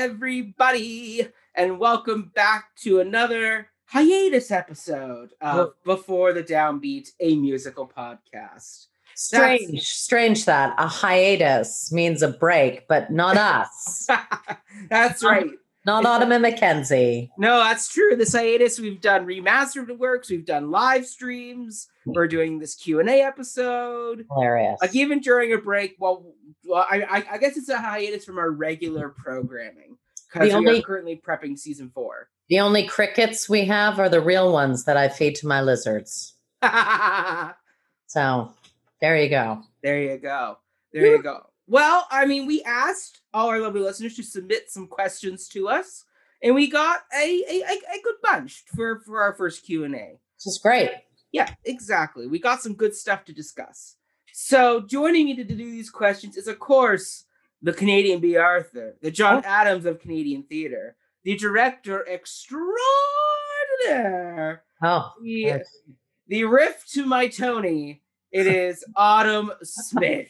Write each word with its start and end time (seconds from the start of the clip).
everybody, 0.00 1.28
and 1.54 1.78
welcome 1.78 2.32
back 2.34 2.74
to 2.74 3.00
another 3.00 3.68
hiatus 3.84 4.50
episode 4.50 5.34
of 5.42 5.74
Before 5.84 6.32
the 6.32 6.42
Downbeat, 6.42 7.10
a 7.20 7.36
musical 7.36 7.86
podcast. 7.86 8.86
Strange, 9.14 9.86
strange 9.86 10.46
that 10.46 10.74
a 10.78 10.86
hiatus 10.86 11.92
means 11.92 12.22
a 12.22 12.28
break, 12.28 12.88
but 12.88 13.12
not 13.12 13.36
us. 13.36 14.08
That's 14.88 15.22
right. 15.24 15.50
Not 15.90 16.06
Autumn 16.06 16.30
and 16.30 16.42
Mackenzie. 16.42 17.32
No, 17.36 17.58
that's 17.58 17.92
true. 17.92 18.14
This 18.14 18.32
hiatus, 18.32 18.78
we've 18.78 19.00
done 19.00 19.26
remastered 19.26 19.98
works, 19.98 20.30
we've 20.30 20.46
done 20.46 20.70
live 20.70 21.04
streams. 21.04 21.88
We're 22.06 22.28
doing 22.28 22.60
this 22.60 22.76
Q 22.76 23.00
and 23.00 23.10
A 23.10 23.22
episode. 23.22 24.24
Hilarious. 24.32 24.78
Like 24.80 24.94
even 24.94 25.18
during 25.18 25.52
a 25.52 25.58
break, 25.58 25.96
well, 25.98 26.32
well 26.64 26.86
I, 26.88 27.02
I, 27.02 27.24
I 27.32 27.38
guess 27.38 27.56
it's 27.56 27.68
a 27.68 27.78
hiatus 27.78 28.24
from 28.24 28.38
our 28.38 28.50
regular 28.50 29.08
programming 29.18 29.98
because 30.32 30.54
we 30.54 30.78
are 30.78 30.82
currently 30.82 31.20
prepping 31.26 31.58
season 31.58 31.90
four. 31.92 32.28
The 32.48 32.60
only 32.60 32.86
crickets 32.86 33.48
we 33.48 33.64
have 33.64 33.98
are 33.98 34.08
the 34.08 34.20
real 34.20 34.52
ones 34.52 34.84
that 34.84 34.96
I 34.96 35.08
feed 35.08 35.34
to 35.36 35.48
my 35.48 35.60
lizards. 35.60 36.34
So 38.10 38.52
there 39.00 39.16
you 39.16 39.28
go. 39.28 39.62
There 39.84 40.02
you 40.02 40.18
go. 40.18 40.58
There 40.92 41.06
you 41.06 41.22
go. 41.22 41.46
Well, 41.70 42.06
I 42.10 42.26
mean, 42.26 42.46
we 42.46 42.62
asked 42.64 43.22
all 43.32 43.48
our 43.48 43.60
lovely 43.60 43.80
listeners 43.80 44.16
to 44.16 44.24
submit 44.24 44.68
some 44.68 44.88
questions 44.88 45.46
to 45.50 45.68
us, 45.68 46.04
and 46.42 46.52
we 46.52 46.68
got 46.68 47.02
a 47.16 47.44
a, 47.48 47.62
a, 47.62 48.02
good 48.02 48.16
bunch 48.24 48.64
for 48.74 48.98
for 49.06 49.22
our 49.22 49.34
first 49.34 49.64
Q 49.64 49.84
and 49.84 49.94
A. 49.94 50.18
This 50.36 50.48
is 50.48 50.58
great. 50.60 50.90
Yeah, 51.30 51.48
exactly. 51.64 52.26
We 52.26 52.40
got 52.40 52.60
some 52.60 52.74
good 52.74 52.92
stuff 52.92 53.24
to 53.26 53.32
discuss. 53.32 53.94
So, 54.32 54.80
joining 54.80 55.26
me 55.26 55.36
to 55.36 55.44
do 55.44 55.54
these 55.54 55.90
questions 55.90 56.36
is, 56.36 56.48
of 56.48 56.58
course, 56.58 57.26
the 57.62 57.72
Canadian 57.72 58.18
Bea 58.18 58.38
Arthur, 58.38 58.96
the 59.00 59.12
John 59.12 59.44
oh. 59.44 59.48
Adams 59.48 59.86
of 59.86 60.00
Canadian 60.00 60.42
theater, 60.42 60.96
the 61.22 61.36
director 61.36 62.04
extraordinaire, 62.08 64.64
Oh, 64.82 65.12
the, 65.22 65.44
good. 65.44 65.62
the 66.26 66.44
riff 66.46 66.84
to 66.94 67.06
my 67.06 67.28
Tony. 67.28 68.02
It 68.32 68.48
is 68.48 68.84
Autumn 68.96 69.52
Smith. 69.62 70.26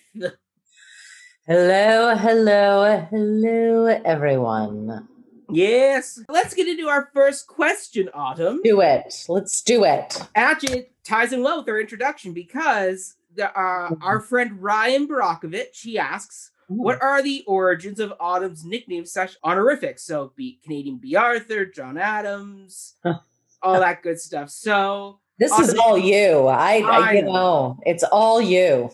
Hello, 1.52 2.14
hello, 2.14 3.08
hello, 3.10 3.86
everyone. 4.04 5.08
Yes. 5.50 6.22
Let's 6.28 6.54
get 6.54 6.68
into 6.68 6.86
our 6.86 7.10
first 7.12 7.48
question, 7.48 8.08
Autumn. 8.14 8.60
Do 8.62 8.80
it. 8.82 9.24
Let's 9.28 9.60
do 9.60 9.82
it. 9.82 10.16
Actually, 10.36 10.78
it 10.78 10.92
ties 11.02 11.32
in 11.32 11.42
well 11.42 11.58
with 11.58 11.68
our 11.68 11.80
introduction 11.80 12.32
because 12.32 13.16
the, 13.34 13.50
uh, 13.50 13.96
our 14.00 14.20
friend 14.20 14.62
Ryan 14.62 15.08
Barakovich, 15.08 15.82
he 15.82 15.98
asks, 15.98 16.52
what 16.68 17.02
are 17.02 17.20
the 17.20 17.42
origins 17.48 17.98
of 17.98 18.12
Autumn's 18.20 18.64
nicknames 18.64 19.10
slash 19.10 19.36
honorifics? 19.42 20.04
So 20.04 20.32
be 20.36 20.60
Canadian 20.62 20.98
Bea 20.98 21.16
Arthur, 21.16 21.66
John 21.66 21.98
Adams, 21.98 22.94
all 23.60 23.80
that 23.80 24.04
good 24.04 24.20
stuff. 24.20 24.50
So 24.50 25.18
This 25.36 25.50
is 25.58 25.74
all 25.74 25.98
you. 25.98 26.46
I, 26.46 26.76
I, 26.76 27.08
I 27.08 27.12
you 27.14 27.22
know. 27.22 27.32
know, 27.32 27.78
it's 27.84 28.04
all 28.04 28.40
you. 28.40 28.92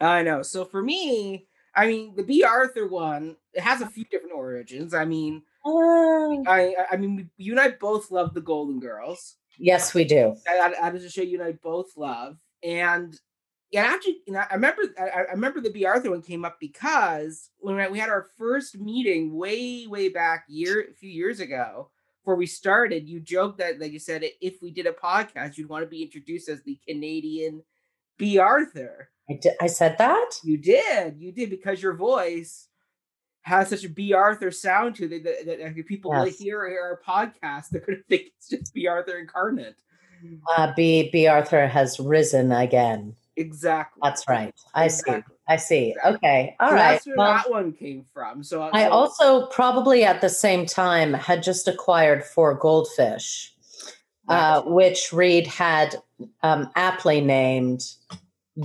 I 0.00 0.22
know. 0.22 0.42
So 0.42 0.64
for 0.64 0.80
me, 0.80 1.48
I 1.76 1.86
mean, 1.86 2.14
the 2.16 2.22
Bea 2.22 2.44
Arthur 2.44 2.88
one, 2.88 3.36
it 3.52 3.60
has 3.60 3.80
a 3.82 3.86
few 3.86 4.04
different 4.06 4.34
origins. 4.34 4.94
I 4.94 5.04
mean, 5.04 5.42
Uh, 5.64 6.42
I 6.48 6.74
I 6.92 6.96
mean, 6.96 7.28
you 7.36 7.52
and 7.52 7.60
I 7.60 7.70
both 7.70 8.10
love 8.10 8.32
the 8.34 8.40
Golden 8.40 8.80
Girls. 8.80 9.36
yes, 9.58 9.94
we 9.94 10.04
do. 10.04 10.34
that, 10.46 10.74
that 10.80 10.94
is 10.94 11.04
a 11.04 11.10
show 11.10 11.22
you 11.22 11.38
and 11.40 11.48
I 11.48 11.52
both 11.52 11.96
love. 11.96 12.38
And 12.62 13.18
yeah, 13.70 13.82
actually, 13.82 14.18
you 14.26 14.32
know, 14.32 14.42
I 14.50 14.54
remember 14.54 14.82
I, 14.98 15.08
I 15.08 15.20
remember 15.32 15.60
the 15.60 15.70
Bea 15.70 15.86
Arthur 15.86 16.10
one 16.10 16.22
came 16.22 16.44
up 16.44 16.58
because 16.60 17.50
when 17.58 17.90
we 17.92 17.98
had 17.98 18.08
our 18.10 18.26
first 18.38 18.78
meeting 18.78 19.34
way, 19.36 19.86
way 19.86 20.08
back 20.08 20.44
year 20.48 20.86
a 20.90 20.94
few 20.94 21.10
years 21.10 21.40
ago, 21.40 21.90
before 22.22 22.36
we 22.36 22.46
started, 22.46 23.08
you 23.08 23.20
joked 23.20 23.58
that 23.58 23.80
like 23.80 23.92
you 23.92 23.98
said 23.98 24.24
if 24.40 24.62
we 24.62 24.70
did 24.70 24.86
a 24.86 24.92
podcast, 24.92 25.56
you'd 25.58 25.68
want 25.68 25.82
to 25.84 25.88
be 25.90 26.02
introduced 26.02 26.48
as 26.48 26.62
the 26.62 26.78
Canadian 26.88 27.62
Bea 28.18 28.38
Arthur. 28.38 29.08
I, 29.28 29.34
did, 29.40 29.52
I 29.60 29.66
said 29.66 29.96
that? 29.98 30.30
You 30.44 30.56
did, 30.56 31.16
you 31.18 31.32
did 31.32 31.50
because 31.50 31.82
your 31.82 31.94
voice 31.94 32.68
has 33.42 33.68
such 33.68 33.84
a 33.84 33.88
Bea 33.88 34.12
Arthur 34.12 34.50
sound 34.50 34.94
to 34.96 35.04
it 35.04 35.24
that, 35.24 35.46
that, 35.46 35.58
that 35.58 35.76
if 35.76 35.86
people 35.86 36.12
Yes. 36.14 36.38
hear 36.38 36.60
our 36.60 37.00
podcast, 37.06 37.68
they're 37.70 37.80
gonna 37.80 37.98
think 38.08 38.22
it's 38.38 38.48
just 38.48 38.74
Bea 38.74 38.86
Arthur 38.88 39.18
incarnate. 39.18 39.76
Uh, 40.56 40.72
B. 40.74 41.10
Bea 41.12 41.28
Arthur 41.28 41.66
has 41.66 42.00
risen 42.00 42.50
again. 42.50 43.14
Exactly. 43.36 44.00
That's 44.02 44.26
right. 44.28 44.54
I 44.74 44.88
see. 44.88 45.12
I 45.46 45.56
see. 45.56 45.90
Exactly. 45.90 46.14
Okay. 46.16 46.56
All 46.58 46.68
so 46.70 46.74
right. 46.74 46.92
That's 46.92 47.06
where 47.06 47.16
Well, 47.18 47.32
that 47.34 47.50
one 47.50 47.72
came 47.72 48.06
from. 48.14 48.42
So 48.42 48.62
I 48.72 48.84
so- 48.84 48.90
also 48.90 49.46
probably 49.48 50.04
at 50.04 50.22
the 50.22 50.30
same 50.30 50.64
time 50.64 51.12
had 51.12 51.42
just 51.42 51.68
acquired 51.68 52.24
four 52.24 52.54
goldfish, 52.54 53.52
uh, 54.28 54.62
which 54.62 55.12
Reed 55.12 55.46
had 55.46 55.96
um, 56.42 56.70
aptly 56.74 57.20
named 57.20 57.82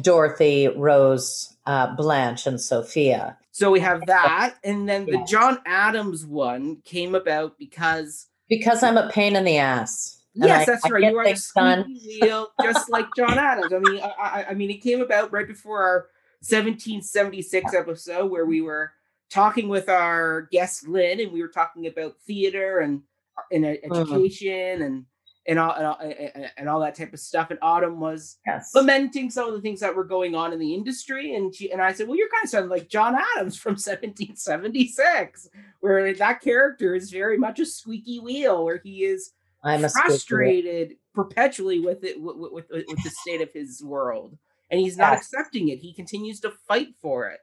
Dorothy, 0.02 0.68
Rose, 0.70 1.56
uh, 1.66 1.96
Blanche, 1.96 2.48
and 2.48 2.60
Sophia. 2.60 3.38
so 3.52 3.70
we 3.72 3.80
have 3.82 4.06
that, 4.08 4.56
and 4.64 4.88
then 4.88 5.06
the 5.06 5.24
John 5.28 5.60
Adams 5.66 6.26
one 6.26 6.78
came 6.86 7.14
about 7.16 7.58
because 7.60 8.28
Because 8.50 8.84
I'm 8.84 8.98
a 8.98 9.10
pain 9.10 9.36
in 9.36 9.44
the 9.44 9.58
ass. 9.58 10.22
and 10.36 10.46
yes, 10.46 10.62
I- 10.62 10.72
that's 10.72 10.90
right. 10.90 11.04
You 11.04 11.18
are 11.20 11.26
the 11.26 11.52
done. 11.56 11.86
wheel, 12.22 12.48
just 12.62 12.90
like 12.90 13.14
John 13.16 13.38
Adams. 13.38 13.74
I 13.74 13.80
mean, 13.80 14.02
I, 14.02 14.08
I, 14.20 14.46
I 14.52 14.54
mean, 14.54 14.70
it 14.72 14.82
came 14.82 15.02
about 15.02 15.32
right 15.34 15.48
before 15.48 15.84
our 15.84 16.08
1776 16.76 17.74
episode 17.74 18.32
where 18.32 18.46
we 18.46 18.62
were 18.62 18.92
talking 19.30 19.68
with 19.70 19.90
our 19.90 20.48
guest 20.52 20.88
Lynn, 20.88 21.20
and 21.20 21.32
we 21.32 21.42
were 21.42 21.48
talking 21.50 21.88
about 21.88 22.16
theater 22.26 22.80
and 22.80 23.02
and 23.52 23.66
e- 23.66 23.80
Mhm. 23.86 24.02
education 24.02 24.82
and 24.82 25.06
and 25.48 25.58
all, 25.60 25.74
and 25.74 25.86
all 25.86 25.98
and- 26.58 26.70
all 26.70 26.80
that 26.82 26.96
type 26.96 27.14
of 27.14 27.20
stuff. 27.20 27.50
And 27.50 27.60
Autumn 27.62 28.00
was 28.00 28.38
Yes. 28.46 28.72
lamenting 28.76 29.30
some 29.32 29.48
of 29.48 29.54
the 29.54 29.62
things 29.62 29.80
that 29.80 29.96
were 29.96 30.04
going 30.04 30.36
on 30.36 30.54
in 30.54 30.60
the 30.60 30.74
industry. 30.74 31.34
And 31.36 31.54
she 31.56 31.72
and 31.72 31.82
I 31.82 31.94
said, 31.94 32.08
Well, 32.08 32.18
you're 32.18 32.30
kind 32.30 32.44
of 32.44 32.50
sounding 32.50 32.70
like 32.70 32.90
John 32.90 33.16
Adams 33.38 33.58
from 33.58 33.72
1776, 33.78 35.50
where 35.80 36.14
that 36.14 36.42
character 36.42 36.96
is 36.96 37.12
very 37.12 37.38
much 37.38 37.60
a 37.60 37.66
squeaky 37.66 38.20
wheel, 38.20 38.64
where 38.66 38.82
he 38.84 39.04
is 39.04 39.32
I'm 39.64 39.84
a 39.84 39.90
squeaky 39.90 40.08
wheel. 40.08 40.18
frustrated 40.18 40.96
perpetually 41.14 41.80
with 41.80 42.04
it 42.04 42.22
with, 42.22 42.36
with, 42.38 42.66
with, 42.70 43.04
the 43.04 43.10
state 43.22 43.42
of 43.42 43.52
his 43.54 43.84
world. 43.84 44.38
And 44.70 44.80
he's 44.80 44.98
not 44.98 45.14
Yes. 45.14 45.22
accepting 45.24 45.68
it. 45.70 45.80
He 45.80 45.94
continues 45.94 46.40
to 46.42 46.52
fight 46.68 46.90
for 47.02 47.28
it. 47.28 47.40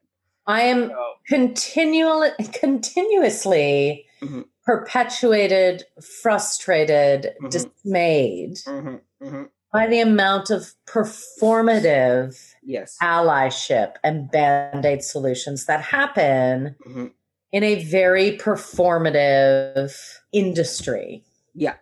I 0.46 0.62
am 0.62 0.88
So, 0.88 1.04
continually 1.26 2.30
continuously 2.54 4.06
Mhm. 4.22 4.46
Perpetuated, 4.68 5.84
frustrated, 6.20 7.34
Mhm. 7.40 7.50
dismayed 7.50 8.56
mhm, 8.66 9.00
mhm. 9.22 9.48
by 9.72 9.86
the 9.86 9.98
amount 9.98 10.50
of 10.50 10.74
performative 10.86 12.54
yes. 12.62 12.98
allyship 13.02 13.94
and 14.04 14.30
band-aid 14.30 15.02
solutions 15.02 15.64
that 15.64 15.80
happen 15.80 16.76
Mhm. 16.86 17.12
in 17.50 17.64
a 17.64 17.82
very 17.82 18.36
performative 18.36 19.96
industry. 20.32 21.24
Yeah. 21.54 21.76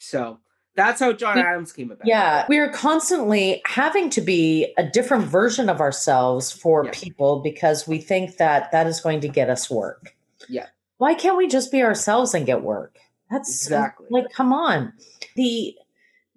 So 0.00 0.40
that's 0.74 0.98
how 0.98 1.12
John 1.12 1.38
Adams 1.38 1.72
came 1.72 1.92
about. 1.92 2.08
Yeah, 2.08 2.44
we 2.48 2.58
are 2.58 2.70
constantly 2.70 3.62
having 3.66 4.10
to 4.10 4.20
be 4.20 4.74
a 4.76 4.82
different 4.82 5.26
version 5.26 5.68
of 5.68 5.80
ourselves 5.80 6.50
for 6.50 6.86
Yeah. 6.86 6.90
people 6.92 7.38
because 7.38 7.86
we 7.86 7.98
think 7.98 8.36
that 8.38 8.72
that 8.72 8.88
is 8.88 9.00
going 9.00 9.20
to 9.20 9.28
get 9.28 9.48
us 9.48 9.70
work. 9.70 10.16
Yeah. 10.48 10.66
Why 10.98 11.14
can't 11.14 11.36
we 11.36 11.48
just 11.48 11.72
be 11.72 11.82
ourselves 11.82 12.34
and 12.34 12.46
get 12.46 12.62
work? 12.62 12.98
That's 13.30 13.48
Exactly. 13.64 14.06
like 14.10 14.30
come 14.32 14.52
on. 14.52 14.92
The 15.36 15.74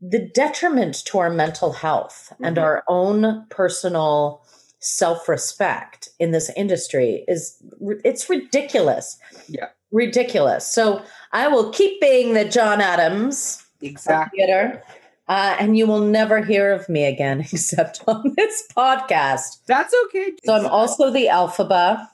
the 0.03 0.19
detriment 0.33 1.05
to 1.05 1.19
our 1.19 1.29
mental 1.29 1.73
health 1.73 2.33
and 2.41 2.57
Mhm. 2.57 2.63
our 2.63 2.83
own 2.87 3.45
personal 3.49 4.41
self-respect 4.79 6.09
in 6.19 6.31
this 6.31 6.49
industry 6.55 7.23
is 7.27 7.55
it's 8.03 8.29
ridiculous. 8.29 9.17
Yeah. 9.47 9.67
Ridiculous. 9.91 10.65
So 10.67 11.01
I 11.31 11.47
will 11.47 11.69
keep 11.71 11.99
being 12.01 12.33
the 12.33 12.45
John 12.45 12.81
Adams 12.81 13.63
Exactly. 13.81 14.37
theater. 14.39 14.81
Uh, 15.27 15.55
and 15.59 15.77
you 15.77 15.85
will 15.87 16.01
never 16.01 16.43
hear 16.43 16.73
of 16.73 16.89
me 16.89 17.05
again 17.05 17.39
except 17.51 18.03
on 18.07 18.33
this 18.37 18.63
podcast. 18.75 19.59
That's 19.67 19.93
okay. 20.05 20.33
So 20.45 20.53
I'm 20.53 20.65
also 20.67 21.09
the 21.11 21.27
Elphaba. 21.27 22.07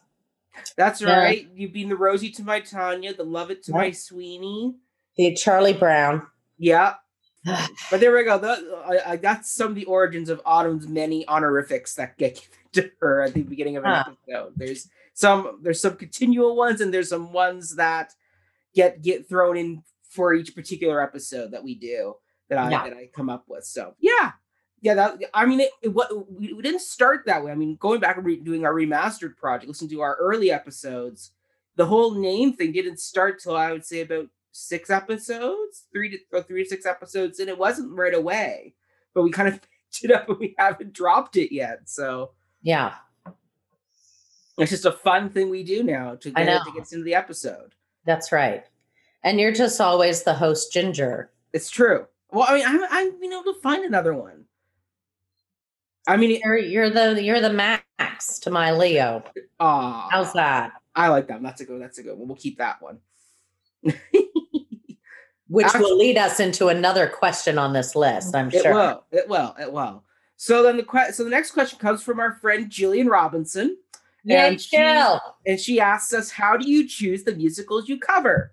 That's 0.75 1.01
Yeah. 1.01 1.17
right. 1.17 1.47
You've 1.53 1.73
been 1.73 1.89
the 1.89 1.95
Rosie 1.97 2.31
to 2.31 2.43
my 2.43 2.59
Tanya, 2.59 3.13
the 3.13 3.23
Lovett 3.23 3.63
to 3.63 3.71
my 3.73 3.91
Sweeney. 3.91 4.75
the 5.17 5.33
Charlie 5.35 5.73
Brown. 5.73 6.27
Yeah. 6.57 6.95
But 7.89 7.99
there 8.01 8.13
we 8.15 8.23
go. 8.25 8.37
That, 8.37 8.59
I, 9.05 9.13
I 9.13 9.15
got 9.17 9.45
some 9.45 9.69
of 9.69 9.75
the 9.75 9.85
origins 9.85 10.29
of 10.29 10.41
Autumn's 10.45 10.87
many 10.87 11.25
honorifics 11.27 11.95
that 11.95 12.17
get 12.17 12.35
given 12.73 12.89
to 12.91 12.91
her 12.99 13.21
at 13.23 13.33
the 13.33 13.43
beginning 13.43 13.77
of 13.77 13.85
an 13.85 13.89
Huh. 13.91 14.03
episode. 14.27 14.53
There's 14.57 14.89
some 15.13 15.59
there's 15.63 15.81
some 15.81 15.95
continual 15.95 16.55
ones 16.55 16.81
and 16.81 16.93
there's 16.93 17.09
some 17.09 17.31
ones 17.33 17.75
that 17.77 18.13
get 18.75 19.01
get 19.01 19.27
thrown 19.29 19.55
in 19.57 19.83
for 20.09 20.33
each 20.33 20.53
particular 20.55 21.01
episode 21.01 21.51
that 21.51 21.63
we 21.63 21.75
do 21.75 22.15
that 22.49 22.57
I 22.59 22.69
Yeah. 22.69 22.83
that 22.89 22.97
I 22.97 23.09
come 23.15 23.29
up 23.29 23.45
with. 23.47 23.63
So 23.63 23.95
yeah. 23.99 24.31
Yeah, 24.81 24.93
that 24.93 25.17
I 25.33 25.45
mean, 25.45 25.59
it, 25.61 25.71
it 25.81 25.87
what 25.89 26.09
we, 26.31 26.53
we 26.53 26.61
didn't 26.61 26.81
start 26.81 27.25
that 27.25 27.43
way. 27.43 27.51
I 27.51 27.55
mean, 27.55 27.75
going 27.77 27.99
back 27.99 28.17
and 28.17 28.25
re- 28.25 28.37
doing 28.37 28.65
our 28.65 28.73
remastered 28.73 29.35
project, 29.35 29.67
listen 29.67 29.89
to 29.89 30.01
our 30.01 30.15
early 30.17 30.51
episodes. 30.51 31.31
the 31.75 31.85
whole 31.85 32.11
name 32.15 32.53
thing 32.53 32.71
didn't 32.71 32.99
start 32.99 33.39
till 33.39 33.55
I 33.57 33.71
would 33.71 33.85
say 33.85 34.01
about 34.01 34.27
six 34.51 34.89
episodes, 34.89 35.85
three 35.91 36.09
to 36.31 36.41
three 36.43 36.63
to 36.63 36.69
six 36.69 36.85
episodes, 36.85 37.39
and 37.39 37.49
it 37.49 37.57
wasn't 37.57 37.91
right 37.91 38.13
away. 38.13 38.73
But 39.13 39.23
we 39.23 39.31
kind 39.31 39.47
of 39.47 39.55
picked 39.91 40.03
it 40.03 40.11
up 40.11 40.29
and 40.29 40.37
we 40.37 40.53
haven't 40.59 40.93
dropped 40.93 41.37
it 41.37 41.53
yet. 41.53 41.81
So 41.89 42.31
Yeah. 42.61 42.93
it's 44.57 44.71
just 44.71 44.85
a 44.85 44.91
fun 44.91 45.29
thing 45.29 45.49
we 45.49 45.63
do 45.63 45.83
now 45.83 46.15
to 46.15 46.31
get 46.31 46.45
to 46.65 46.71
get 46.71 46.91
into 46.91 47.03
the 47.03 47.15
episode. 47.15 47.73
That's 48.05 48.31
right. 48.31 48.63
And 49.23 49.39
you're 49.39 49.51
just 49.51 49.79
always 49.81 50.23
the 50.23 50.33
host, 50.35 50.71
Ginger. 50.71 51.31
It's 51.53 51.69
true. 51.69 52.05
Well, 52.31 52.45
I 52.47 52.53
mean, 52.55 52.65
I 52.65 52.69
haven't, 52.71 52.91
I 52.91 52.99
haven't 53.01 53.21
been 53.21 53.33
able 53.33 53.53
to 53.53 53.59
find 53.61 53.83
another 53.85 54.13
one. 54.13 54.45
I 56.07 56.17
mean, 56.17 56.39
You're 56.43 56.57
you're 56.57 56.89
the 56.89 57.21
you're 57.21 57.41
the 57.41 57.51
Max 57.53 58.39
to 58.39 58.49
my 58.49 58.71
Leo. 58.71 59.23
ah, 59.59 60.07
How's 60.11 60.33
that? 60.33 60.71
I 60.95 61.09
like 61.09 61.27
that. 61.27 61.41
That's 61.43 61.61
a 61.61 61.65
good. 61.65 61.81
That's 61.81 61.97
a 61.99 62.03
good 62.03 62.17
one. 62.17 62.27
We'll 62.27 62.37
keep 62.37 62.57
that 62.57 62.81
one. 62.81 62.99
Which 65.49 65.65
Actually- 65.65 65.81
will 65.83 65.97
lead 65.97 66.17
us 66.17 66.39
into 66.39 66.67
another 66.67 67.07
question 67.07 67.57
on 67.57 67.71
this 67.73 67.95
list, 67.95 68.35
I'm 68.35 68.49
It 68.51 68.61
sure. 68.63 68.73
will. 68.73 69.03
It 69.11 69.29
will. 69.29 69.55
It 69.59 69.71
will. 69.71 70.03
So 70.35 70.61
then 70.63 70.77
the 70.77 70.83
que- 70.83 71.13
so 71.13 71.23
the 71.23 71.29
next 71.29 71.51
question 71.51 71.79
comes 71.79 72.03
from 72.03 72.19
our 72.19 72.33
friend 72.33 72.69
Jillian 72.69 73.09
Robinson, 73.09 73.77
Yay, 74.23 74.35
And 74.49 74.61
she- 74.61 74.75
and 74.77 75.57
she 75.59 75.79
asks 75.79 76.13
us, 76.13 76.31
"How 76.31 76.57
do 76.57 76.69
you 76.69 76.85
choose 76.87 77.23
the 77.23 77.33
musicals 77.33 77.87
you 77.87 77.97
cover?" 77.97 78.51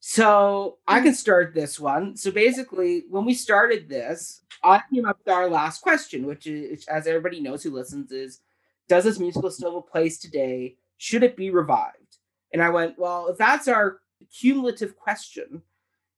So 0.00 0.78
I 0.86 0.96
mm-hmm. 0.96 1.06
can 1.06 1.14
start 1.14 1.54
this 1.54 1.78
one. 1.78 2.16
So 2.16 2.30
basically, 2.30 3.04
when 3.10 3.24
we 3.24 3.34
started 3.34 3.88
this, 3.88 4.42
I 4.62 4.82
came 4.92 5.06
up 5.06 5.18
with 5.24 5.32
our 5.32 5.48
last 5.48 5.80
question, 5.80 6.26
which 6.26 6.46
is, 6.46 6.86
as 6.86 7.06
everybody 7.06 7.40
knows 7.40 7.62
who 7.62 7.70
listens, 7.70 8.12
is 8.12 8.40
Does 8.88 9.04
this 9.04 9.18
musical 9.18 9.50
still 9.50 9.72
have 9.72 9.78
a 9.78 9.82
place 9.82 10.18
today? 10.18 10.76
Should 10.96 11.22
it 11.22 11.36
be 11.36 11.50
revived? 11.50 12.18
And 12.52 12.62
I 12.62 12.70
went, 12.70 12.98
Well, 12.98 13.28
if 13.28 13.38
that's 13.38 13.68
our 13.68 14.00
cumulative 14.32 14.96
question, 14.96 15.62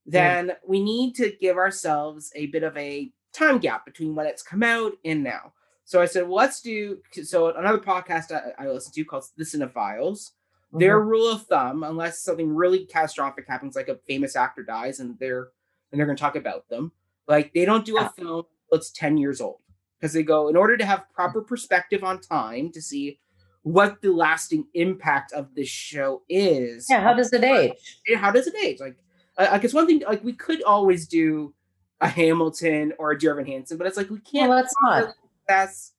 then 0.06 0.52
we 0.66 0.82
need 0.82 1.14
to 1.16 1.32
give 1.40 1.56
ourselves 1.56 2.32
a 2.34 2.46
bit 2.46 2.62
of 2.62 2.76
a 2.76 3.12
time 3.32 3.58
gap 3.58 3.84
between 3.84 4.14
when 4.14 4.26
it's 4.26 4.42
come 4.42 4.62
out 4.62 4.92
and 5.04 5.22
now. 5.22 5.52
So 5.84 6.00
I 6.00 6.06
said, 6.06 6.22
well, 6.22 6.36
let's 6.36 6.60
do. 6.60 6.98
So 7.24 7.48
another 7.54 7.78
podcast 7.78 8.32
I, 8.32 8.62
I 8.62 8.68
listen 8.68 8.92
to 8.92 9.04
called 9.04 9.24
The 9.36 9.44
Cinephiles 9.44 10.30
their 10.72 11.00
Mhm. 11.00 11.06
rule 11.08 11.28
of 11.28 11.42
thumb, 11.46 11.82
unless 11.82 12.20
something 12.22 12.54
really 12.54 12.86
catastrophic 12.86 13.46
happens, 13.48 13.74
like 13.76 13.88
a 13.88 13.96
famous 14.06 14.36
actor 14.36 14.62
dies, 14.62 15.00
and 15.00 15.18
they're 15.18 15.48
and 15.92 15.98
they're 15.98 16.06
going 16.06 16.16
to 16.16 16.20
talk 16.20 16.36
about 16.36 16.68
them, 16.68 16.92
like 17.26 17.52
they 17.52 17.64
don't 17.64 17.84
do 17.84 17.98
a 17.98 18.08
film 18.10 18.44
that's 18.70 18.90
ten 18.92 19.16
years 19.18 19.40
old 19.40 19.58
because 19.98 20.12
they 20.12 20.22
go 20.22 20.46
in 20.48 20.56
order 20.56 20.76
to 20.76 20.84
have 20.84 21.04
proper 21.12 21.42
perspective 21.42 22.04
on 22.04 22.20
time 22.20 22.70
to 22.70 22.80
see 22.80 23.18
what 23.62 24.00
the 24.00 24.10
lasting 24.12 24.66
impact 24.74 25.32
of 25.32 25.52
this 25.56 25.68
show 25.68 26.22
is. 26.28 26.86
Yeah, 26.88 27.00
how 27.00 27.12
does 27.14 27.32
it 27.32 27.42
age? 27.42 28.00
Yeah, 28.06 28.18
how 28.18 28.30
does 28.30 28.46
it 28.46 28.54
age? 28.56 28.78
Like, 28.80 28.96
I 29.36 29.56
I 29.56 29.58
guess 29.58 29.74
one 29.74 29.86
thing, 29.88 30.00
like 30.06 30.22
we 30.22 30.32
could 30.32 30.62
always 30.62 31.08
do 31.08 31.52
a 32.00 32.06
Hamilton 32.08 32.92
or 32.98 33.10
a 33.10 33.18
Dear 33.18 33.42
Hanson, 33.44 33.76
but 33.76 33.86
it's 33.88 33.96
like 33.96 34.08
we 34.08 34.20
can't 34.20 34.48
Well, 34.48 34.58
let's 34.60 34.74
not. 34.82 35.14
assess 35.48 35.92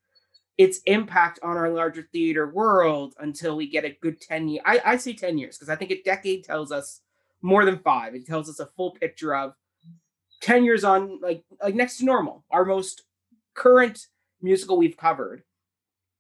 its 0.62 0.80
impact 0.86 1.40
on 1.42 1.58
our 1.58 1.72
larger 1.72 2.08
theater 2.12 2.48
world 2.48 3.16
until 3.20 3.56
we 3.56 3.68
get 3.68 3.84
a 3.84 3.98
good 4.00 4.22
10 4.22 4.48
year 4.48 4.62
I, 4.64 4.80
I 4.86 4.98
say 4.98 5.14
10 5.14 5.40
years 5.40 5.58
because 5.58 5.70
I 5.70 5.76
think 5.76 5.90
a 5.90 6.04
decade 6.04 6.44
tells 6.44 6.72
us 6.72 7.02
more 7.42 7.66
than 7.66 7.80
five. 7.80 8.14
It 8.14 8.28
tells 8.28 8.48
us 8.48 8.60
a 8.60 8.68
full 8.68 8.92
picture 8.92 9.34
of 9.36 9.56
10 10.42 10.64
years 10.64 10.84
on 10.84 11.20
like 11.20 11.44
like 11.62 11.74
next 11.74 11.98
to 11.98 12.06
normal, 12.06 12.46
our 12.52 12.64
most 12.64 13.04
current 13.56 14.08
musical 14.42 14.78
we've 14.78 14.98
covered. 14.98 15.44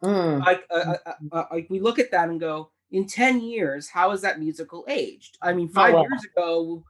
Mm. 0.03 0.43
Like 0.43 0.65
uh, 0.71 0.73
uh, 0.73 0.97
uh, 1.05 1.13
uh, 1.31 1.45
like 1.51 1.67
we 1.69 1.79
look 1.79 1.99
at 1.99 2.09
that 2.09 2.29
and 2.29 2.39
go, 2.39 2.71
in 2.89 3.05
10 3.05 3.41
years, 3.41 3.87
how 3.87 4.09
has 4.09 4.21
that 4.21 4.39
musical 4.39 4.83
aged? 4.87 5.37
I 5.43 5.53
mean, 5.53 5.69
five 5.69 5.93
well. 5.93 6.03
years 6.03 6.25
ago, 6.25 6.83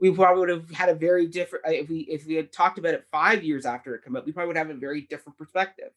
we 0.00 0.10
probably 0.10 0.40
would 0.40 0.48
have 0.48 0.70
had 0.70 0.88
a 0.88 0.94
very 0.94 1.28
different 1.28 1.64
uh, 1.66 1.70
if 1.70 1.88
we 1.88 2.00
if 2.00 2.26
we 2.26 2.34
had 2.34 2.52
talked 2.52 2.78
about 2.78 2.94
it 2.94 3.06
five 3.12 3.44
years 3.44 3.64
after 3.64 3.94
it 3.94 4.02
came 4.02 4.16
out, 4.16 4.26
we 4.26 4.32
probably 4.32 4.48
would 4.48 4.56
have 4.56 4.70
a 4.70 4.74
very 4.74 5.02
different 5.02 5.38
perspective 5.38 5.90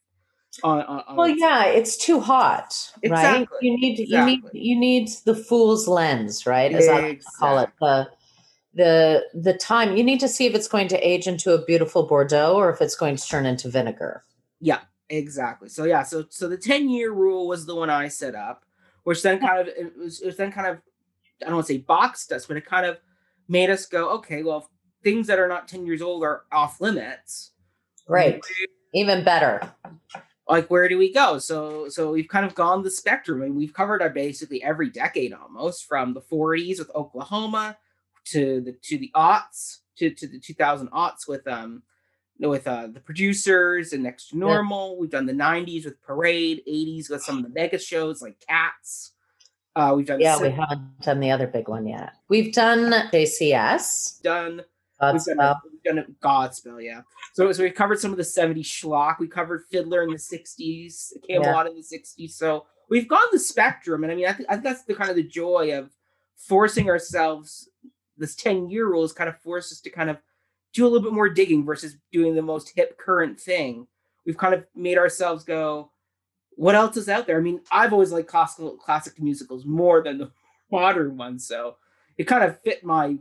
on, 0.62 0.80
on, 0.82 1.04
on 1.06 1.16
Well, 1.16 1.28
yeah, 1.28 1.66
it's 1.66 1.96
too 1.96 2.20
hot, 2.20 2.92
right? 3.08 3.38
Exactly, 3.38 3.58
You 3.62 3.76
need 3.76 3.98
you 3.98 4.24
need 4.24 4.42
you 4.52 4.78
need 4.78 5.08
the 5.24 5.34
fool's 5.34 5.86
lens, 5.86 6.46
right? 6.46 6.72
As 6.72 6.88
I 6.88 7.00
like 7.00 7.22
call 7.38 7.58
it, 7.58 7.70
the 7.80 8.08
the 8.74 9.24
the 9.34 9.54
time. 9.54 9.96
You 9.96 10.04
need 10.04 10.20
to 10.20 10.28
see 10.28 10.46
if 10.46 10.54
it's 10.54 10.68
going 10.68 10.88
to 10.88 10.98
age 10.98 11.26
into 11.26 11.52
a 11.52 11.64
beautiful 11.64 12.06
Bordeaux 12.06 12.54
or 12.54 12.70
if 12.70 12.80
it's 12.80 12.96
going 12.96 13.16
to 13.16 13.26
turn 13.26 13.46
into 13.46 13.68
vinegar. 13.68 14.24
Yeah, 14.60 14.80
exactly. 15.08 15.68
So 15.68 15.84
yeah, 15.84 16.02
so 16.02 16.24
so 16.30 16.48
the 16.48 16.56
10 16.56 16.88
year 16.88 17.12
rule 17.12 17.46
was 17.46 17.66
the 17.66 17.74
one 17.74 17.90
I 17.90 18.08
set 18.08 18.34
up, 18.34 18.64
which 19.04 19.22
then 19.22 19.40
kind 19.40 19.60
of 19.60 19.68
it 19.68 19.96
was, 19.96 20.20
it 20.20 20.26
was 20.26 20.36
then 20.36 20.52
kind 20.52 20.66
of 20.66 20.78
I 21.42 21.46
don't 21.46 21.54
want 21.54 21.66
to 21.68 21.72
say 21.74 21.78
boxed 21.78 22.32
us, 22.32 22.46
but 22.46 22.56
it 22.56 22.66
kind 22.66 22.86
of 22.86 22.98
made 23.48 23.70
us 23.70 23.86
go, 23.86 24.10
okay, 24.10 24.42
well, 24.42 24.58
if 24.58 24.64
things 25.02 25.26
that 25.28 25.38
are 25.38 25.48
not 25.48 25.68
10 25.68 25.86
years 25.86 26.02
old 26.02 26.22
are 26.22 26.42
off 26.52 26.80
limits. 26.80 27.52
Great, 28.06 28.40
even 28.94 29.24
better. 29.24 29.60
Like 30.50 30.68
where 30.70 30.88
do 30.88 30.98
we 30.98 31.12
go? 31.12 31.38
So 31.38 31.88
so 31.88 32.10
we've 32.12 32.28
kind 32.28 32.44
of 32.44 32.54
gone 32.54 32.82
the 32.82 32.90
spectrum 32.90 33.42
and 33.42 33.56
we've 33.56 33.72
covered 33.72 34.02
our 34.02 34.10
basically 34.10 34.62
every 34.62 34.90
decade 34.90 35.32
almost 35.32 35.86
from 35.86 36.12
the 36.12 36.20
40s 36.20 36.78
with 36.78 36.90
Oklahoma 36.94 37.76
to 38.26 38.60
the 38.60 38.72
to 38.82 38.98
the 38.98 39.10
aughts 39.14 39.78
to, 39.96 40.10
to 40.10 40.26
the 40.28 40.38
2000 40.38 40.90
aughts 40.90 41.26
with 41.28 41.46
um 41.48 41.82
with 42.38 42.66
uh 42.66 42.86
the 42.88 43.00
producers 43.00 43.92
and 43.92 44.02
next 44.02 44.28
to 44.28 44.36
Yeah. 44.36 44.40
normal 44.40 44.98
we've 44.98 45.10
done 45.10 45.26
the 45.26 45.32
90s 45.32 45.84
with 45.84 46.00
parade 46.02 46.62
80s 46.68 47.10
with 47.10 47.22
some 47.22 47.38
of 47.38 47.42
the 47.44 47.50
mega 47.50 47.78
shows 47.78 48.20
like 48.20 48.36
cats 48.46 49.12
uh 49.76 49.92
we've 49.96 50.06
done 50.06 50.20
Yeah, 50.20 50.36
the 50.36 50.48
we 50.48 50.50
haven't 50.50 51.00
done 51.00 51.20
the 51.20 51.30
other 51.30 51.46
big 51.46 51.68
one 51.68 51.86
yet. 51.86 52.12
We've 52.28 52.52
done 52.52 52.90
JCS. 53.12 54.20
done 54.22 54.62
we've 55.00 55.24
done, 55.24 55.36
Godspell. 55.36 55.60
we've 55.72 55.82
done 55.82 56.16
Godspell, 56.22 56.84
yeah. 56.84 57.02
So, 57.34 57.50
so 57.52 57.62
we 57.62 57.70
covered 57.70 57.98
some 57.98 58.10
of 58.10 58.16
the 58.16 58.22
70s 58.22 58.64
schlock. 58.64 59.18
We 59.18 59.28
covered 59.28 59.64
Fiddler 59.70 60.02
in 60.02 60.10
the 60.10 60.16
60s, 60.16 61.12
Camelot 61.28 61.66
in 61.66 61.74
the 61.74 61.82
60s. 61.82 62.32
So 62.32 62.66
we've 62.88 63.08
gone 63.08 63.26
the 63.32 63.38
spectrum. 63.38 64.04
And 64.04 64.12
I 64.12 64.16
mean, 64.16 64.26
I 64.26 64.32
think, 64.32 64.48
I 64.48 64.54
think 64.54 64.64
that's 64.64 64.84
the 64.84 64.94
kind 64.94 65.10
of 65.10 65.16
the 65.16 65.22
joy 65.22 65.76
of 65.78 65.90
forcing 66.36 66.88
ourselves. 66.88 67.68
This 68.18 68.34
10 68.34 68.68
year 68.68 68.86
rule 68.86 69.02
has 69.02 69.12
kind 69.12 69.30
of 69.30 69.40
forced 69.40 69.72
us 69.72 69.80
to 69.80 69.90
kind 69.90 70.10
of 70.10 70.18
do 70.72 70.84
a 70.84 70.88
little 70.88 71.02
bit 71.02 71.14
more 71.14 71.28
digging 71.28 71.64
versus 71.64 71.96
doing 72.12 72.34
the 72.34 72.42
most 72.42 72.72
hip 72.74 72.98
current 72.98 73.40
thing. 73.40 73.86
We've 74.26 74.36
kind 74.36 74.54
of 74.54 74.64
made 74.74 74.98
ourselves 74.98 75.44
go, 75.44 75.90
what 76.50 76.74
else 76.74 76.96
is 76.96 77.08
out 77.08 77.26
there? 77.26 77.38
I 77.38 77.40
mean, 77.40 77.60
I've 77.72 77.92
always 77.92 78.12
liked 78.12 78.28
classical 78.28 78.76
classic 78.76 79.20
musicals 79.20 79.64
more 79.64 80.02
than 80.02 80.18
the 80.18 80.30
modern 80.70 81.16
ones. 81.16 81.46
So 81.46 81.76
it 82.18 82.24
kind 82.24 82.44
of 82.44 82.60
fit 82.60 82.84
my 82.84 83.16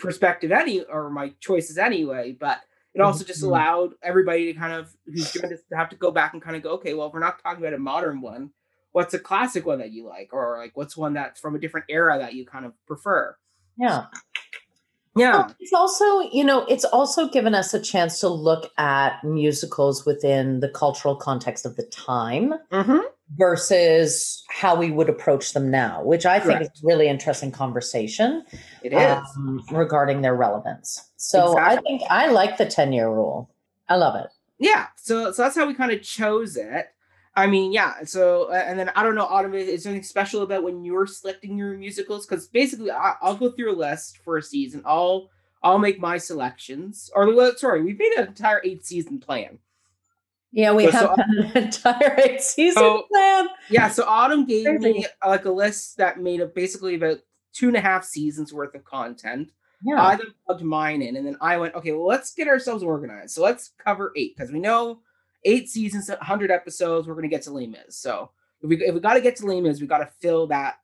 perspective 0.00 0.50
any 0.52 0.82
or 0.84 1.10
my 1.10 1.32
choices 1.40 1.78
anyway 1.78 2.32
but 2.38 2.60
it 2.94 3.00
also 3.00 3.24
just 3.24 3.42
Mhm. 3.42 3.46
allowed 3.48 3.94
everybody 4.02 4.52
to 4.52 4.58
kind 4.58 4.72
of 4.72 4.92
who's 5.06 5.36
us 5.36 5.60
to 5.70 5.76
have 5.76 5.88
to 5.90 5.96
go 5.96 6.10
back 6.10 6.32
and 6.32 6.42
kind 6.42 6.56
of 6.56 6.62
go 6.62 6.70
okay 6.72 6.94
well 6.94 7.06
if 7.08 7.12
we're 7.12 7.20
not 7.20 7.40
talking 7.42 7.62
about 7.62 7.74
a 7.74 7.78
modern 7.78 8.20
one 8.20 8.50
what's 8.92 9.14
a 9.14 9.18
classic 9.18 9.64
one 9.66 9.78
that 9.78 9.92
you 9.92 10.04
like 10.06 10.30
or 10.32 10.58
like 10.58 10.76
what's 10.76 10.96
one 10.96 11.12
that's 11.14 11.38
from 11.40 11.54
a 11.54 11.58
different 11.58 11.86
era 11.88 12.18
that 12.18 12.34
you 12.34 12.44
kind 12.44 12.64
of 12.64 12.72
prefer 12.86 13.36
Yeah. 13.76 14.06
Yeah 15.16 15.38
Well, 15.38 15.56
it's 15.58 15.72
also, 15.72 16.20
you 16.30 16.44
know, 16.44 16.64
it's 16.66 16.84
also 16.84 17.28
given 17.28 17.54
us 17.54 17.74
a 17.74 17.80
chance 17.80 18.20
to 18.20 18.28
look 18.28 18.70
at 18.78 19.22
musicals 19.24 20.06
within 20.06 20.60
the 20.60 20.68
cultural 20.68 21.16
context 21.16 21.66
of 21.66 21.76
the 21.76 21.82
time 21.84 22.54
mm-hmm. 22.70 22.98
versus 23.36 24.44
how 24.48 24.76
we 24.76 24.90
would 24.90 25.08
approach 25.08 25.52
them 25.52 25.70
now, 25.70 26.02
which 26.04 26.26
I 26.26 26.38
think 26.38 26.60
is 26.62 26.68
a 26.68 26.86
really 26.86 27.08
interesting 27.08 27.50
conversation 27.50 28.44
it 28.82 28.92
is 28.92 29.18
um, 29.36 29.64
regarding 29.72 30.22
their 30.22 30.34
relevance. 30.34 31.10
So 31.16 31.58
I 31.58 31.76
think 31.76 32.02
I 32.08 32.28
like 32.28 32.56
the 32.58 32.66
10 32.66 32.92
year 32.92 33.08
rule. 33.08 33.50
I 33.88 33.96
love 33.96 34.14
it. 34.14 34.30
yeah 34.60 34.86
so 34.96 35.32
so 35.32 35.42
that's 35.42 35.56
how 35.56 35.66
we 35.66 35.74
kind 35.74 35.90
of 35.90 36.02
chose 36.02 36.56
it 36.56 36.86
i 37.36 37.46
mean 37.46 37.72
yeah 37.72 37.94
so 38.04 38.44
uh, 38.50 38.64
and 38.66 38.78
then 38.78 38.90
i 38.96 39.02
don't 39.02 39.14
know 39.14 39.24
autumn 39.26 39.54
is 39.54 39.86
anything 39.86 40.02
special 40.02 40.42
about 40.42 40.62
when 40.62 40.84
you're 40.84 41.06
selecting 41.06 41.56
your 41.56 41.76
musicals 41.76 42.26
because 42.26 42.48
basically 42.48 42.90
I, 42.90 43.14
i'll 43.22 43.36
go 43.36 43.50
through 43.50 43.72
a 43.74 43.76
list 43.78 44.18
for 44.24 44.36
a 44.36 44.42
season 44.42 44.82
i'll 44.84 45.28
i'll 45.62 45.78
make 45.78 46.00
my 46.00 46.18
selections 46.18 47.10
or 47.14 47.32
well, 47.34 47.54
sorry 47.56 47.82
we've 47.82 47.98
made 47.98 48.12
an 48.18 48.26
entire 48.28 48.60
eight 48.64 48.84
season 48.84 49.18
plan 49.20 49.58
Yeah, 50.52 50.72
we 50.72 50.90
So- 50.90 50.90
have 50.90 51.14
so- 51.16 51.22
an 51.22 51.56
entire 51.64 52.16
eight 52.18 52.40
season 52.42 52.82
So- 52.82 53.06
plan. 53.12 53.48
yeah 53.70 53.88
so 53.88 54.04
autumn 54.06 54.44
gave 54.46 54.66
me 54.66 54.78
Crazy. 54.94 55.06
uh, 55.24 55.28
like 55.28 55.44
a 55.44 55.52
list 55.52 55.96
that 55.98 56.20
made 56.20 56.40
up 56.40 56.54
basically 56.54 56.94
about 56.96 57.18
two 57.52 57.68
and 57.68 57.76
a 57.76 57.80
half 57.80 58.04
seasons 58.04 58.52
worth 58.52 58.74
of 58.74 58.84
content 58.84 59.52
Yeah. 59.84 60.02
I 60.02 60.16
then 60.16 60.26
plugged 60.46 60.62
mine 60.62 61.02
in, 61.02 61.16
and 61.16 61.26
then 61.26 61.36
I 61.40 61.56
went, 61.56 61.74
okay, 61.74 61.92
well, 61.92 62.06
let's 62.06 62.34
get 62.34 62.48
ourselves 62.48 62.82
organized. 62.82 63.32
So 63.34 63.42
let's 63.42 63.72
cover 63.82 64.12
eight 64.16 64.36
because 64.36 64.52
we 64.52 64.58
know 64.60 65.00
eight 65.44 65.68
seasons, 65.68 66.10
hundred 66.20 66.50
episodes. 66.50 67.08
We're 67.08 67.14
gonna 67.14 67.28
get 67.28 67.42
to 67.42 67.52
Les 67.52 67.66
Mis. 67.66 67.96
So 67.96 68.30
if 68.62 68.68
we 68.68 68.76
if 68.84 68.94
we 68.94 69.00
got 69.00 69.14
to 69.14 69.20
get 69.20 69.36
to 69.36 69.46
Les 69.46 69.60
Mis, 69.60 69.80
we 69.80 69.86
got 69.86 69.98
to 69.98 70.08
fill 70.20 70.46
that 70.48 70.76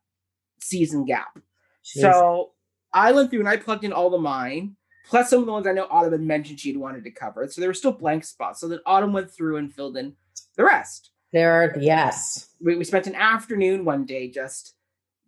season 0.59 1.05
gap. 1.05 1.39
Jeez. 1.83 2.01
So 2.01 2.51
I 2.93 3.11
went 3.11 3.29
through 3.29 3.41
and 3.41 3.49
I 3.49 3.57
plugged 3.57 3.83
in 3.83 3.93
all 3.93 4.09
the 4.09 4.17
mine, 4.17 4.75
plus 5.07 5.29
some 5.29 5.39
of 5.39 5.45
the 5.45 5.51
ones 5.51 5.67
I 5.67 5.73
know 5.73 5.87
Autumn 5.89 6.11
had 6.11 6.21
mentioned 6.21 6.59
she'd 6.59 6.77
wanted 6.77 7.03
to 7.03 7.11
cover. 7.11 7.47
So 7.47 7.61
there 7.61 7.69
were 7.69 7.73
still 7.73 7.91
blank 7.91 8.23
spots. 8.23 8.59
So 8.59 8.67
then 8.67 8.79
Autumn 8.85 9.13
went 9.13 9.29
through 9.29 9.57
and 9.57 9.73
filled 9.73 9.97
in 9.97 10.15
the 10.55 10.63
rest. 10.63 11.11
there 11.31 11.53
are, 11.53 11.75
yes. 11.79 12.49
We, 12.59 12.75
we 12.75 12.83
spent 12.83 13.07
an 13.07 13.15
afternoon 13.15 13.85
one 13.85 14.05
day 14.05 14.29
just 14.29 14.73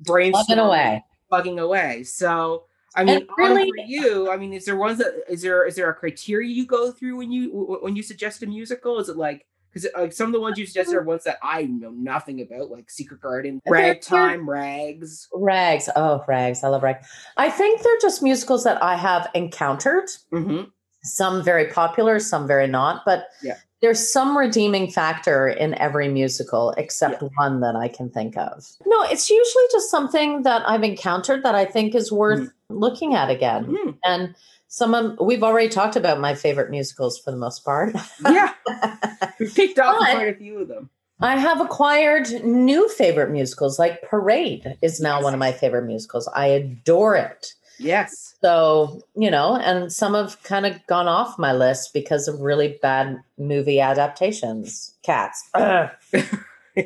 brainstorming 0.03 0.65
away. 0.65 1.03
plugging 1.29 1.59
away. 1.59 2.03
So 2.03 2.65
I 2.95 3.03
mean, 3.03 3.27
really- 3.37 3.69
for 3.69 3.85
you, 3.85 4.31
I 4.31 4.37
mean, 4.37 4.53
is 4.53 4.65
there 4.65 4.75
ones 4.75 4.97
that 4.99 5.23
is 5.29 5.41
there 5.41 5.65
is 5.65 5.75
there 5.75 5.89
a 5.89 5.93
criteria 5.93 6.49
you 6.49 6.65
go 6.65 6.91
through 6.91 7.17
when 7.17 7.31
you 7.31 7.79
when 7.81 7.95
you 7.95 8.03
suggest 8.03 8.41
a 8.43 8.47
musical? 8.47 8.99
Is 8.99 9.09
it 9.09 9.17
like 9.17 9.45
because 9.71 9.87
like 9.95 10.11
some 10.11 10.25
of 10.27 10.33
the 10.33 10.39
ones 10.39 10.57
you 10.57 10.65
suggest 10.65 10.91
are 10.93 11.03
ones 11.03 11.23
that 11.25 11.37
I 11.43 11.63
know 11.63 11.91
nothing 11.91 12.41
about, 12.41 12.71
like 12.71 12.89
Secret 12.89 13.21
Garden, 13.21 13.61
Ragtime, 13.67 14.49
Rags. 14.49 15.27
Rags. 15.33 15.87
Oh, 15.95 16.23
rags. 16.27 16.63
I 16.63 16.69
love 16.69 16.81
rags. 16.81 17.07
I 17.37 17.51
think 17.51 17.83
they're 17.83 17.99
just 18.01 18.23
musicals 18.23 18.63
that 18.63 18.81
I 18.81 18.95
have 18.95 19.29
encountered. 19.35 20.09
hmm 20.31 20.63
Some 21.03 21.43
very 21.43 21.67
popular, 21.67 22.19
some 22.19 22.47
very 22.47 22.67
not. 22.67 23.03
But 23.05 23.27
Yeah. 23.43 23.57
There's 23.81 24.11
some 24.11 24.37
redeeming 24.37 24.89
factor 24.91 25.47
in 25.47 25.73
every 25.75 26.07
musical 26.09 26.71
except 26.71 27.23
one 27.37 27.61
that 27.61 27.75
I 27.75 27.87
can 27.87 28.09
think 28.09 28.37
of. 28.37 28.65
No, 28.85 29.03
it's 29.03 29.29
usually 29.29 29.63
just 29.71 29.89
something 29.89 30.43
that 30.43 30.67
I've 30.67 30.83
encountered 30.83 31.43
that 31.43 31.55
I 31.55 31.65
think 31.65 31.95
is 31.95 32.11
worth 32.11 32.51
looking 32.69 33.15
at 33.15 33.29
again. 33.29 33.65
Mhm. 33.67 33.97
And 34.03 34.35
some 34.67 34.93
of 34.93 35.17
we've 35.19 35.43
already 35.43 35.69
talked 35.69 35.95
about 35.95 36.19
my 36.19 36.35
favorite 36.35 36.69
musicals 36.69 37.17
for 37.17 37.31
the 37.31 37.37
most 37.37 37.63
part. 37.65 37.95
Yeah, 38.23 38.53
we've 39.39 39.53
picked 39.53 39.79
up 39.79 39.97
quite 39.97 40.27
a 40.27 40.35
few 40.35 40.59
of 40.59 40.67
them. 40.67 40.89
I 41.21 41.37
have 41.37 41.59
acquired 41.59 42.29
new 42.45 42.87
favorite 42.87 43.29
musicals, 43.31 43.77
like 43.77 44.01
Parade 44.03 44.77
is 44.81 45.01
now 45.01 45.21
one 45.21 45.33
of 45.33 45.39
my 45.39 45.51
favorite 45.51 45.85
musicals. 45.85 46.29
I 46.33 46.47
adore 46.47 47.15
it. 47.15 47.53
Yes. 47.79 48.35
So, 48.41 49.01
you 49.15 49.31
know, 49.31 49.55
and 49.55 49.91
some 49.91 50.13
have 50.13 50.41
kind 50.43 50.65
of 50.65 50.85
gone 50.87 51.07
off 51.07 51.39
my 51.39 51.53
list 51.53 51.93
because 51.93 52.27
of 52.27 52.39
really 52.41 52.77
bad 52.81 53.21
movie 53.37 53.79
adaptations. 53.79 54.95
Cats. 55.03 55.49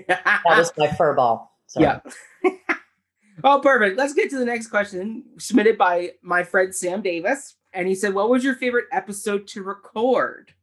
That 0.08 0.42
was 0.46 0.72
my 0.78 0.88
furball. 0.88 1.50
So. 1.68 1.82
Yeah. 1.82 2.00
oh, 3.44 3.60
perfect. 3.60 3.98
Let's 3.98 4.14
get 4.14 4.30
to 4.32 4.40
the 4.40 4.46
next 4.46 4.68
question 4.68 5.24
submitted 5.38 5.78
by 5.78 6.12
my 6.22 6.44
friend 6.44 6.74
Sam 6.74 7.02
Davis. 7.02 7.56
And 7.74 7.88
he 7.88 7.96
said, 7.96 8.14
What 8.14 8.30
was 8.30 8.44
your 8.44 8.56
favorite 8.56 8.86
episode 8.92 9.48
to 9.50 9.64
record? 9.64 10.54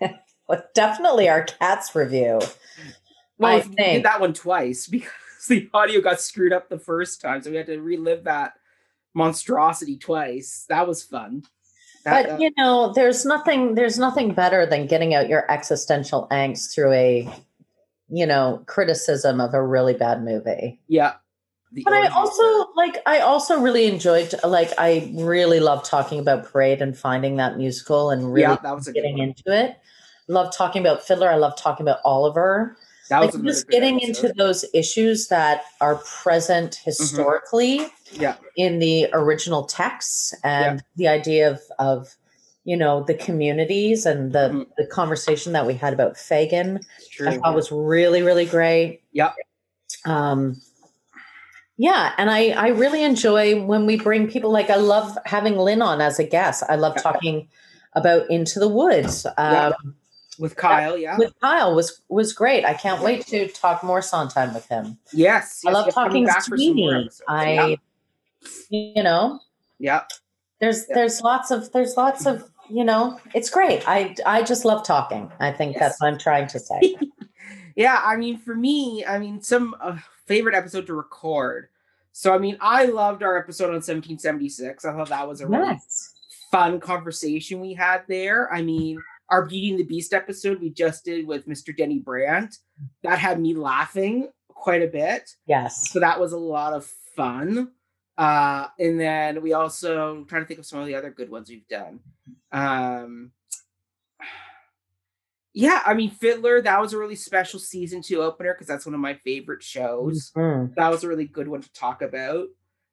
Well, 0.46 0.62
definitely 0.74 1.26
our 1.26 1.44
cats 1.44 1.94
review. 1.94 2.38
Well, 3.38 3.62
I 3.62 3.66
we 3.66 3.74
did 3.76 4.02
that 4.02 4.20
one 4.20 4.34
twice 4.34 4.86
because 4.86 5.08
the 5.48 5.70
audio 5.72 6.02
got 6.02 6.20
screwed 6.20 6.52
up 6.52 6.68
the 6.68 6.78
first 6.78 7.22
time. 7.22 7.40
So 7.40 7.50
we 7.50 7.56
had 7.56 7.64
to 7.68 7.80
relive 7.80 8.24
that 8.24 8.52
monstrosity 9.14 9.96
twice. 9.96 10.66
That 10.68 10.86
was 10.86 11.02
fun. 11.02 11.42
That- 12.04 12.26
But 12.26 12.32
uh, 12.34 12.38
you 12.38 12.50
know, 12.58 12.92
there's 12.94 13.24
nothing 13.24 13.74
there's 13.74 13.98
nothing 13.98 14.34
better 14.34 14.66
than 14.66 14.86
getting 14.86 15.14
out 15.14 15.28
your 15.28 15.50
existential 15.50 16.26
angst 16.30 16.74
through 16.74 16.92
a 16.92 17.28
you 18.10 18.26
know, 18.26 18.62
criticism 18.66 19.40
of 19.40 19.54
a 19.54 19.62
really 19.62 19.94
bad 19.94 20.22
movie. 20.22 20.80
yeah. 20.88 21.14
The 21.72 21.82
But 21.82 21.94
I 21.94 22.06
also 22.08 22.70
like 22.76 22.98
I 23.06 23.18
also 23.18 23.58
really 23.60 23.86
enjoyed 23.86 24.32
like 24.44 24.70
I 24.78 25.10
really 25.14 25.58
love 25.58 25.82
talking 25.82 26.20
about 26.20 26.44
Parade 26.44 26.80
and 26.80 26.96
finding 26.96 27.36
that 27.38 27.56
musical 27.56 28.10
and 28.10 28.32
really 28.32 28.42
yeah, 28.42 28.58
that 28.62 28.74
was 28.76 28.86
getting 28.88 29.18
into 29.18 29.42
it. 29.46 29.76
Love 30.28 30.54
talking 30.54 30.80
about 30.80 31.02
Fiddler. 31.02 31.28
I 31.28 31.34
love 31.34 31.56
talking 31.56 31.82
about 31.84 31.98
Oliver. 32.04 32.76
That 33.10 33.20
was 33.26 33.34
just 33.42 33.68
getting 33.68 33.96
episode. 34.02 34.24
into 34.26 34.34
those 34.38 34.64
issues 34.72 35.26
that 35.28 35.62
are 35.80 35.96
present 35.96 36.76
historically 36.76 37.86
Yeah. 38.20 38.36
in 38.56 38.78
the 38.78 39.08
original 39.12 39.64
texts 39.64 40.34
and 40.44 40.82
the 40.96 41.08
idea 41.08 41.50
of 41.50 41.60
of 41.78 42.14
you 42.64 42.76
know 42.76 43.02
the 43.02 43.14
communities 43.14 44.06
and 44.06 44.32
the 44.32 44.48
Mhm. 44.50 44.66
the 44.78 44.86
conversation 44.86 45.52
that 45.52 45.66
we 45.66 45.74
had 45.74 45.92
about 45.92 46.14
Fagin 46.16 46.80
true. 47.12 47.28
I 47.28 47.38
thought 47.38 47.54
was 47.54 47.70
really 47.72 48.22
really 48.22 48.46
great. 48.46 49.02
Yeah. 49.12 49.32
Um 50.06 50.60
yeah, 51.76 52.12
and 52.18 52.30
I 52.30 52.50
I 52.50 52.68
really 52.68 53.02
enjoy 53.02 53.60
when 53.64 53.84
we 53.86 53.96
bring 53.96 54.28
people 54.30 54.50
like 54.52 54.70
I 54.70 54.76
love 54.76 55.18
having 55.26 55.56
Lynn 55.56 55.82
on 55.82 56.00
as 56.00 56.18
a 56.18 56.24
guest. 56.24 56.62
I 56.68 56.76
love 56.76 56.94
Yeah. 56.96 57.02
talking 57.02 57.48
about 57.94 58.30
Into 58.30 58.58
the 58.60 58.68
Woods. 58.68 59.26
Um, 59.26 59.32
Yeah. 59.36 59.72
with 60.38 60.56
Kyle, 60.56 60.96
yeah. 60.98 61.16
with 61.18 61.32
Kyle 61.40 61.74
was 61.74 62.00
was 62.08 62.32
great. 62.32 62.64
I 62.64 62.74
can't 62.74 63.02
wait 63.02 63.26
to 63.28 63.48
talk 63.48 63.82
more 63.84 64.02
Sondheim 64.02 64.52
with 64.54 64.66
him. 64.68 64.98
yes. 65.12 65.62
I 65.66 65.70
yes, 65.70 65.74
love 65.74 65.94
talking 65.94 66.24
back 66.26 66.44
for 66.44 66.56
some 66.58 66.76
more 66.76 67.02
Sweeney. 67.02 67.10
I 67.28 67.76
you 68.70 69.02
know, 69.02 69.40
yeah. 69.78 70.02
there's 70.60 70.84
Yeah. 70.88 70.94
there's 70.96 71.20
lots 71.20 71.50
of 71.50 71.70
there's 71.72 71.96
lots 71.96 72.26
of 72.26 72.50
you 72.70 72.84
know, 72.84 73.20
it's 73.34 73.50
great. 73.50 73.86
I 73.86 74.14
I 74.24 74.42
just 74.42 74.64
love 74.64 74.84
talking. 74.86 75.30
I 75.40 75.52
think 75.52 75.74
Yes. 75.74 75.80
that's 75.80 76.00
what 76.00 76.08
I'm 76.08 76.18
trying 76.18 76.46
to 76.48 76.58
say. 76.58 76.96
Yeah, 77.76 78.00
I 78.04 78.16
mean, 78.16 78.38
for 78.38 78.54
me, 78.54 79.04
I 79.04 79.18
mean, 79.18 79.42
some 79.42 79.74
uh, 79.80 79.98
favorite 80.26 80.54
episode 80.54 80.86
to 80.86 80.94
record. 80.94 81.68
So, 82.12 82.32
I 82.32 82.38
mean, 82.38 82.56
I 82.60 82.84
loved 82.84 83.22
our 83.22 83.36
episode 83.36 83.66
on 83.66 83.82
1776. 83.82 84.84
I 84.84 84.92
thought 84.92 85.08
that 85.08 85.26
was 85.26 85.40
a 85.40 85.48
really 85.48 85.64
yes. 85.72 86.14
fun 86.52 86.78
conversation 86.78 87.60
we 87.60 87.74
had 87.74 88.02
there. 88.08 88.52
I 88.52 88.62
mean, 88.62 89.02
our 89.28 89.44
Beauty 89.44 89.70
and 89.70 89.80
the 89.80 89.84
Beast 89.84 90.14
episode 90.14 90.60
we 90.60 90.70
just 90.70 91.04
did 91.04 91.26
with 91.26 91.48
Mr. 91.48 91.76
Denny 91.76 91.98
Brandt, 91.98 92.58
that 93.02 93.18
had 93.18 93.40
me 93.40 93.54
laughing 93.54 94.28
quite 94.48 94.82
a 94.82 94.86
bit. 94.86 95.30
Yes. 95.46 95.90
So 95.90 95.98
that 95.98 96.20
was 96.20 96.32
a 96.32 96.38
lot 96.38 96.74
of 96.74 96.86
fun. 97.16 97.72
Uh, 98.16 98.68
and 98.78 98.98
then 99.00 99.42
we 99.42 99.52
also 99.52 100.16
I'm 100.18 100.26
trying 100.26 100.42
to 100.42 100.46
think 100.46 100.60
of 100.60 100.66
some 100.66 100.78
of 100.78 100.86
the 100.86 100.94
other 100.94 101.10
good 101.10 101.30
ones 101.30 101.48
we've 101.48 101.66
done. 101.68 102.00
Um, 102.52 103.32
yeah, 105.52 105.82
I 105.84 105.94
mean 105.94 106.10
Fiddler, 106.10 106.62
that 106.62 106.80
was 106.80 106.92
a 106.92 106.98
really 106.98 107.16
special 107.16 107.58
season 107.58 108.02
two 108.02 108.22
opener 108.22 108.54
because 108.54 108.66
that's 108.66 108.86
one 108.86 108.94
of 108.94 109.00
my 109.00 109.14
favorite 109.24 109.62
shows. 109.62 110.32
Mhm. 110.36 110.74
That 110.76 110.90
was 110.90 111.04
a 111.04 111.08
really 111.08 111.26
good 111.26 111.48
one 111.48 111.62
to 111.62 111.72
talk 111.72 112.02
about. 112.02 112.48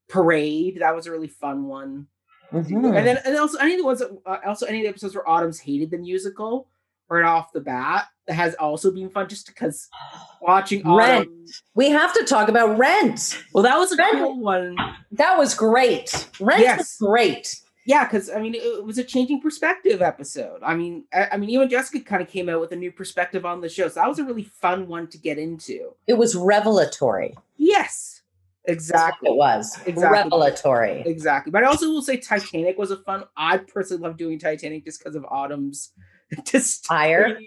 Parade, 0.09 0.77
that 0.81 0.95
was 0.95 1.07
a 1.07 1.11
really 1.11 1.27
fun 1.27 1.67
one. 1.67 2.07
Mhm. 2.51 2.97
And 2.97 3.07
then 3.07 3.17
and 3.23 3.37
also 3.37 3.57
any 3.59 3.73
of 3.73 3.79
the 3.79 3.85
ones 3.85 3.99
that 3.99 4.11
uh, 4.25 4.37
also 4.45 4.65
any 4.65 4.79
of 4.79 4.83
the 4.83 4.89
episodes 4.89 5.15
where 5.15 5.27
Autumn's 5.27 5.59
hated 5.59 5.89
the 5.91 5.97
musical 5.97 6.67
right 7.11 7.25
off 7.25 7.51
the 7.53 7.59
bat 7.61 8.07
that 8.27 8.33
has 8.35 8.55
also 8.55 8.91
been 8.91 9.09
fun 9.09 9.27
just 9.27 9.47
because 9.47 9.89
watching 10.41 10.79
Rent. 10.87 11.27
Autumn. 11.27 11.45
we 11.75 11.89
have 11.89 12.13
to 12.13 12.23
talk 12.23 12.47
about 12.49 12.77
Rent. 12.77 13.43
Well, 13.53 13.63
that 13.63 13.77
was 13.77 13.91
a 13.91 13.97
Rent- 13.97 14.13
cool 14.17 14.39
one. 14.39 14.77
That 15.11 15.37
was 15.37 15.53
great. 15.53 16.29
Rent 16.39 16.61
Yes. 16.61 16.77
was 16.79 16.97
great. 17.09 17.55
Yeah, 17.85 18.05
because 18.05 18.29
I 18.29 18.39
mean, 18.39 18.53
it, 18.53 18.59
it 18.59 18.85
was 18.85 18.99
a 18.99 19.03
changing 19.03 19.41
perspective 19.41 20.01
episode. 20.03 20.59
I 20.63 20.75
mean, 20.75 21.05
I, 21.11 21.29
I 21.33 21.37
mean, 21.37 21.49
even 21.49 21.67
Jessica 21.67 21.99
kind 22.03 22.21
of 22.21 22.27
came 22.29 22.47
out 22.47 22.61
with 22.61 22.71
a 22.71 22.75
new 22.75 22.91
perspective 22.91 23.43
on 23.43 23.59
the 23.59 23.69
show, 23.69 23.87
so 23.87 23.95
that 23.99 24.07
was 24.07 24.19
a 24.19 24.23
really 24.23 24.43
fun 24.43 24.87
one 24.87 25.07
to 25.07 25.17
get 25.17 25.39
into. 25.39 25.93
It 26.05 26.13
was 26.13 26.35
revelatory. 26.35 27.35
Yes, 27.57 28.21
exactly, 28.65 29.31
it 29.31 29.35
was. 29.35 29.75
Exactly. 29.87 30.03
Revelatory. 30.19 31.01
exactly. 31.07 31.51
But 31.51 31.63
I 31.63 31.67
also 31.67 31.87
will 31.89 32.03
say 32.03 32.17
Titanic 32.17 32.77
was 32.77 32.91
a 32.91 32.97
fun. 32.97 33.23
I 33.35 33.57
personally 33.57 34.03
love 34.03 34.15
doing 34.15 34.37
Titanic 34.37 34.85
just 34.85 34.99
because 34.99 35.15
of 35.15 35.25
Autumn's 35.25 35.91
just 36.45 36.89
Ire. 36.91 37.39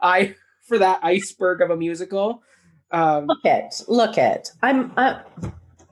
I 0.00 0.34
for 0.62 0.78
that 0.78 1.00
iceberg 1.02 1.60
of 1.60 1.70
a 1.70 1.76
musical. 1.76 2.42
Um, 2.90 3.26
Look 3.26 3.44
it. 3.44 3.82
Look 3.88 4.18
it. 4.18 4.50
I'm 4.62 4.92
uh, 4.96 5.20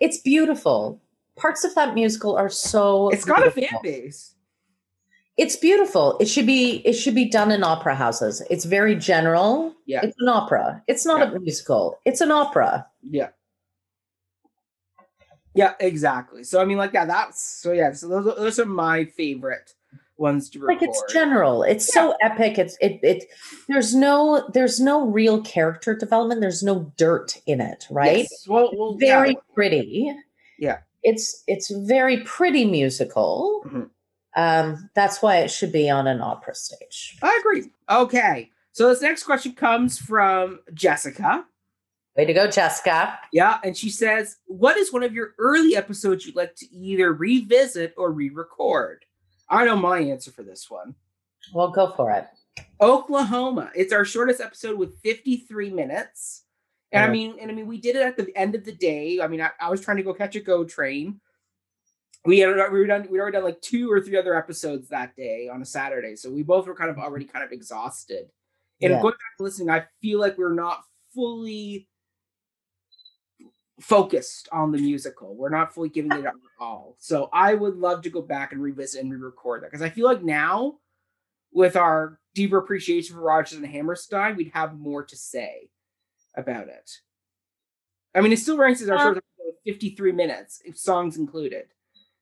it's 0.01 0.19
beautiful. 0.19 1.01
Parts 1.37 1.65
of 1.65 1.75
that 1.75 1.95
musical 1.95 2.37
are 2.37 2.49
so 2.49 3.09
it's 3.11 3.25
got 3.25 3.47
a 3.47 3.51
fan 3.51 3.69
base. 3.83 4.35
It's 5.37 5.57
beautiful. 5.57 6.17
It 6.21 6.27
should 6.27 6.47
be 6.47 6.77
it 6.85 6.93
should 6.93 7.15
be 7.15 7.29
done 7.29 7.51
in 7.51 7.65
opera 7.65 7.95
houses. 7.95 8.43
It's 8.51 8.65
very 8.65 8.95
general. 8.95 9.75
Yeah. 9.87 10.01
It's 10.03 10.17
an 10.21 10.29
opera. 10.29 10.83
It's 10.87 11.05
not 11.05 11.35
a 11.35 11.41
musical. 11.41 11.99
It's 12.05 12.21
an 12.21 12.31
opera. 12.31 12.87
Yeah. 13.03 13.31
Yeah, 15.57 15.75
exactly. 15.79 16.43
So 16.45 16.61
I 16.61 16.65
mean, 16.65 16.79
like, 16.79 16.93
yeah, 16.93 17.05
that's 17.05 17.43
so 17.63 17.73
yeah. 17.73 17.93
So 17.93 18.09
those, 18.09 18.25
those 18.37 18.59
are 18.59 18.67
my 18.67 19.05
favorite 19.05 19.75
ones 20.17 20.49
to 20.51 20.61
record. 20.61 20.81
Like 20.81 20.89
it's 20.89 21.03
general. 21.13 21.63
It's 21.63 21.93
so 21.93 22.15
epic. 22.23 22.59
It's 22.59 22.77
it 22.81 23.01
it 23.03 23.25
there's 23.69 23.95
no 23.95 24.49
there's 24.53 24.81
no 24.81 25.07
real 25.07 25.43
character 25.43 25.95
development. 25.95 26.41
There's 26.41 26.63
no 26.63 26.93
dirt 26.97 27.41
in 27.47 27.61
it, 27.61 27.87
right? 27.91 28.19
Yes. 28.31 28.47
Well, 28.49 28.71
well, 28.75 28.97
very 28.99 29.31
yeah. 29.31 29.55
pretty. 29.55 30.15
Yeah. 30.59 30.79
It's 31.03 31.43
it's 31.47 31.71
very 31.71 32.21
pretty 32.21 32.65
musical. 32.65 33.63
Mhm. 33.67 33.91
Um, 34.37 34.91
that's 34.95 35.23
why 35.23 35.39
it 35.39 35.51
should 35.51 35.71
be 35.73 35.89
on 35.89 36.07
an 36.07 36.21
opera 36.21 36.55
stage. 36.55 37.17
I 37.23 37.39
agree. 37.41 37.71
Okay, 37.89 38.51
so 38.73 38.89
this 38.89 39.01
next 39.01 39.23
question 39.23 39.53
comes 39.53 39.97
from 39.99 40.59
Jessica. 40.73 41.45
Way 42.17 42.25
to 42.25 42.33
go, 42.33 42.49
Jessica. 42.49 43.19
Yeah, 43.33 43.59
and 43.63 43.77
she 43.77 43.91
says, 43.91 44.37
"What 44.47 44.77
is 44.77 44.93
one 44.93 45.03
of 45.03 45.13
your 45.13 45.35
early 45.39 45.77
episodes 45.77 46.27
you'd 46.27 46.37
like 46.37 46.57
to 46.57 46.75
either 46.75 47.13
revisit 47.13 47.95
or 47.97 48.11
re-record?" 48.11 49.05
I 49.49 49.65
know 49.65 49.77
my 49.77 49.99
answer 49.99 50.31
for 50.31 50.43
this 50.43 50.71
one. 50.71 50.95
Well, 51.53 51.71
go 51.71 51.93
for 51.93 52.11
it. 52.11 52.27
Oklahoma. 52.81 53.71
It's 53.75 53.93
our 53.93 54.05
shortest 54.05 54.41
episode 54.41 54.79
with 54.79 54.99
53 55.03 55.71
minutes. 55.71 56.43
And 56.93 57.03
I 57.05 57.09
mean, 57.09 57.37
and 57.41 57.51
I 57.51 57.55
mean, 57.55 57.67
we 57.67 57.81
did 57.81 57.97
it 57.97 58.03
at 58.03 58.17
the 58.17 58.35
end 58.37 58.55
of 58.55 58.65
the 58.65 58.73
day. 58.73 59.21
I 59.21 59.27
mean, 59.27 59.41
I, 59.41 59.51
I 59.61 59.69
was 59.69 59.81
trying 59.81 59.97
to 59.97 60.03
go 60.05 60.15
catch 60.15 60.37
a 60.37 60.41
go 60.41 60.65
train. 60.65 61.21
We 62.25 62.39
had 62.39 62.55
we 62.55 62.79
were 62.79 62.87
done. 62.87 63.07
We'd 63.11 63.21
already 63.21 63.35
done 63.35 63.45
like 63.45 63.61
two 63.61 63.91
or 63.91 64.01
three 64.01 64.17
other 64.17 64.37
episodes 64.37 64.89
that 64.89 65.15
day 65.17 65.49
on 65.53 65.61
a 65.61 65.65
Saturday, 65.65 66.15
so 66.17 66.31
we 66.31 66.43
both 66.43 66.67
were 66.67 66.75
kind 66.75 66.91
of 66.91 66.99
already 66.99 67.25
kind 67.25 67.45
of 67.45 67.51
exhausted. 67.53 68.31
And 68.81 68.93
Yeah. 68.93 69.03
going 69.03 69.13
back 69.13 69.21
and 69.39 69.45
listening, 69.45 69.71
I 69.71 69.85
feel 70.01 70.21
like 70.21 70.39
we're 70.39 70.55
not 70.55 70.85
fully 71.13 71.89
focused 73.81 74.49
on 74.53 74.71
the 74.73 74.79
musical. 74.79 75.35
We're 75.35 75.49
not 75.51 75.75
fully 75.75 75.89
giving 75.89 76.13
it 76.13 76.27
our 76.27 76.33
all. 76.61 76.97
So 76.99 77.29
I 77.33 77.55
would 77.55 77.77
love 77.77 78.03
to 78.03 78.11
go 78.11 78.23
back 78.23 78.53
and 78.53 78.63
revisit 78.63 79.03
and 79.03 79.11
re-record 79.11 79.63
that 79.63 79.71
because 79.71 79.83
I 79.83 79.91
feel 79.91 80.07
like 80.07 80.23
now, 80.23 80.75
with 81.53 81.77
our 81.77 82.19
deeper 82.35 82.59
appreciation 82.59 83.17
for 83.17 83.23
Rodgers 83.23 83.59
and 83.59 83.67
Hammerstein, 83.67 84.37
we'd 84.37 84.53
have 84.55 84.79
more 84.79 85.05
to 85.05 85.17
say 85.17 85.71
about 86.37 86.69
it. 86.69 86.91
I 88.15 88.21
mean, 88.21 88.33
it 88.33 88.39
still 88.39 88.57
ranks 88.57 88.81
as 88.81 88.89
our 88.91 88.97
Uh, 88.97 89.03
short 89.03 89.17
episode, 89.19 89.55
53 89.65 90.13
minutes, 90.13 90.63
if 90.65 90.79
songs 90.79 91.17
included. 91.17 91.67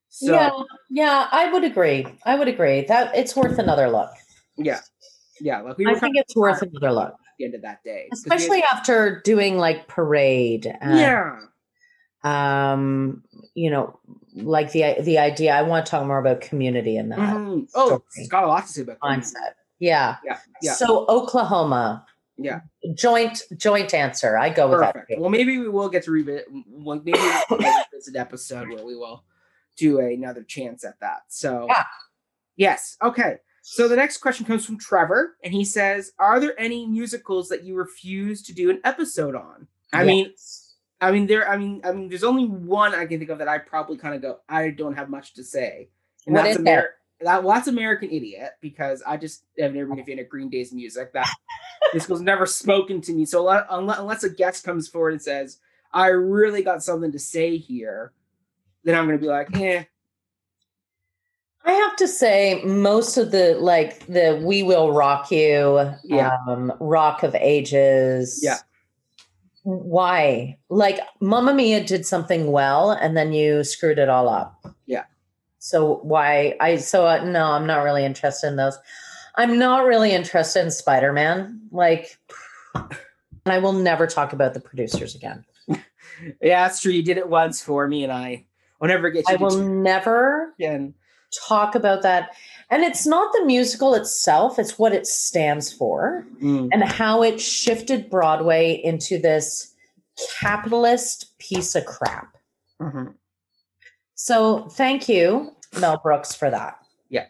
So 0.09 0.31
yeah, 0.31 0.51
yeah, 0.89 1.27
I 1.31 1.51
would 1.51 1.63
agree. 1.63 2.05
I 2.25 2.35
would 2.37 2.47
agree 2.47 2.81
that 2.85 3.15
it's 3.15 3.35
worth 3.35 3.57
another 3.57 3.89
look. 3.89 4.11
yeah, 4.57 4.81
yeah. 5.41 5.61
Like 5.61 5.77
we 5.77 5.87
I 5.87 5.95
think 5.95 6.15
it's 6.17 6.35
worth 6.35 6.61
another 6.61 6.91
look, 6.91 7.13
of 7.13 7.19
the 7.37 7.45
end 7.45 7.55
of 7.55 7.61
that 7.63 7.83
day. 7.83 8.07
we 8.11 8.17
had- 8.29 8.39
especially 8.39 8.63
after 8.63 9.21
doing 9.23 9.57
like 9.57 9.87
parade. 9.87 10.65
And, 10.81 10.97
yeah, 10.99 11.39
Um, 12.23 13.23
you 13.53 13.69
know, 13.69 13.99
like 14.35 14.71
the 14.71 14.95
the 15.01 15.17
idea. 15.19 15.53
I 15.53 15.61
want 15.63 15.85
to 15.85 15.89
talk 15.89 16.05
more 16.07 16.19
about 16.19 16.41
community 16.41 16.95
in 16.97 17.09
that 17.09 17.19
Mhm. 17.19 17.69
Oh, 17.75 18.01
it's 18.15 18.29
got 18.29 18.43
a 18.43 18.47
lot 18.47 18.65
to 18.65 18.71
say 18.71 18.81
about 18.81 18.99
mindset. 18.99 19.55
Yeah. 19.79 20.17
Yeah, 20.23 20.39
yeah. 20.61 20.73
So 20.73 21.05
Oklahoma. 21.09 22.05
Yeah. 22.37 22.61
Joint 22.95 23.43
joint 23.57 23.93
answer. 23.93 24.37
I 24.37 24.49
go 24.49 24.69
with 24.69 24.79
Perfect. 24.79 25.09
that. 25.09 25.19
Well, 25.19 25.29
maybe 25.29 25.57
we 25.59 25.67
will 25.69 25.89
get 25.89 26.03
to 26.03 26.11
revisit. 26.11 26.47
Well, 26.49 26.97
maybe 27.03 27.19
we'll 27.49 27.59
revisit 27.59 28.15
episode 28.15 28.69
where 28.69 28.83
we 28.85 28.95
will 28.95 29.23
do 29.75 29.99
another 29.99 30.43
chance 30.43 30.83
at 30.85 30.99
that. 31.01 31.23
So, 31.27 31.65
Yeah. 31.67 31.83
yes, 32.55 32.97
okay. 33.03 33.37
So 33.65 33.87
the 33.87 33.95
next 33.95 34.17
question 34.17 34.45
comes 34.45 34.65
from 34.65 34.77
Trevor, 34.77 35.37
and 35.41 35.53
he 35.53 35.63
says, 35.63 36.11
"Are 36.19 36.39
there 36.41 36.53
any 36.59 36.85
musicals 36.85 37.47
that 37.47 37.63
you 37.63 37.75
refuse 37.75 38.43
to 38.43 38.53
do 38.53 38.69
an 38.69 38.81
episode 38.83 39.35
on?" 39.35 39.67
I 39.93 40.03
mean, 40.03 40.33
I 40.99 41.11
mean, 41.11 41.27
there. 41.27 41.49
I 41.49 41.55
mean, 41.55 41.79
I 41.85 41.93
mean, 41.93 42.09
there's 42.09 42.25
only 42.25 42.45
one 42.45 42.93
I 42.93 43.05
can 43.05 43.19
think 43.19 43.29
of 43.29 43.37
that 43.37 43.47
I 43.47 43.59
probably 43.59 43.97
kind 43.97 44.15
of 44.15 44.21
go. 44.21 44.39
I 44.49 44.69
don't 44.69 44.95
have 44.95 45.09
much 45.09 45.33
to 45.35 45.45
say, 45.45 45.87
and 46.25 46.35
What 46.35 46.43
that's 46.43 46.59
is? 46.59 46.67
Amer- 46.67 46.95
that. 47.21 47.41
Well, 47.41 47.55
that's 47.55 47.69
American 47.69 48.09
Idiot 48.11 48.51
because 48.59 49.01
I 49.07 49.15
just 49.15 49.45
have 49.57 49.73
never 49.73 49.87
been 49.87 49.99
a 49.99 50.05
fan 50.05 50.19
of 50.19 50.27
Green 50.27 50.49
Day's 50.49 50.73
music. 50.73 51.13
That 51.13 51.29
this 51.93 52.09
was 52.09 52.19
never 52.19 52.45
spoken 52.45 52.99
to 52.99 53.13
me. 53.13 53.23
So 53.23 53.43
le- 53.43 53.65
unless, 53.69 53.99
unless 53.99 54.23
a 54.25 54.29
guest 54.29 54.65
comes 54.65 54.89
forward 54.89 55.13
and 55.13 55.21
says, 55.21 55.59
"I 55.93 56.07
really 56.07 56.63
got 56.63 56.83
something 56.83 57.13
to 57.13 57.19
say 57.19 57.55
here," 57.55 58.11
then 58.83 58.95
I'm 58.95 59.07
going 59.07 59.17
to 59.17 59.23
be 59.23 59.29
like, 59.29 59.57
"Eh." 59.57 59.85
I 61.65 61.71
have 61.71 61.95
to 61.97 62.07
say, 62.07 62.61
most 62.65 63.17
of 63.17 63.31
the 63.31 63.55
like 63.55 64.05
the 64.07 64.41
"We 64.43 64.63
Will 64.63 64.91
Rock 64.91 65.31
You," 65.31 65.93
Yeah. 66.03 66.37
um, 66.47 66.73
"Rock 66.79 67.23
of 67.23 67.35
Ages," 67.35 68.39
Yeah. 68.43 68.57
Why? 69.63 70.57
Like, 70.69 70.99
Mamma 71.21 71.53
Mia 71.53 71.81
did 71.83 72.05
something 72.05 72.51
well, 72.51 72.91
and 72.91 73.15
then 73.15 73.31
you 73.31 73.63
screwed 73.63 73.97
it 73.97 74.09
all 74.09 74.27
up. 74.27 74.65
Yeah. 74.87 75.05
So 75.59 75.99
why? 76.03 76.55
I 76.59 76.75
so 76.77 77.07
uh, 77.07 77.23
no, 77.23 77.45
I'm 77.51 77.65
not 77.65 77.83
really 77.83 78.03
interested 78.03 78.47
in 78.47 78.57
those. 78.57 78.77
I'm 79.35 79.57
not 79.57 79.85
really 79.85 80.11
interested 80.11 80.61
in 80.63 80.69
Spider 80.71 81.13
Man. 81.13 81.61
Like, 81.71 82.17
and 82.75 82.91
I 83.45 83.59
will 83.59 83.73
never 83.73 84.05
talk 84.05 84.33
about 84.33 84.53
the 84.53 84.59
producers 84.61 85.15
again. 85.15 85.45
Yeah, 86.41 86.67
that's 86.67 86.79
true. 86.79 86.91
You 86.91 87.03
did 87.03 87.17
it 87.17 87.27
once 87.27 87.61
for 87.61 87.87
me, 87.87 88.03
and 88.03 88.13
I 88.13 88.45
will 88.79 88.87
never 88.87 89.09
get 89.09 89.27
you 89.27 89.33
I 89.33 89.37
will 89.37 89.57
never 89.57 90.53
again. 90.57 90.93
Talk 91.47 91.75
about 91.75 92.01
that. 92.03 92.35
And 92.69 92.83
it's 92.83 93.05
not 93.05 93.31
the 93.33 93.45
musical 93.45 93.93
itself, 93.93 94.57
it's 94.57 94.79
what 94.79 94.93
it 94.93 95.05
stands 95.05 95.71
for 95.71 96.25
Mm. 96.41 96.69
and 96.71 96.83
how 96.83 97.21
it 97.21 97.39
shifted 97.39 98.09
Broadway 98.09 98.73
into 98.83 99.17
this 99.19 99.73
capitalist 100.39 101.37
piece 101.39 101.75
of 101.75 101.85
crap. 101.85 102.37
Mhm. 102.81 103.15
So 104.15 104.67
thank 104.69 105.09
you, 105.09 105.55
Mel 105.79 105.97
Brooks, 106.01 106.33
for 106.33 106.49
that. 106.49 106.79
Yeah. 107.09 107.27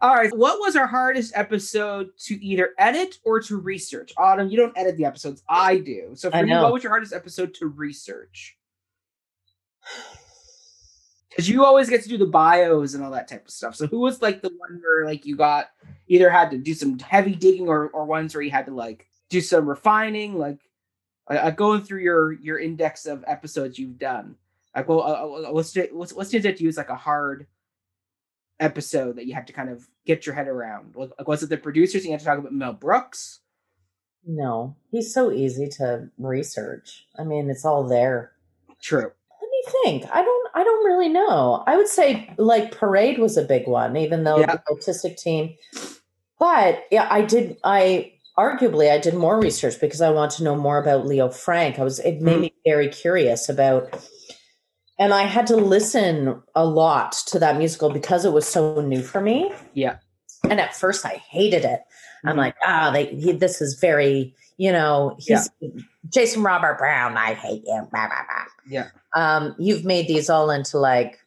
All 0.00 0.14
right. 0.14 0.34
What 0.36 0.58
was 0.60 0.76
our 0.76 0.86
hardest 0.86 1.32
episode 1.36 2.10
to 2.20 2.42
either 2.44 2.70
edit 2.78 3.18
or 3.24 3.40
to 3.42 3.56
research? 3.56 4.12
Autumn, 4.16 4.48
you 4.48 4.56
don't 4.56 4.76
edit 4.76 4.96
the 4.96 5.04
episodes. 5.04 5.42
I 5.48 5.78
do. 5.78 6.12
So 6.14 6.30
for 6.30 6.44
you, 6.44 6.54
what 6.54 6.72
was 6.72 6.82
your 6.82 6.90
hardest 6.90 7.12
episode 7.12 7.54
to 7.54 7.66
research? 7.66 8.56
Because 11.34 11.48
you 11.48 11.64
always 11.64 11.90
get 11.90 12.02
to 12.02 12.08
do 12.08 12.16
the 12.16 12.26
bios 12.26 12.94
and 12.94 13.02
all 13.02 13.10
that 13.10 13.28
type 13.28 13.44
of 13.44 13.50
stuff. 13.50 13.74
So 13.74 13.86
who 13.86 14.00
was 14.00 14.22
like 14.22 14.40
the 14.40 14.50
one 14.56 14.80
where 14.80 15.04
like 15.04 15.26
you 15.26 15.36
got 15.36 15.70
either 16.06 16.30
had 16.30 16.50
to 16.52 16.58
do 16.58 16.74
some 16.74 16.98
heavy 16.98 17.34
digging 17.34 17.68
or 17.68 17.88
or 17.88 18.04
ones 18.04 18.34
where 18.34 18.42
you 18.42 18.50
had 18.50 18.66
to 18.66 18.74
like 18.74 19.08
do 19.30 19.40
some 19.40 19.68
refining, 19.68 20.38
like 20.38 20.60
uh, 21.28 21.50
going 21.50 21.82
through 21.82 22.02
your 22.02 22.32
your 22.32 22.58
index 22.58 23.06
of 23.06 23.24
episodes 23.26 23.78
you've 23.78 23.98
done. 23.98 24.36
Like, 24.76 24.88
well, 24.88 25.02
uh, 25.02 25.50
let's 25.50 25.76
let's 25.92 26.30
do 26.30 26.40
that 26.40 26.56
to 26.56 26.64
use 26.64 26.76
like 26.76 26.90
a 26.90 26.96
hard 26.96 27.46
episode 28.60 29.16
that 29.16 29.26
you 29.26 29.34
had 29.34 29.46
to 29.46 29.52
kind 29.52 29.68
of 29.68 29.86
get 30.06 30.26
your 30.26 30.34
head 30.34 30.48
around? 30.48 30.94
Like, 30.96 31.26
was 31.26 31.42
it 31.42 31.48
the 31.48 31.56
producers? 31.56 32.04
You 32.04 32.12
had 32.12 32.20
to 32.20 32.26
talk 32.26 32.38
about 32.38 32.52
Mel 32.52 32.72
Brooks. 32.72 33.40
No, 34.26 34.76
he's 34.90 35.12
so 35.12 35.30
easy 35.30 35.68
to 35.78 36.08
research. 36.18 37.06
I 37.18 37.24
mean, 37.24 37.50
it's 37.50 37.64
all 37.64 37.84
there. 37.86 38.32
True. 38.80 39.10
Let 39.40 39.50
me 39.50 39.62
think. 39.82 40.04
I 40.12 40.22
don't 40.22 40.43
I 40.54 40.62
don't 40.62 40.84
really 40.86 41.08
know. 41.08 41.64
I 41.66 41.76
would 41.76 41.88
say 41.88 42.32
like 42.38 42.70
Parade 42.76 43.18
was 43.18 43.36
a 43.36 43.42
big 43.42 43.66
one, 43.66 43.96
even 43.96 44.24
though 44.24 44.38
Yeah. 44.38 44.54
the 44.56 44.62
artistic 44.70 45.16
team. 45.16 45.54
But 46.38 46.84
yeah, 46.90 47.08
I 47.10 47.22
did 47.22 47.56
I 47.64 48.12
arguably 48.38 48.90
I 48.90 48.98
did 48.98 49.14
more 49.14 49.38
research 49.40 49.80
because 49.80 50.00
I 50.00 50.10
want 50.10 50.32
to 50.32 50.44
know 50.44 50.56
more 50.56 50.78
about 50.78 51.06
Leo 51.06 51.28
Frank. 51.28 51.78
I 51.78 51.84
was 51.84 51.98
it 51.98 52.20
made 52.20 52.36
Mhm. 52.38 52.40
me 52.42 52.54
very 52.64 52.88
curious 52.88 53.48
about 53.48 53.94
and 54.98 55.12
I 55.12 55.22
had 55.24 55.48
to 55.48 55.56
listen 55.56 56.40
a 56.54 56.64
lot 56.64 57.12
to 57.26 57.38
that 57.40 57.56
musical 57.58 57.90
because 57.90 58.24
it 58.24 58.32
was 58.32 58.46
so 58.46 58.80
new 58.80 59.02
for 59.02 59.20
me. 59.20 59.52
Yeah. 59.72 59.96
And 60.48 60.60
at 60.60 60.76
first 60.76 61.04
I 61.04 61.20
hated 61.30 61.64
it. 61.64 61.80
I'm 62.24 62.36
Mhm. 62.36 62.38
like, 62.38 62.54
ah, 62.64 62.90
they 62.92 63.06
he, 63.06 63.32
this 63.32 63.60
is 63.60 63.74
very, 63.80 64.34
you 64.56 64.72
know, 64.72 65.16
he's 65.18 65.50
Jason 66.10 66.42
Robert 66.42 66.78
Brown. 66.78 67.16
I 67.16 67.34
hate 67.34 67.62
you. 67.66 67.88
Blah, 67.90 68.06
blah, 68.08 68.24
blah 68.26 68.44
Yeah. 68.66 68.88
um, 69.14 69.54
you've 69.58 69.84
made 69.84 70.06
these 70.08 70.30
all 70.30 70.50
into 70.50 70.78
like 70.78 71.18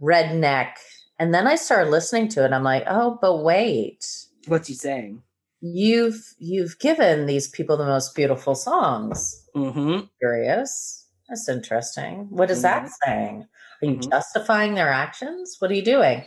redneck. 0.00 0.72
And 1.18 1.34
then 1.34 1.46
I 1.46 1.56
started 1.56 1.90
listening 1.90 2.28
to 2.30 2.44
it. 2.44 2.52
I'm 2.52 2.62
like, 2.62 2.84
oh, 2.86 3.18
but 3.20 3.38
wait, 3.42 4.06
What's 4.46 4.68
he 4.68 4.74
saying? 4.74 5.22
you've 5.60 6.34
you've 6.38 6.78
given 6.78 7.26
these 7.26 7.48
people 7.48 7.76
the 7.76 7.84
most 7.84 8.14
beautiful 8.14 8.54
songs. 8.54 9.44
Mm-hmm. 9.56 10.04
Curious. 10.20 11.06
That's 11.28 11.48
interesting. 11.48 12.28
What 12.30 12.50
is 12.50 12.62
that 12.62 12.84
Mhm. 12.84 12.90
saying? 13.04 13.48
Are 13.82 13.86
you 13.86 13.96
Mhm. 13.96 14.10
justifying 14.10 14.74
their 14.74 14.88
actions? 14.90 15.56
What 15.58 15.70
are 15.70 15.74
you 15.74 15.84
doing? 15.84 16.24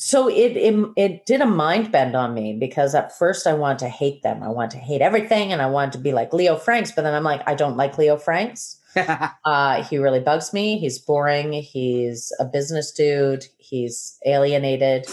So 0.00 0.28
it, 0.28 0.56
it 0.56 0.74
it 0.96 1.26
did 1.26 1.40
a 1.40 1.46
mind 1.46 1.90
bend 1.90 2.14
on 2.14 2.32
me 2.32 2.56
because 2.58 2.94
at 2.94 3.18
first 3.18 3.46
I 3.48 3.54
wanted 3.54 3.80
to 3.80 3.88
hate 3.88 4.22
them. 4.22 4.42
I 4.44 4.48
wanted 4.48 4.70
to 4.72 4.78
hate 4.78 5.02
everything, 5.02 5.52
and 5.52 5.60
I 5.60 5.66
wanted 5.66 5.92
to 5.92 5.98
be 5.98 6.12
like 6.12 6.32
Leo 6.32 6.54
Franks. 6.56 6.92
But 6.92 7.02
then 7.02 7.14
I'm 7.14 7.24
like, 7.24 7.42
I 7.48 7.54
don't 7.54 7.76
like 7.76 7.98
Leo 7.98 8.16
Franks. 8.16 8.76
Uh, 9.44 9.82
he 9.84 9.96
really 9.98 10.18
bugs 10.20 10.52
me. 10.52 10.78
He's 10.78 10.98
boring. 10.98 11.52
He's 11.52 12.32
a 12.40 12.44
business 12.44 12.90
dude. 12.92 13.44
He's 13.58 14.18
alienated. 14.26 15.06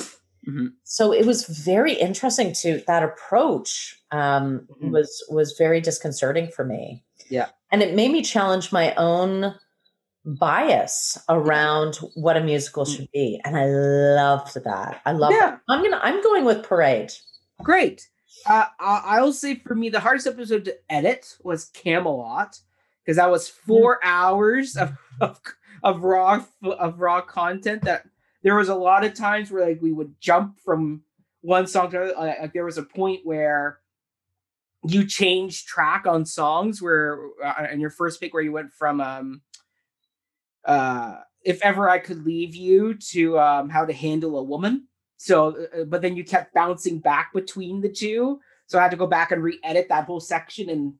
Mhm. 0.48 0.70
So 0.84 1.12
it 1.14 1.26
was 1.26 1.46
very 1.46 1.94
interesting 1.94 2.54
to 2.62 2.82
that 2.88 3.04
approach. 3.04 4.00
Um, 4.12 4.68
Mhm. 4.82 4.92
was 4.92 5.24
was 5.30 5.56
very 5.58 5.82
disconcerting 5.82 6.48
for 6.56 6.64
me. 6.66 7.04
Yeah. 7.30 7.48
and 7.72 7.82
it 7.82 7.96
made 7.96 8.12
me 8.12 8.22
challenge 8.22 8.72
my 8.72 8.94
own 8.96 9.54
bias 10.26 11.18
around 11.30 11.96
what 12.16 12.38
a 12.38 12.42
musical 12.44 12.86
should 12.86 13.10
be, 13.14 13.40
and 13.46 13.56
I 13.56 13.66
loved 13.66 14.56
that. 14.64 15.02
I 15.06 15.12
love. 15.12 15.32
Yeah. 15.32 15.58
I'm 15.70 15.84
gonna. 15.84 16.00
I'm 16.02 16.22
going 16.24 16.46
with 16.46 16.64
Parade. 16.64 17.12
Great. 17.64 18.08
Uh, 18.46 18.66
I- 18.80 19.04
I'll 19.18 19.34
say 19.34 19.56
for 19.56 19.76
me, 19.76 19.90
the 19.90 20.00
hardest 20.00 20.28
episode 20.28 20.66
to 20.66 20.76
edit 20.90 21.36
was 21.44 21.66
Camelot 21.66 22.60
because 23.04 23.18
that 23.18 23.30
was 23.30 23.48
four 23.48 24.00
hours 24.04 24.76
of, 24.76 24.94
of 25.22 25.40
of 25.84 26.04
raw 26.04 26.44
of 26.64 27.00
raw 27.00 27.22
content. 27.22 27.84
That 27.84 28.06
there 28.44 28.56
was 28.56 28.70
a 28.70 28.76
lot 28.76 29.04
of 29.06 29.14
times 29.14 29.52
where 29.52 29.68
like 29.68 29.82
we 29.82 29.92
would 29.94 30.16
jump 30.20 30.60
from 30.60 31.04
one 31.42 31.68
song 31.68 31.92
to 31.92 31.98
another. 31.98 32.14
Like, 32.18 32.40
like 32.40 32.54
there 32.54 32.66
was 32.66 32.78
a 32.78 32.84
point 32.84 33.22
where 33.24 33.80
you 34.88 35.06
changed 35.06 35.68
track 35.68 36.06
on 36.06 36.26
songs 36.26 36.82
where 36.82 37.20
uh, 37.44 37.66
in 37.72 37.80
your 37.80 37.90
first 37.90 38.20
pick 38.22 38.34
where 38.34 38.44
you 38.44 38.52
went 38.52 38.72
from 38.74 39.02
um 39.02 39.42
uh 40.66 41.18
if 41.44 41.62
ever 41.62 41.88
I 41.90 42.00
could 42.00 42.26
leave 42.26 42.56
you 42.56 42.96
to 43.12 43.40
um 43.40 43.70
how 43.70 43.86
to 43.86 43.94
handle 43.94 44.38
a 44.38 44.44
woman. 44.44 44.88
So, 45.18 45.56
uh, 45.74 45.86
but 45.86 46.02
then 46.02 46.16
you 46.16 46.24
kept 46.24 46.54
bouncing 46.54 47.00
back 47.00 47.32
between 47.34 47.82
the 47.82 47.90
two. 47.90 48.40
So 48.68 48.78
I 48.80 48.82
had 48.82 48.92
to 48.92 48.98
go 48.98 49.08
back 49.08 49.32
and 49.32 49.42
re-edit 49.42 49.88
that 49.90 50.06
whole 50.06 50.20
section 50.20 50.70
and 50.70 50.94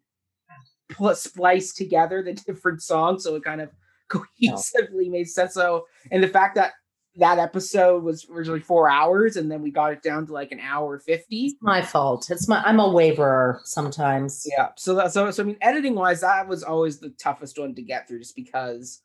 pl- 0.90 1.16
splice 1.16 1.74
together 1.74 2.22
the 2.24 2.34
different 2.48 2.82
songs 2.82 3.24
so 3.24 3.36
it 3.36 3.44
kind 3.44 3.62
of 3.62 3.70
cohesively 4.10 5.10
made 5.10 5.28
sense. 5.28 5.54
So, 5.54 5.88
and 6.12 6.24
the 6.24 6.28
fact 6.28 6.56
that 6.56 6.74
that 7.18 7.40
episode 7.40 8.04
was 8.04 8.28
originally 8.30 8.60
four 8.60 8.90
hours, 8.90 9.38
and 9.38 9.50
then 9.50 9.62
we 9.62 9.72
got 9.72 9.94
it 9.94 10.04
down 10.04 10.28
to 10.28 10.34
like 10.34 10.52
an 10.52 10.60
hour 10.60 11.00
fifty. 11.00 11.46
It's 11.46 11.56
my 11.62 11.82
fault. 11.82 12.30
It's 12.30 12.48
my 12.48 12.62
I'm 12.64 12.80
a 12.80 12.90
waverer 12.90 13.62
sometimes. 13.64 14.46
Yeah. 14.46 14.70
So 14.76 14.96
that 14.96 15.14
so 15.14 15.32
so 15.32 15.44
I 15.44 15.46
mean, 15.46 15.58
editing 15.62 15.96
wise, 15.96 16.22
that 16.22 16.48
was 16.48 16.64
always 16.64 17.00
the 17.00 17.10
toughest 17.12 17.58
one 17.58 17.74
to 17.76 17.82
get 17.82 18.08
through, 18.08 18.20
just 18.20 18.36
because 18.36 19.02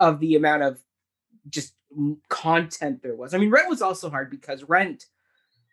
of 0.00 0.20
the 0.20 0.36
amount 0.36 0.62
of 0.62 0.80
just 1.48 1.74
content 2.28 3.02
there 3.02 3.16
was. 3.16 3.34
I 3.34 3.38
mean, 3.38 3.50
Rent 3.50 3.68
was 3.68 3.82
also 3.82 4.10
hard 4.10 4.30
because 4.30 4.64
Rent 4.64 5.06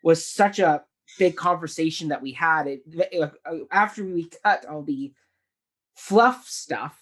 was 0.03 0.25
such 0.25 0.59
a 0.59 0.83
big 1.17 1.35
conversation 1.35 2.09
that 2.09 2.21
we 2.21 2.31
had. 2.31 2.67
It, 2.67 2.81
it 2.87 3.21
uh, 3.21 3.29
uh, 3.45 3.57
after 3.71 4.03
we 4.05 4.29
cut 4.43 4.65
all 4.65 4.83
the 4.83 5.13
fluff 5.95 6.47
stuff, 6.47 6.99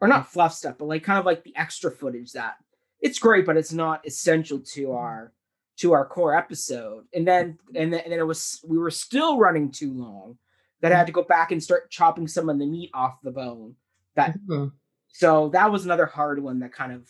or 0.00 0.08
not 0.08 0.22
mm-hmm. 0.22 0.32
fluff 0.32 0.54
stuff, 0.54 0.76
but 0.78 0.88
like 0.88 1.02
kind 1.02 1.18
of 1.18 1.26
like 1.26 1.44
the 1.44 1.56
extra 1.56 1.90
footage 1.90 2.32
that 2.32 2.54
it's 3.00 3.18
great, 3.18 3.46
but 3.46 3.56
it's 3.56 3.72
not 3.72 4.06
essential 4.06 4.60
to 4.60 4.82
mm-hmm. 4.86 4.96
our 4.96 5.32
to 5.78 5.92
our 5.92 6.06
core 6.06 6.36
episode. 6.36 7.04
And 7.14 7.26
then 7.26 7.52
mm-hmm. 7.52 7.76
and 7.76 7.92
then, 7.92 8.00
and 8.00 8.12
then 8.12 8.20
it 8.20 8.26
was 8.26 8.60
we 8.66 8.78
were 8.78 8.90
still 8.90 9.38
running 9.38 9.70
too 9.70 9.92
long 9.92 10.38
that 10.80 10.92
I 10.92 10.96
had 10.96 11.06
to 11.06 11.12
go 11.12 11.22
back 11.22 11.52
and 11.52 11.62
start 11.62 11.90
chopping 11.90 12.26
some 12.26 12.48
of 12.48 12.58
the 12.58 12.66
meat 12.66 12.90
off 12.94 13.20
the 13.22 13.30
bone. 13.30 13.74
That 14.16 14.38
mm-hmm. 14.38 14.68
So 15.12 15.48
that 15.50 15.70
was 15.70 15.84
another 15.84 16.06
hard 16.06 16.42
one 16.42 16.60
that 16.60 16.72
kind 16.72 16.92
of 16.92 17.08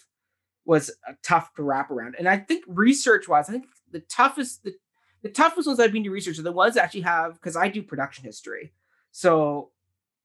was 0.64 0.90
tough 1.22 1.54
to 1.54 1.62
wrap 1.62 1.90
around. 1.90 2.16
And 2.18 2.28
I 2.28 2.38
think 2.38 2.64
research 2.66 3.28
wise, 3.28 3.48
I 3.48 3.52
think 3.52 3.66
the 3.90 4.00
toughest 4.00 4.64
the, 4.64 4.74
the 5.22 5.28
toughest 5.28 5.66
ones 5.66 5.80
I've 5.80 5.92
been 5.92 6.04
to 6.04 6.10
research 6.10 6.38
are 6.38 6.42
the 6.42 6.52
ones 6.52 6.74
that 6.74 6.84
actually 6.84 7.02
have 7.02 7.34
because 7.34 7.56
I 7.56 7.68
do 7.68 7.82
production 7.82 8.24
history. 8.24 8.72
So 9.12 9.70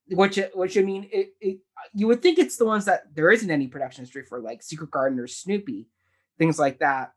which 0.10 0.40
which 0.54 0.78
I 0.78 0.82
mean 0.82 1.10
it, 1.12 1.34
it 1.42 1.60
you 1.94 2.08
would 2.08 2.22
think 2.22 2.38
it's 2.38 2.58
the 2.58 2.66
ones 2.66 2.86
that 2.86 3.14
there 3.14 3.32
isn't 3.32 3.50
any 3.50 3.68
production 3.68 4.04
history 4.04 4.24
for 4.24 4.40
like 4.40 4.62
Secret 4.62 4.92
Garden 4.92 5.20
or 5.20 5.28
Snoopy, 5.28 5.88
things 6.38 6.60
like 6.60 6.80
that. 6.80 7.14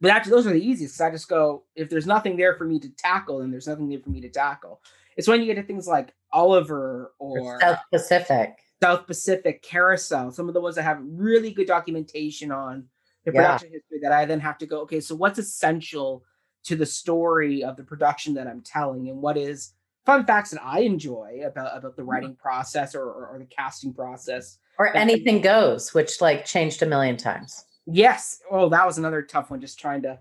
But 0.00 0.10
actually, 0.10 0.32
those 0.32 0.46
are 0.46 0.52
the 0.52 0.64
easiest. 0.64 1.00
I 1.00 1.10
just 1.10 1.28
go 1.28 1.64
if 1.74 1.88
there's 1.88 2.06
nothing 2.06 2.36
there 2.36 2.54
for 2.56 2.64
me 2.64 2.78
to 2.80 2.90
tackle, 2.90 3.38
then 3.38 3.50
there's 3.50 3.66
nothing 3.66 3.88
there 3.88 4.00
for 4.00 4.10
me 4.10 4.20
to 4.20 4.28
tackle. 4.28 4.82
It's 5.16 5.26
when 5.26 5.40
you 5.40 5.46
get 5.46 5.54
to 5.54 5.62
things 5.62 5.88
like 5.88 6.12
Oliver 6.32 7.12
or 7.18 7.58
South 7.60 7.78
Pacific, 7.90 8.58
South 8.82 9.06
Pacific, 9.06 9.62
Carousel, 9.62 10.30
some 10.32 10.48
of 10.48 10.54
the 10.54 10.60
ones 10.60 10.76
that 10.76 10.82
have 10.82 11.00
really 11.02 11.52
good 11.52 11.66
documentation 11.66 12.52
on 12.52 12.84
the 13.24 13.32
production 13.32 13.70
history 13.72 13.98
that 14.02 14.12
I 14.12 14.24
then 14.24 14.40
have 14.40 14.58
to 14.58 14.66
go, 14.66 14.80
okay, 14.82 15.00
so 15.00 15.14
what's 15.14 15.38
essential 15.38 16.24
to 16.64 16.76
the 16.76 16.86
story 16.86 17.64
of 17.64 17.76
the 17.76 17.84
production 17.84 18.34
that 18.34 18.46
I'm 18.46 18.60
telling, 18.60 19.08
and 19.08 19.20
what 19.22 19.36
is 19.36 19.72
fun 20.04 20.24
facts 20.24 20.50
that 20.50 20.62
I 20.62 20.80
enjoy 20.80 21.42
about 21.44 21.76
about 21.76 21.96
the 21.96 22.02
mm-hmm. 22.02 22.10
writing 22.10 22.36
process 22.36 22.94
or, 22.94 23.04
or, 23.04 23.28
or 23.28 23.38
the 23.38 23.44
casting 23.44 23.92
process. 23.92 24.58
Or 24.78 24.94
anything 24.94 25.40
goes, 25.40 25.94
which 25.94 26.20
like 26.20 26.44
changed 26.44 26.82
a 26.82 26.86
million 26.86 27.16
times. 27.16 27.64
Yes. 27.86 28.40
Oh, 28.50 28.68
that 28.68 28.86
was 28.86 28.98
another 28.98 29.22
tough 29.22 29.50
one. 29.50 29.60
Just 29.60 29.78
trying 29.78 30.02
to 30.02 30.18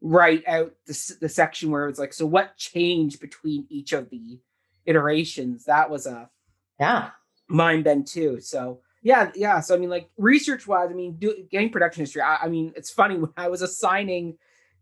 write 0.00 0.42
out 0.48 0.72
the, 0.86 1.16
the 1.20 1.28
section 1.28 1.70
where 1.70 1.86
it's 1.86 1.98
like, 1.98 2.12
so 2.12 2.24
what 2.24 2.56
changed 2.56 3.20
between 3.20 3.66
each 3.68 3.92
of 3.92 4.08
the 4.10 4.38
iterations? 4.86 5.64
That 5.64 5.90
was 5.90 6.06
a 6.06 6.30
yeah 6.78 7.10
mind 7.50 7.84
bend 7.84 8.06
too. 8.06 8.40
So 8.40 8.80
yeah, 9.02 9.30
yeah. 9.34 9.60
So 9.60 9.74
I 9.74 9.78
mean, 9.78 9.90
like 9.90 10.10
research 10.16 10.66
wise, 10.66 10.88
I 10.90 10.94
mean, 10.94 11.16
do, 11.18 11.46
getting 11.50 11.70
production 11.70 12.02
history. 12.02 12.22
I, 12.22 12.36
I 12.42 12.48
mean, 12.48 12.72
it's 12.76 12.90
funny 12.90 13.16
when 13.18 13.32
I 13.36 13.48
was 13.48 13.62
assigning 13.62 14.36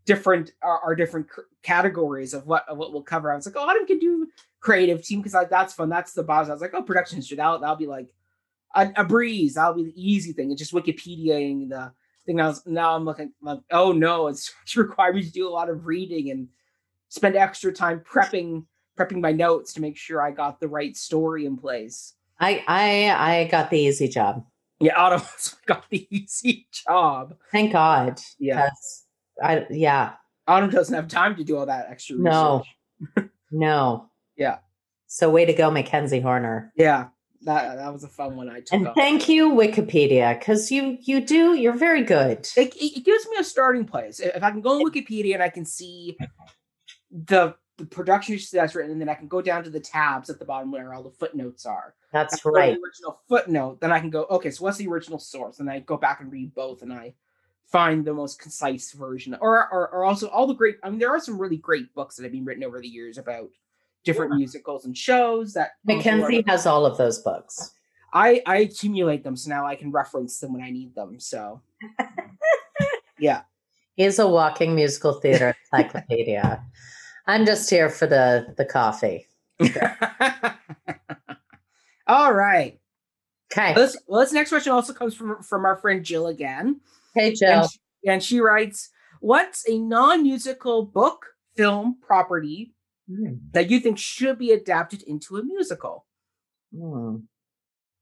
different 0.05 0.53
our, 0.61 0.95
different 0.95 1.27
c- 1.35 1.43
categories 1.61 2.33
of 2.33 2.47
what 2.47 2.67
of 2.67 2.77
what 2.77 2.93
we'll 2.93 3.03
cover. 3.03 3.31
I 3.31 3.35
was 3.35 3.45
like, 3.45 3.55
oh, 3.57 3.67
Autumn 3.67 3.85
can 3.85 3.99
do 3.99 4.27
creative 4.59 5.03
team 5.03 5.21
because 5.21 5.47
that's 5.49 5.73
fun. 5.73 5.89
That's 5.89 6.13
the 6.13 6.23
boss. 6.23 6.49
I 6.49 6.53
was 6.53 6.61
like, 6.61 6.73
oh, 6.73 6.81
production 6.81 7.17
history. 7.17 7.37
That'll 7.37 7.59
that'll 7.59 7.75
be 7.75 7.87
like 7.87 8.13
a, 8.75 8.91
a 8.97 9.03
breeze. 9.03 9.55
That'll 9.55 9.75
be 9.75 9.85
the 9.85 10.01
easy 10.01 10.33
thing. 10.33 10.51
It's 10.51 10.59
just 10.59 10.73
Wikipediaing 10.73 11.69
the 11.69 11.91
thing. 12.25 12.41
I 12.41 12.47
was 12.47 12.65
now 12.65 12.95
I'm 12.95 13.05
looking 13.05 13.31
like, 13.41 13.59
oh 13.71 13.91
no, 13.91 14.27
it's, 14.29 14.53
it's 14.63 14.75
required 14.75 15.15
me 15.15 15.23
to 15.23 15.31
do 15.31 15.47
a 15.47 15.49
lot 15.49 15.69
of 15.69 15.85
reading 15.85 16.31
and 16.31 16.47
spend 17.09 17.35
extra 17.35 17.71
time 17.71 18.01
prepping 18.01 18.65
prepping 18.97 19.21
my 19.21 19.31
notes 19.31 19.73
to 19.73 19.81
make 19.81 19.95
sure 19.95 20.21
I 20.21 20.31
got 20.31 20.59
the 20.59 20.67
right 20.67 20.95
story 20.95 21.45
in 21.45 21.55
place. 21.55 22.15
I 22.39 22.63
I 22.67 23.39
I 23.39 23.43
got 23.45 23.69
the 23.69 23.79
easy 23.79 24.07
job. 24.07 24.45
Yeah, 24.79 24.93
Autumn 24.97 25.21
got 25.65 25.89
the 25.89 26.07
easy 26.09 26.67
job. 26.71 27.35
Thank 27.51 27.73
God. 27.73 28.19
Yeah. 28.39 28.69
I 29.41 29.65
yeah. 29.69 30.13
Autumn 30.47 30.69
doesn't 30.69 30.95
have 30.95 31.07
time 31.07 31.35
to 31.35 31.43
do 31.43 31.57
all 31.57 31.65
that 31.65 31.87
extra 31.89 32.15
research. 32.15 32.31
No. 32.31 32.63
no. 33.51 34.09
Yeah. 34.35 34.59
So 35.07 35.29
way 35.29 35.45
to 35.45 35.53
go, 35.53 35.69
Mackenzie 35.69 36.21
Horner. 36.21 36.71
Yeah. 36.75 37.07
That 37.43 37.77
that 37.77 37.93
was 37.93 38.03
a 38.03 38.07
fun 38.09 38.35
one 38.35 38.49
I 38.49 38.59
took. 38.59 38.73
And 38.73 38.89
thank 38.95 39.29
you, 39.29 39.51
Wikipedia, 39.51 40.37
because 40.37 40.71
you 40.71 40.97
you 41.01 41.21
do 41.25 41.53
you're 41.55 41.77
very 41.77 42.03
good. 42.03 42.47
It, 42.57 42.75
it 42.75 43.05
gives 43.05 43.27
me 43.27 43.37
a 43.39 43.43
starting 43.45 43.85
place. 43.85 44.19
If 44.19 44.43
I 44.43 44.51
can 44.51 44.59
go 44.61 44.71
on 44.71 44.91
Wikipedia 44.91 45.35
and 45.35 45.43
I 45.43 45.49
can 45.49 45.63
see 45.63 46.17
the 47.11 47.55
the 47.79 47.85
production 47.85 48.37
that's 48.51 48.75
written, 48.75 48.91
and 48.91 49.01
then 49.01 49.09
I 49.09 49.15
can 49.15 49.27
go 49.27 49.41
down 49.41 49.63
to 49.63 49.69
the 49.69 49.79
tabs 49.79 50.29
at 50.29 50.37
the 50.37 50.45
bottom 50.45 50.71
where 50.71 50.93
all 50.93 51.01
the 51.01 51.09
footnotes 51.09 51.65
are. 51.65 51.95
That's 52.11 52.43
right. 52.45 52.75
The 52.75 52.81
original 52.85 53.21
footnote. 53.27 53.79
Then 53.81 53.91
I 53.91 53.99
can 53.99 54.09
go, 54.09 54.25
okay, 54.29 54.51
so 54.51 54.63
what's 54.63 54.77
the 54.77 54.87
original 54.87 55.19
source? 55.19 55.59
And 55.59 55.69
I 55.69 55.79
go 55.79 55.97
back 55.97 56.21
and 56.21 56.31
read 56.31 56.53
both, 56.53 56.83
and 56.83 56.93
I 56.93 57.13
find 57.69 58.03
the 58.03 58.13
most 58.13 58.39
concise 58.39 58.91
version 58.93 59.37
or, 59.41 59.71
or, 59.71 59.89
or 59.89 60.03
also 60.03 60.27
all 60.29 60.47
the 60.47 60.53
great 60.53 60.77
i 60.83 60.89
mean 60.89 60.97
there 60.97 61.11
are 61.11 61.19
some 61.19 61.37
really 61.37 61.57
great 61.57 61.93
books 61.93 62.15
that 62.15 62.23
have 62.23 62.31
been 62.31 62.45
written 62.45 62.63
over 62.63 62.81
the 62.81 62.87
years 62.87 63.17
about 63.17 63.47
different 64.03 64.31
yeah. 64.33 64.37
musicals 64.37 64.85
and 64.85 64.97
shows 64.97 65.53
that 65.53 65.71
mackenzie 65.85 66.43
has 66.47 66.65
all 66.65 66.85
of 66.85 66.97
those 66.97 67.19
books 67.19 67.71
i 68.13 68.41
i 68.47 68.57
accumulate 68.57 69.23
them 69.23 69.35
so 69.35 69.49
now 69.49 69.67
i 69.67 69.75
can 69.75 69.91
reference 69.91 70.39
them 70.39 70.51
when 70.51 70.63
i 70.63 70.71
need 70.71 70.95
them 70.95 71.19
so 71.19 71.61
yeah 73.19 73.41
he's 73.95 74.17
a 74.17 74.27
walking 74.27 74.73
musical 74.73 75.13
theater 75.13 75.55
encyclopedia 75.71 76.63
i'm 77.29 77.45
just 77.45 77.69
here 77.69 77.89
for 77.89 78.07
the 78.07 78.53
the 78.57 78.65
coffee 78.65 79.27
all 82.07 82.33
right 82.33 82.79
okay 83.51 83.73
well 83.75 83.85
this, 83.85 83.97
well, 84.07 84.21
this 84.21 84.33
next 84.33 84.49
question 84.49 84.71
also 84.71 84.93
comes 84.93 85.15
from 85.15 85.41
from 85.43 85.65
our 85.65 85.77
friend 85.77 86.03
jill 86.03 86.27
again 86.27 86.79
Hey, 87.15 87.33
Jill. 87.33 87.61
And 87.61 87.69
she, 87.69 87.79
and 88.05 88.23
she 88.23 88.39
writes, 88.39 88.89
What's 89.19 89.67
a 89.67 89.77
non 89.77 90.23
musical 90.23 90.85
book, 90.85 91.25
film, 91.55 91.97
property 92.01 92.73
mm. 93.09 93.39
that 93.51 93.69
you 93.69 93.79
think 93.79 93.97
should 93.97 94.37
be 94.37 94.51
adapted 94.51 95.03
into 95.03 95.37
a 95.37 95.43
musical? 95.43 96.05
Mm. 96.73 97.23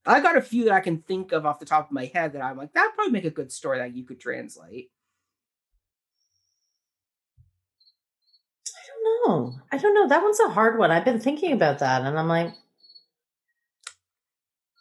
I 0.05 0.19
got 0.21 0.37
a 0.37 0.41
few 0.41 0.65
that 0.65 0.73
I 0.73 0.79
can 0.79 0.99
think 1.01 1.31
of 1.31 1.45
off 1.45 1.59
the 1.59 1.65
top 1.65 1.87
of 1.87 1.91
my 1.91 2.05
head 2.05 2.33
that 2.33 2.41
I'm 2.41 2.57
like, 2.57 2.73
that'd 2.73 2.93
probably 2.95 3.11
make 3.11 3.25
a 3.25 3.29
good 3.29 3.51
story 3.51 3.79
that 3.79 3.95
you 3.95 4.05
could 4.05 4.19
translate. 4.19 4.89
I 8.67 8.96
don't 9.07 9.29
know. 9.29 9.53
I 9.71 9.77
don't 9.77 9.93
know. 9.93 10.07
That 10.07 10.23
one's 10.23 10.39
a 10.39 10.49
hard 10.49 10.77
one. 10.77 10.91
I've 10.91 11.05
been 11.05 11.19
thinking 11.19 11.53
about 11.53 11.79
that 11.79 12.03
and 12.03 12.17
I'm 12.17 12.27
like, 12.27 12.53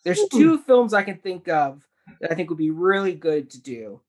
there's 0.05 0.21
hmm. 0.21 0.39
two 0.39 0.59
films 0.59 0.95
I 0.95 1.03
can 1.03 1.19
think 1.19 1.49
of 1.49 1.87
that 2.21 2.33
I 2.33 2.35
think 2.35 2.49
would 2.49 2.59
be 2.59 2.71
really 2.71 3.15
good 3.15 3.51
to 3.51 3.61
do 3.61 4.01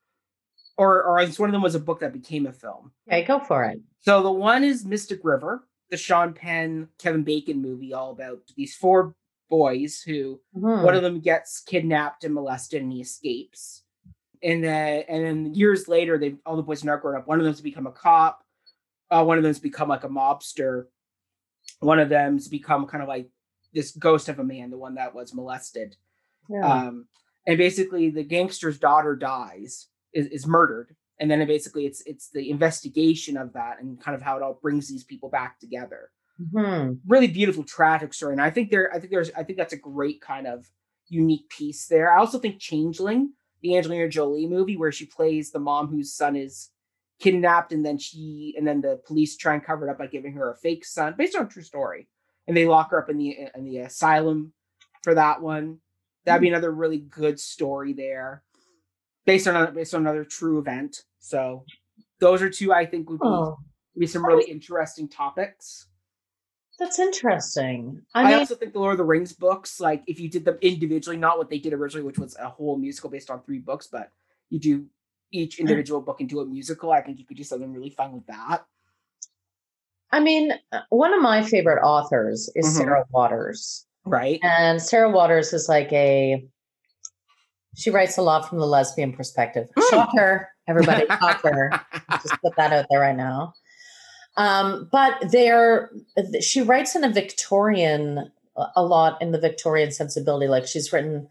or 0.77 1.03
or 1.03 1.19
at 1.19 1.27
least 1.27 1.39
one 1.39 1.49
of 1.49 1.53
them 1.53 1.61
was 1.61 1.75
a 1.75 1.79
book 1.79 1.99
that 1.99 2.13
became 2.13 2.45
a 2.45 2.53
film. 2.53 2.91
Okay, 3.07 3.23
go 3.23 3.39
for 3.39 3.65
it. 3.65 3.79
So 4.01 4.21
the 4.21 4.31
one 4.31 4.63
is 4.63 4.85
Mystic 4.85 5.19
River, 5.23 5.67
the 5.89 5.97
Sean 5.97 6.33
Penn, 6.33 6.87
Kevin 6.99 7.23
Bacon 7.23 7.61
movie, 7.61 7.93
all 7.93 8.11
about 8.11 8.39
these 8.55 8.75
four 8.75 9.15
boys 9.49 10.01
who 10.01 10.39
mm-hmm. 10.55 10.83
one 10.83 10.95
of 10.95 11.01
them 11.01 11.19
gets 11.19 11.61
kidnapped 11.61 12.23
and 12.23 12.33
molested 12.33 12.81
and 12.81 12.91
he 12.91 13.01
escapes. 13.01 13.83
And 14.43 14.63
then 14.63 15.03
and 15.09 15.25
then 15.25 15.53
years 15.55 15.87
later, 15.87 16.17
they 16.17 16.35
all 16.45 16.55
the 16.55 16.63
boys 16.63 16.83
are 16.83 16.87
now 16.87 16.97
grown 16.97 17.17
up. 17.17 17.27
One 17.27 17.39
of 17.39 17.45
them's 17.45 17.61
become 17.61 17.87
a 17.87 17.91
cop. 17.91 18.43
Uh, 19.09 19.23
one 19.23 19.37
of 19.37 19.43
them's 19.43 19.59
become 19.59 19.89
like 19.89 20.03
a 20.03 20.09
mobster. 20.09 20.85
One 21.79 21.99
of 21.99 22.09
them's 22.09 22.47
become 22.47 22.87
kind 22.87 23.01
of 23.01 23.07
like 23.07 23.29
this 23.73 23.91
ghost 23.91 24.29
of 24.29 24.39
a 24.39 24.43
man, 24.43 24.69
the 24.69 24.77
one 24.77 24.95
that 24.95 25.15
was 25.15 25.33
molested. 25.33 25.95
Yeah. 26.49 26.65
Um, 26.65 27.07
and 27.45 27.57
basically, 27.57 28.09
the 28.09 28.23
gangster's 28.23 28.79
daughter 28.79 29.15
dies, 29.15 29.87
is, 30.13 30.27
is 30.27 30.47
murdered 30.47 30.95
and 31.19 31.29
then 31.29 31.41
it 31.41 31.47
basically 31.47 31.85
it's 31.85 32.01
it's 32.05 32.29
the 32.29 32.49
investigation 32.49 33.37
of 33.37 33.53
that 33.53 33.79
and 33.79 33.99
kind 34.01 34.15
of 34.15 34.21
how 34.21 34.37
it 34.37 34.43
all 34.43 34.59
brings 34.61 34.87
these 34.87 35.03
people 35.03 35.29
back 35.29 35.59
together 35.59 36.11
mm-hmm. 36.39 36.93
really 37.05 37.27
beautiful 37.27 37.63
tragic 37.63 38.13
story 38.13 38.33
and 38.33 38.41
i 38.41 38.49
think 38.49 38.69
there 38.69 38.93
i 38.93 38.99
think 38.99 39.11
there's 39.11 39.31
i 39.37 39.43
think 39.43 39.57
that's 39.57 39.73
a 39.73 39.77
great 39.77 40.21
kind 40.21 40.47
of 40.47 40.65
unique 41.07 41.49
piece 41.49 41.87
there 41.87 42.11
i 42.11 42.17
also 42.17 42.39
think 42.39 42.59
changeling 42.59 43.31
the 43.61 43.77
angelina 43.77 44.07
jolie 44.07 44.47
movie 44.47 44.77
where 44.77 44.91
she 44.91 45.05
plays 45.05 45.51
the 45.51 45.59
mom 45.59 45.87
whose 45.87 46.13
son 46.13 46.35
is 46.35 46.69
kidnapped 47.19 47.71
and 47.71 47.85
then 47.85 47.97
she 47.97 48.53
and 48.57 48.67
then 48.67 48.81
the 48.81 48.99
police 49.05 49.35
try 49.35 49.53
and 49.53 49.63
cover 49.63 49.87
it 49.87 49.91
up 49.91 49.97
by 49.97 50.07
giving 50.07 50.33
her 50.33 50.51
a 50.51 50.57
fake 50.57 50.85
son 50.85 51.15
based 51.17 51.35
on 51.35 51.45
a 51.45 51.49
true 51.49 51.63
story 51.63 52.07
and 52.47 52.55
they 52.55 52.65
lock 52.65 52.91
her 52.91 53.01
up 53.01 53.09
in 53.09 53.17
the 53.17 53.35
in 53.55 53.63
the 53.63 53.79
asylum 53.79 54.53
for 55.03 55.15
that 55.15 55.41
one 55.41 55.79
that'd 56.27 56.41
be 56.41 56.47
mm. 56.47 56.51
another 56.51 56.71
really 56.71 56.99
good 56.99 57.39
story 57.39 57.93
there 57.93 58.43
based 59.25 59.47
on 59.47 59.73
based 59.73 59.95
on 59.95 60.01
another 60.01 60.23
true 60.23 60.59
event. 60.59 61.03
So 61.19 61.63
those 62.19 62.41
are 62.41 62.49
two 62.49 62.73
I 62.73 62.85
think 62.85 63.09
would 63.09 63.19
be, 63.19 63.27
oh. 63.27 63.57
be 63.97 64.07
some 64.07 64.25
really 64.25 64.49
interesting 64.49 65.07
topics. 65.07 65.87
That's 66.79 66.99
interesting. 66.99 68.03
I, 68.13 68.21
I 68.21 68.25
mean, 68.25 68.33
also 68.39 68.53
think 68.53 68.73
the 68.73 68.79
Lord 68.79 68.91
of 68.91 68.97
the 68.99 69.03
Rings 69.03 69.33
books, 69.33 69.79
like 69.79 70.03
if 70.05 70.19
you 70.19 70.29
did 70.29 70.45
them 70.45 70.57
individually, 70.61 71.17
not 71.17 71.39
what 71.39 71.49
they 71.49 71.57
did 71.57 71.73
originally, 71.73 72.05
which 72.05 72.19
was 72.19 72.35
a 72.37 72.49
whole 72.49 72.77
musical 72.77 73.09
based 73.09 73.31
on 73.31 73.41
three 73.41 73.57
books, 73.57 73.87
but 73.87 74.11
you 74.51 74.59
do 74.59 74.85
each 75.31 75.59
individual 75.59 76.01
book 76.01 76.21
into 76.21 76.39
a 76.39 76.45
musical. 76.45 76.91
I 76.91 77.01
think 77.01 77.19
you 77.19 77.25
could 77.25 77.37
do 77.37 77.43
something 77.43 77.71
really 77.73 77.89
fun 77.89 78.13
with 78.13 78.25
that. 78.27 78.65
I 80.11 80.19
mean, 80.19 80.53
uh, 80.71 80.81
one 80.89 81.13
of 81.13 81.21
my 81.21 81.43
favorite 81.43 81.81
authors 81.83 82.49
is 82.55 82.65
Mhm. 82.65 82.77
Sarah 82.77 83.05
Waters. 83.11 83.85
Right. 84.05 84.39
And 84.41 84.81
Sarah 84.81 85.09
Waters 85.09 85.51
is 85.53 85.67
like 85.67 85.91
a 85.91 86.47
she 87.75 87.91
writes 87.91 88.17
a 88.17 88.23
lot 88.23 88.49
from 88.49 88.57
the 88.57 88.65
lesbian 88.65 89.13
perspective. 89.13 89.67
Mm. 89.77 89.89
Shocker, 89.91 90.49
everybody, 90.67 91.05
shocker. 91.19 91.69
Just 92.23 92.41
put 92.41 92.55
that 92.55 92.73
out 92.73 92.87
there 92.89 92.99
right 92.99 93.15
now. 93.15 93.53
Um, 94.35 94.89
but 94.91 95.29
there, 95.31 95.91
she 96.41 96.61
writes 96.61 96.95
in 96.95 97.03
a 97.03 97.09
Victorian, 97.09 98.31
a 98.75 98.83
lot 98.83 99.21
in 99.21 99.31
the 99.31 99.39
Victorian 99.39 99.91
sensibility. 99.91 100.47
Like 100.47 100.65
she's 100.65 100.91
written 100.91 101.27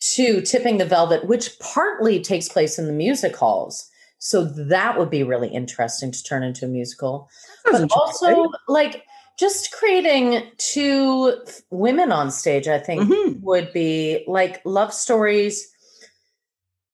to 0.00 0.40
Tipping 0.42 0.78
the 0.78 0.84
Velvet, 0.86 1.26
which 1.26 1.58
partly 1.58 2.20
takes 2.22 2.48
place 2.48 2.78
in 2.78 2.86
the 2.86 2.92
music 2.92 3.36
halls. 3.36 3.88
So 4.18 4.44
that 4.44 4.98
would 4.98 5.10
be 5.10 5.22
really 5.22 5.48
interesting 5.48 6.10
to 6.12 6.22
turn 6.24 6.42
into 6.42 6.64
a 6.66 6.68
musical 6.68 7.28
but 7.64 7.90
also 7.92 8.50
like 8.68 9.04
just 9.38 9.72
creating 9.72 10.42
two 10.58 11.34
f- 11.46 11.60
women 11.70 12.12
on 12.12 12.30
stage 12.30 12.68
i 12.68 12.78
think 12.78 13.02
Mhm. 13.10 13.40
would 13.40 13.72
be 13.72 14.24
like 14.26 14.60
love 14.66 14.92
stories 14.92 15.70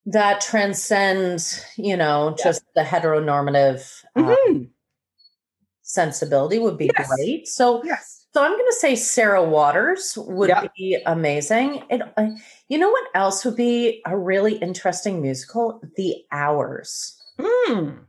that 0.07 0.41
transcend 0.41 1.43
you 1.77 1.97
know 1.97 2.35
Yeah. 2.39 2.45
just 2.45 2.63
the 2.77 2.83
heteronormative 2.83 4.05
uh, 4.15 4.37
Mhm. 4.49 4.71
sensibility 5.83 6.59
would 6.61 6.79
be 6.79 6.91
Yes. 6.97 7.09
great 7.17 7.49
so 7.49 7.83
Yes. 7.85 8.16
So 8.37 8.45
i'm 8.45 8.53
going 8.53 8.67
to 8.71 8.77
say 8.79 8.95
sarah 8.95 9.43
waters 9.43 10.13
would 10.19 10.51
Yeah. 10.51 10.67
be 10.77 10.99
amazing 11.07 11.83
it, 11.89 12.03
uh, 12.19 12.27
you 12.69 12.77
know 12.77 12.91
what 12.91 13.09
else 13.15 13.47
would 13.47 13.57
be 13.57 14.03
a 14.05 14.15
really 14.17 14.57
interesting 14.57 15.23
musical 15.23 15.81
the 15.97 16.17
hours 16.31 17.15
Mm. 17.39 18.05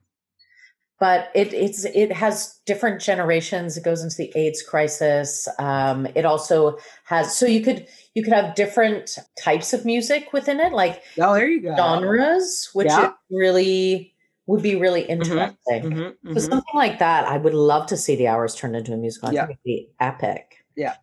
but 1.00 1.30
it 1.34 1.54
it's 1.54 1.86
it 1.86 2.12
has 2.12 2.60
different 2.66 3.02
generations 3.02 3.78
it 3.78 3.84
goes 3.86 4.04
into 4.04 4.18
the 4.18 4.32
aids 4.36 4.62
crisis 4.62 5.48
um 5.60 6.08
it 6.16 6.26
also 6.26 6.78
has 7.06 7.38
so 7.38 7.46
you 7.46 7.62
could 7.62 7.88
you 8.14 8.22
could 8.24 8.34
have 8.34 8.54
different 8.56 9.18
types 9.42 9.72
of 9.74 9.86
music 9.86 10.34
within 10.34 10.60
it 10.60 10.74
like 10.74 11.04
Oh, 11.20 11.34
there 11.36 11.48
you 11.48 11.62
go. 11.62 11.76
genres 11.78 12.70
which 12.74 12.88
Yeah. 12.88 13.06
it 13.08 13.14
really 13.32 14.14
would 14.48 14.62
be 14.64 14.76
really 14.76 15.04
interesting 15.04 15.84
Mhm, 15.84 16.16
so 16.26 16.30
mhm. 16.32 16.42
something 16.42 16.76
like 16.76 17.00
that 17.00 17.26
i 17.26 17.38
would 17.38 17.54
love 17.54 17.86
to 17.88 17.98
see 17.98 18.16
the 18.16 18.28
hours 18.28 18.56
turned 18.56 18.76
into 18.76 18.94
a 18.94 18.98
musical 18.98 19.32
Yeah. 19.34 19.44
it'd 19.46 19.58
be 19.64 19.90
epic 20.00 20.66
Yeah. 20.76 20.96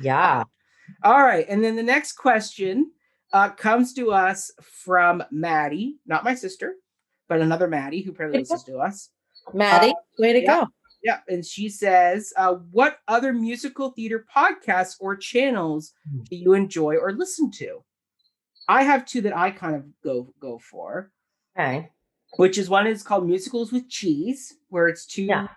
yeah 0.00 0.44
All 1.04 1.22
right. 1.22 1.46
And 1.48 1.62
then 1.64 1.76
the 1.76 1.82
next 1.82 2.12
question 2.14 2.90
uh, 3.32 3.50
comes 3.50 3.94
to 3.94 4.12
us 4.12 4.50
from 4.60 5.22
Maddie, 5.30 5.98
not 6.06 6.22
my 6.24 6.34
sister, 6.34 6.74
but 7.28 7.40
another 7.40 7.66
Maddie 7.68 8.02
who 8.02 8.10
apparently 8.10 8.40
listens 8.40 8.64
to 8.64 8.78
us. 8.78 9.10
maddie 9.54 9.94
way 10.18 10.32
to 10.34 10.40
yeah. 10.42 10.60
go 10.64 10.68
Yeah. 11.02 11.20
And 11.28 11.44
she 11.46 11.68
says, 11.68 12.32
uh, 12.36 12.54
What 12.72 12.98
other 13.08 13.32
musical 13.32 13.90
theater 13.90 14.26
podcasts 14.36 14.96
or 15.00 15.16
channels 15.16 15.94
Hmm. 16.10 16.22
do 16.28 16.36
you 16.36 16.52
enjoy 16.52 16.96
or 16.96 17.12
listen 17.12 17.50
to? 17.62 17.82
I 18.68 18.82
have 18.82 19.06
two 19.06 19.22
that 19.22 19.36
I 19.36 19.50
kind 19.50 19.76
of 19.76 19.84
go 20.02 20.34
go 20.40 20.58
for, 20.58 21.10
okay 21.56 21.90
which 22.36 22.58
is 22.58 22.68
one 22.70 22.86
is 22.86 23.02
called 23.02 23.26
Musicals 23.26 23.72
with 23.72 23.88
Cheese, 23.88 24.54
where 24.68 24.88
it's 24.88 25.06
two 25.06 25.24
Yeah. 25.24 25.48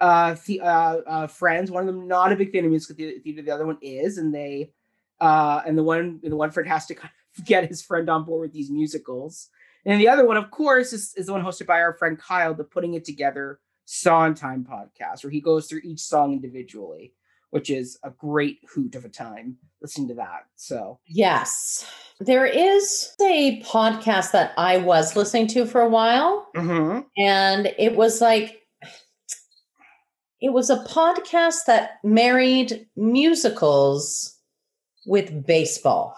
uh, 0.00 0.36
the, 0.46 0.60
uh, 0.60 0.96
uh, 1.06 1.26
friends. 1.26 1.70
One 1.70 1.86
of 1.88 1.94
them 1.94 2.06
not 2.08 2.32
a 2.32 2.36
big 2.36 2.52
fan 2.52 2.64
of 2.64 2.70
musical 2.70 2.96
theater, 2.96 3.42
the 3.42 3.50
other 3.50 3.66
one 3.66 3.78
is, 3.80 4.18
and 4.18 4.34
they 4.34 4.72
uh, 5.20 5.62
and 5.66 5.76
the 5.78 5.82
one 5.82 6.20
the 6.22 6.36
one 6.36 6.50
friend 6.50 6.68
has 6.68 6.86
to 6.86 6.94
kind 6.94 7.10
of 7.38 7.44
get 7.46 7.68
his 7.68 7.82
friend 7.82 8.08
on 8.10 8.24
board 8.24 8.42
with 8.42 8.52
these 8.52 8.70
musicals. 8.70 9.48
And 9.84 10.00
the 10.00 10.08
other 10.08 10.26
one, 10.26 10.36
of 10.36 10.50
course, 10.50 10.92
is, 10.92 11.14
is 11.16 11.26
the 11.26 11.32
one 11.32 11.44
hosted 11.44 11.66
by 11.66 11.80
our 11.80 11.94
friend 11.94 12.18
Kyle, 12.18 12.52
the 12.54 12.64
Putting 12.64 12.94
It 12.94 13.04
Together 13.04 13.60
Sondheim 13.84 14.64
podcast, 14.64 15.22
where 15.22 15.30
he 15.30 15.40
goes 15.40 15.68
through 15.68 15.82
each 15.84 16.00
song 16.00 16.32
individually, 16.32 17.14
which 17.50 17.70
is 17.70 17.96
a 18.02 18.10
great 18.10 18.58
hoot 18.74 18.96
of 18.96 19.04
a 19.04 19.08
time 19.08 19.58
listening 19.86 20.08
to 20.08 20.14
that. 20.14 20.46
So 20.56 20.98
yes 21.06 21.86
there 22.18 22.46
is 22.46 23.12
a 23.20 23.60
podcast 23.62 24.32
that 24.32 24.52
i 24.56 24.78
was 24.78 25.16
listening 25.16 25.46
to 25.46 25.66
for 25.66 25.82
a 25.82 25.88
while 25.88 26.48
mhm. 26.56 27.04
and 27.18 27.66
it 27.78 27.94
was 27.94 28.20
like 28.22 28.62
it 30.40 30.50
was 30.50 30.70
a 30.70 30.82
podcast 30.84 31.66
that 31.66 31.98
married 32.02 32.86
musicals 32.96 34.38
with 35.06 35.46
baseball 35.46 36.16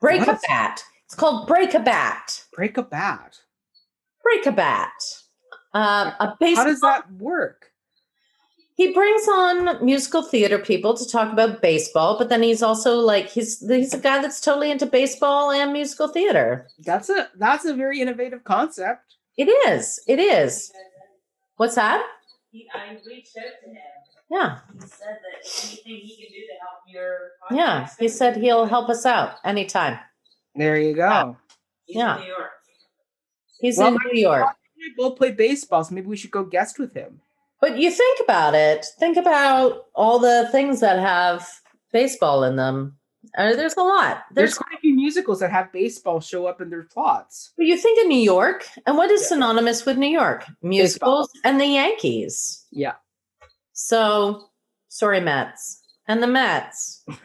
break 0.00 0.26
What? 0.26 0.36
a 0.36 0.40
bat 0.48 0.82
it's 1.04 1.14
called 1.14 1.46
break 1.46 1.74
a 1.74 1.80
bat 1.80 2.44
break 2.52 2.76
a 2.76 2.82
bat. 2.82 3.38
break 4.22 4.46
a 4.46 4.52
bat 4.52 4.92
um, 5.74 6.08
a 6.18 6.34
baseball 6.40 6.64
How 6.64 6.70
does 6.70 6.80
that 6.80 7.12
work? 7.12 7.67
He 8.78 8.92
brings 8.94 9.26
on 9.28 9.84
musical 9.84 10.22
theater 10.22 10.56
people 10.58 10.94
to 10.96 11.04
talk 11.06 11.32
about 11.32 11.60
baseball 11.60 12.16
but 12.16 12.28
then 12.30 12.42
he's 12.42 12.62
also 12.62 12.96
like 13.00 13.26
he's 13.28 13.58
he's 13.68 13.92
a 13.92 13.98
guy 13.98 14.22
that's 14.22 14.40
totally 14.40 14.70
into 14.70 14.86
baseball 14.86 15.50
and 15.50 15.72
musical 15.72 16.08
theater 16.08 16.66
That's 16.86 17.10
a 17.10 17.28
that's 17.36 17.64
a 17.66 17.74
very 17.74 18.00
innovative 18.00 18.44
concept. 18.44 19.02
it 19.36 19.48
is 19.68 19.98
it 20.06 20.18
is 20.20 20.72
what's 21.56 21.74
that 21.74 22.00
He, 22.52 22.68
I 22.72 22.96
reached 23.06 23.36
out 23.36 23.52
to 23.64 23.68
him. 23.70 23.76
yeah 24.30 24.58
He 24.72 24.80
said 24.86 25.18
that 25.24 25.40
anything 25.64 25.96
he 26.08 26.14
can 26.20 26.30
do 26.32 26.42
to 26.50 26.56
help 26.64 26.80
your 26.94 27.12
Yeah, 27.50 27.88
he 27.98 28.08
said 28.08 28.36
he'll 28.36 28.66
help 28.66 28.88
us 28.88 29.04
out 29.04 29.30
anytime. 29.44 29.98
There 30.54 30.78
you 30.78 30.94
go. 30.94 31.36
He's 31.86 31.96
yeah. 31.96 32.16
in 32.16 32.22
New 32.22 32.28
York. 32.28 32.50
He's 33.60 33.78
Well, 33.78 33.88
in 33.88 33.98
New 34.12 34.20
York. 34.20 34.46
We 34.76 34.92
both 34.96 35.16
play 35.18 35.32
baseball, 35.32 35.82
so 35.84 35.94
maybe 35.94 36.06
we 36.06 36.16
should 36.16 36.30
go 36.30 36.44
guest 36.44 36.78
with 36.78 36.94
him. 36.94 37.20
But 37.60 37.78
you 37.78 37.90
think 37.90 38.20
about 38.22 38.54
it, 38.54 38.86
think 38.98 39.16
about 39.16 39.86
all 39.94 40.18
the 40.18 40.48
things 40.52 40.80
that 40.80 40.98
have 40.98 41.48
baseball 41.92 42.44
in 42.44 42.56
them. 42.56 42.94
Uh, 43.36 43.54
there's 43.56 43.76
a 43.76 43.82
lot. 43.82 44.22
There's 44.32 44.50
There's 44.50 44.58
quite 44.58 44.76
a 44.76 44.80
few 44.80 44.94
musicals 44.94 45.40
that 45.40 45.50
have 45.50 45.72
baseball 45.72 46.20
show 46.20 46.46
up 46.46 46.60
in 46.60 46.70
their 46.70 46.84
plots. 46.84 47.52
you 47.58 47.76
think 47.76 48.00
of 48.00 48.06
New 48.06 48.20
York, 48.20 48.64
and 48.86 48.96
what 48.96 49.10
is 49.10 49.22
Yeah. 49.22 49.26
synonymous 49.28 49.84
with 49.84 49.98
New 49.98 50.06
York? 50.08 50.46
Musicals 50.62 51.28
and 51.44 51.60
the 51.60 51.66
Yankees. 51.66 52.64
Yeah. 52.70 52.94
So, 53.72 54.50
sorry, 54.88 55.20
Mets 55.20 55.82
and 56.06 56.22
the 56.22 56.26
Mets. 56.28 57.04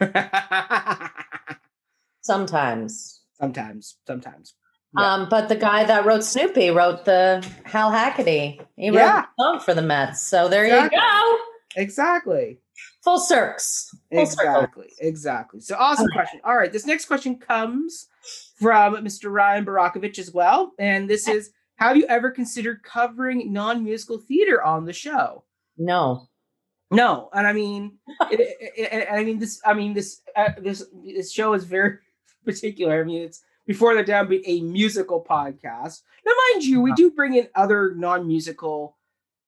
Sometimes. 2.22 3.20
sometimes, 3.38 3.96
sometimes. 4.06 4.54
Yeah. 4.98 5.12
Um, 5.14 5.28
but 5.28 5.48
the 5.48 5.56
guy 5.56 5.84
that 5.84 6.04
wrote 6.06 6.22
Snoopy 6.24 6.70
wrote 6.70 7.04
the 7.04 7.44
Hal 7.64 7.90
Hackady. 7.90 8.60
He 8.76 8.90
wrote 8.90 8.96
Yeah. 8.98 9.24
the 9.36 9.42
song 9.44 9.60
for 9.60 9.74
the 9.74 9.82
Mets. 9.82 10.20
So 10.20 10.48
there 10.48 10.64
Exactly. 10.64 10.96
you 10.98 11.02
go. 11.02 11.38
Exactly. 11.76 12.58
Full 13.02 13.18
circs. 13.18 13.88
Full 14.12 14.26
circle. 14.26 14.54
Exactly. 14.54 14.92
Exactly. 15.00 15.60
So 15.60 15.76
awesome 15.78 16.06
question. 16.12 16.40
All 16.44 16.56
right. 16.56 16.72
This 16.72 16.86
next 16.86 17.06
question 17.06 17.36
comes 17.38 18.08
from 18.56 18.94
Mr. 18.96 19.32
Ryan 19.32 19.64
Barakovich 19.64 20.18
as 20.18 20.32
well. 20.32 20.72
And 20.78 21.08
this 21.10 21.28
is 21.28 21.50
Have 21.76 21.96
you 21.96 22.06
ever 22.06 22.30
considered 22.30 22.82
covering 22.84 23.52
non 23.52 23.82
musical 23.82 24.18
theater 24.18 24.62
on 24.62 24.84
the 24.84 24.92
show? 24.92 25.44
No. 25.76 26.28
No, 26.92 27.28
and 27.32 27.46
I 27.48 27.52
mean, 27.52 27.98
it, 28.30 28.38
it, 28.40 28.92
it- 28.92 29.08
I 29.10 29.24
mean 29.24 29.40
this. 29.40 29.60
I 29.66 29.74
mean 29.74 29.94
this. 29.94 30.20
Uh, 30.36 30.50
this 30.58 30.84
this 31.04 31.32
show 31.32 31.52
is 31.54 31.64
very 31.64 31.98
particular. 32.44 33.00
I 33.00 33.04
mean, 33.04 33.22
it's 33.22 33.42
before 33.66 33.94
the 33.94 34.04
downbeat 34.04 34.42
a 34.46 34.60
musical 34.60 35.24
podcast. 35.24 36.02
Now, 36.24 36.32
mind 36.52 36.64
you, 36.64 36.80
we 36.80 36.90
uh-huh. 36.90 36.96
do 36.96 37.10
bring 37.10 37.34
in 37.34 37.48
other 37.54 37.94
non-musical 37.94 38.96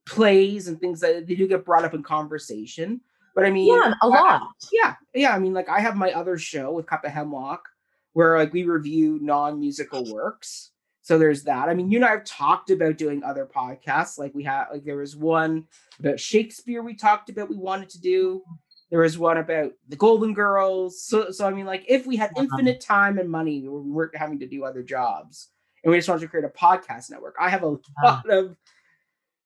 plays 0.07 0.69
and 0.69 0.81
things 0.81 1.01
that 1.01 1.27
they 1.27 1.35
do 1.35 1.49
get 1.49 1.65
brought 1.65 1.85
up 1.85 1.95
in 1.95 2.03
conversation. 2.03 3.01
But 3.35 3.45
I 3.45 3.51
mean, 3.51 3.75
Yeah, 3.75 3.95
a 4.01 4.09
lot. 4.09 4.49
yeah, 4.73 4.95
yeah. 5.15 5.35
I 5.35 5.39
mean, 5.39 5.53
like 5.53 5.69
I 5.69 5.81
have 5.81 5.97
my 5.97 6.13
other 6.13 6.39
show 6.39 6.73
with 6.73 6.87
Cup 6.87 7.05
of 7.05 7.11
Hemlock 7.11 7.69
where 8.15 8.39
like 8.39 8.53
we 8.55 8.65
review 8.65 9.19
non-musical 9.21 10.11
works. 10.11 10.71
So 11.03 11.19
there's 11.19 11.43
that. 11.45 11.69
I 11.69 11.75
mean, 11.75 11.91
you 11.91 11.99
and 11.99 12.05
I 12.05 12.13
have 12.13 12.25
talked 12.25 12.71
about 12.71 12.97
doing 12.97 13.23
other 13.23 13.47
podcasts. 13.47 14.19
Like 14.19 14.35
we 14.35 14.43
had, 14.43 14.65
like 14.73 14.85
there 14.85 14.97
was 14.97 15.15
one 15.15 15.67
about 16.01 16.19
Shakespeare 16.19 16.83
we 16.83 16.95
talked 16.95 17.29
about 17.29 17.51
we 17.51 17.57
wanted 17.57 17.91
to 17.91 18.01
do. 18.01 18.43
There 18.91 19.01
was 19.01 19.19
one 19.19 19.37
about 19.37 19.73
the 19.89 19.97
Golden 19.97 20.33
Girls. 20.33 21.03
So, 21.03 21.31
so 21.31 21.47
I 21.47 21.51
mean, 21.53 21.67
like 21.67 21.85
if 21.89 22.07
we 22.07 22.17
had 22.17 22.31
Uh-huh. 22.31 22.43
infinite 22.45 22.81
time 22.81 23.19
and 23.19 23.29
money, 23.29 23.61
we 23.69 23.81
weren't 23.91 24.17
having 24.17 24.39
to 24.41 24.47
do 24.47 24.65
other 24.65 24.83
jobs, 24.83 25.49
and 25.83 25.91
we 25.91 25.99
just 25.99 26.09
wanted 26.09 26.21
to 26.23 26.29
create 26.29 26.45
a 26.45 26.49
podcast 26.49 27.11
network. 27.11 27.35
I 27.41 27.49
have 27.51 27.63
a 27.65 27.77
lot 28.05 28.31
of 28.31 28.57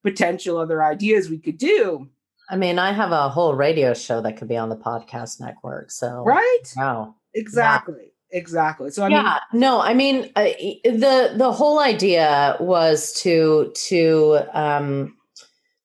potential 0.03 0.57
other 0.59 0.83
ideas 0.83 1.29
we 1.31 1.39
could 1.39 1.59
do. 1.59 2.09
I 2.49 2.57
mean, 2.57 2.79
I 2.79 2.93
have 2.93 3.13
a 3.13 3.29
whole 3.29 3.55
radio 3.55 3.95
show 3.95 4.21
that 4.23 4.37
could 4.37 4.49
be 4.49 4.57
on 4.57 4.69
the 4.71 4.77
podcast 4.77 5.41
network. 5.41 5.91
So, 5.91 6.25
Right? 6.25 6.73
wow. 6.77 7.15
Exactly. 7.35 8.13
Exactly. 8.33 8.91
So 8.91 9.03
I 9.05 9.09
mean, 9.09 9.19
yeah, 9.19 9.39
no, 9.53 9.81
I 9.81 9.93
mean 9.93 10.31
uh, 10.37 10.45
the 10.85 11.35
the 11.37 11.51
whole 11.51 11.81
idea 11.81 12.57
was 12.61 13.13
to 13.23 13.73
to 13.89 14.39
um, 14.53 15.17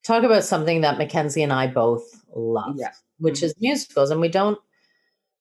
talk 0.04 0.24
about 0.24 0.44
something 0.44 0.82
that 0.82 0.98
Mackenzie 1.00 1.42
and 1.42 1.52
I 1.52 1.66
both 1.68 2.04
love, 2.36 2.76
yeah. 2.78 2.92
Which 3.20 3.42
is 3.44 3.54
musicals, 3.60 4.12
and 4.12 4.22
we 4.22 4.30
don't 4.30 4.58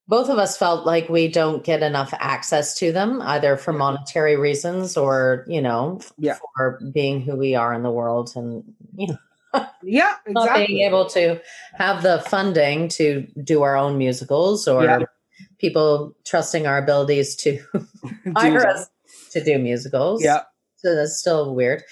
both 0.07 0.29
of 0.29 0.37
us 0.39 0.59
felt 0.59 0.85
like 0.85 1.09
we 1.09 1.29
don't 1.29 1.65
get 1.65 1.83
enough 1.83 2.13
access 2.19 2.77
to 2.79 2.93
them 2.93 3.23
either 3.23 3.57
for 3.57 3.73
monetary 3.73 4.37
reasons 4.37 4.97
or 4.99 5.45
you 5.49 5.63
know 5.63 5.99
Yeah. 6.19 6.39
for 6.57 6.79
being 6.93 7.23
who 7.23 7.37
we 7.37 7.55
are 7.55 7.73
in 7.73 7.83
the 7.83 7.91
world 7.91 8.33
and 8.37 8.63
you 8.97 9.07
know 9.09 9.67
Yeah, 9.83 10.15
exactly. 10.27 10.33
not 10.35 10.57
being 10.67 10.81
able 10.87 11.07
to 11.11 11.41
have 11.75 12.03
the 12.03 12.23
funding 12.29 12.89
to 12.91 13.27
do 13.43 13.63
our 13.63 13.77
own 13.77 13.97
musicals 13.97 14.69
or 14.69 14.85
Yeah. 14.85 14.99
people 15.59 16.15
trusting 16.27 16.67
our 16.67 16.77
abilities 16.77 17.35
to 17.37 17.59
hire 18.37 18.67
us 18.67 18.87
to 19.33 19.43
do 19.43 19.59
musicals 19.59 20.23
Yeah. 20.23 20.43
so 20.77 20.95
that's 20.95 21.17
still 21.19 21.55
weird 21.55 21.83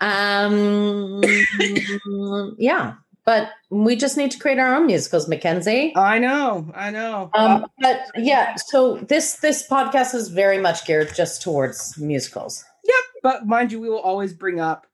um 0.00 1.20
yeah 2.58 2.94
but 3.28 3.50
we 3.68 3.94
just 3.94 4.16
need 4.16 4.30
to 4.30 4.38
create 4.38 4.58
our 4.58 4.74
own 4.76 4.86
musicals 4.86 5.28
mackenzie 5.28 5.92
I 5.94 6.18
know. 6.18 6.72
I 6.74 6.88
know. 6.90 7.28
um, 7.34 7.66
but 7.78 8.00
yeah, 8.16 8.54
so 8.56 8.96
this 9.12 9.26
this 9.46 9.68
podcast 9.68 10.14
is 10.14 10.28
very 10.28 10.58
much 10.58 10.86
geared 10.86 11.14
just 11.14 11.42
towards 11.42 11.98
musicals. 11.98 12.64
Yep. 12.84 13.04
But 13.22 13.46
mind 13.46 13.70
you, 13.72 13.80
we 13.80 13.90
will 13.90 14.00
always 14.10 14.32
bring 14.32 14.60
up 14.60 14.86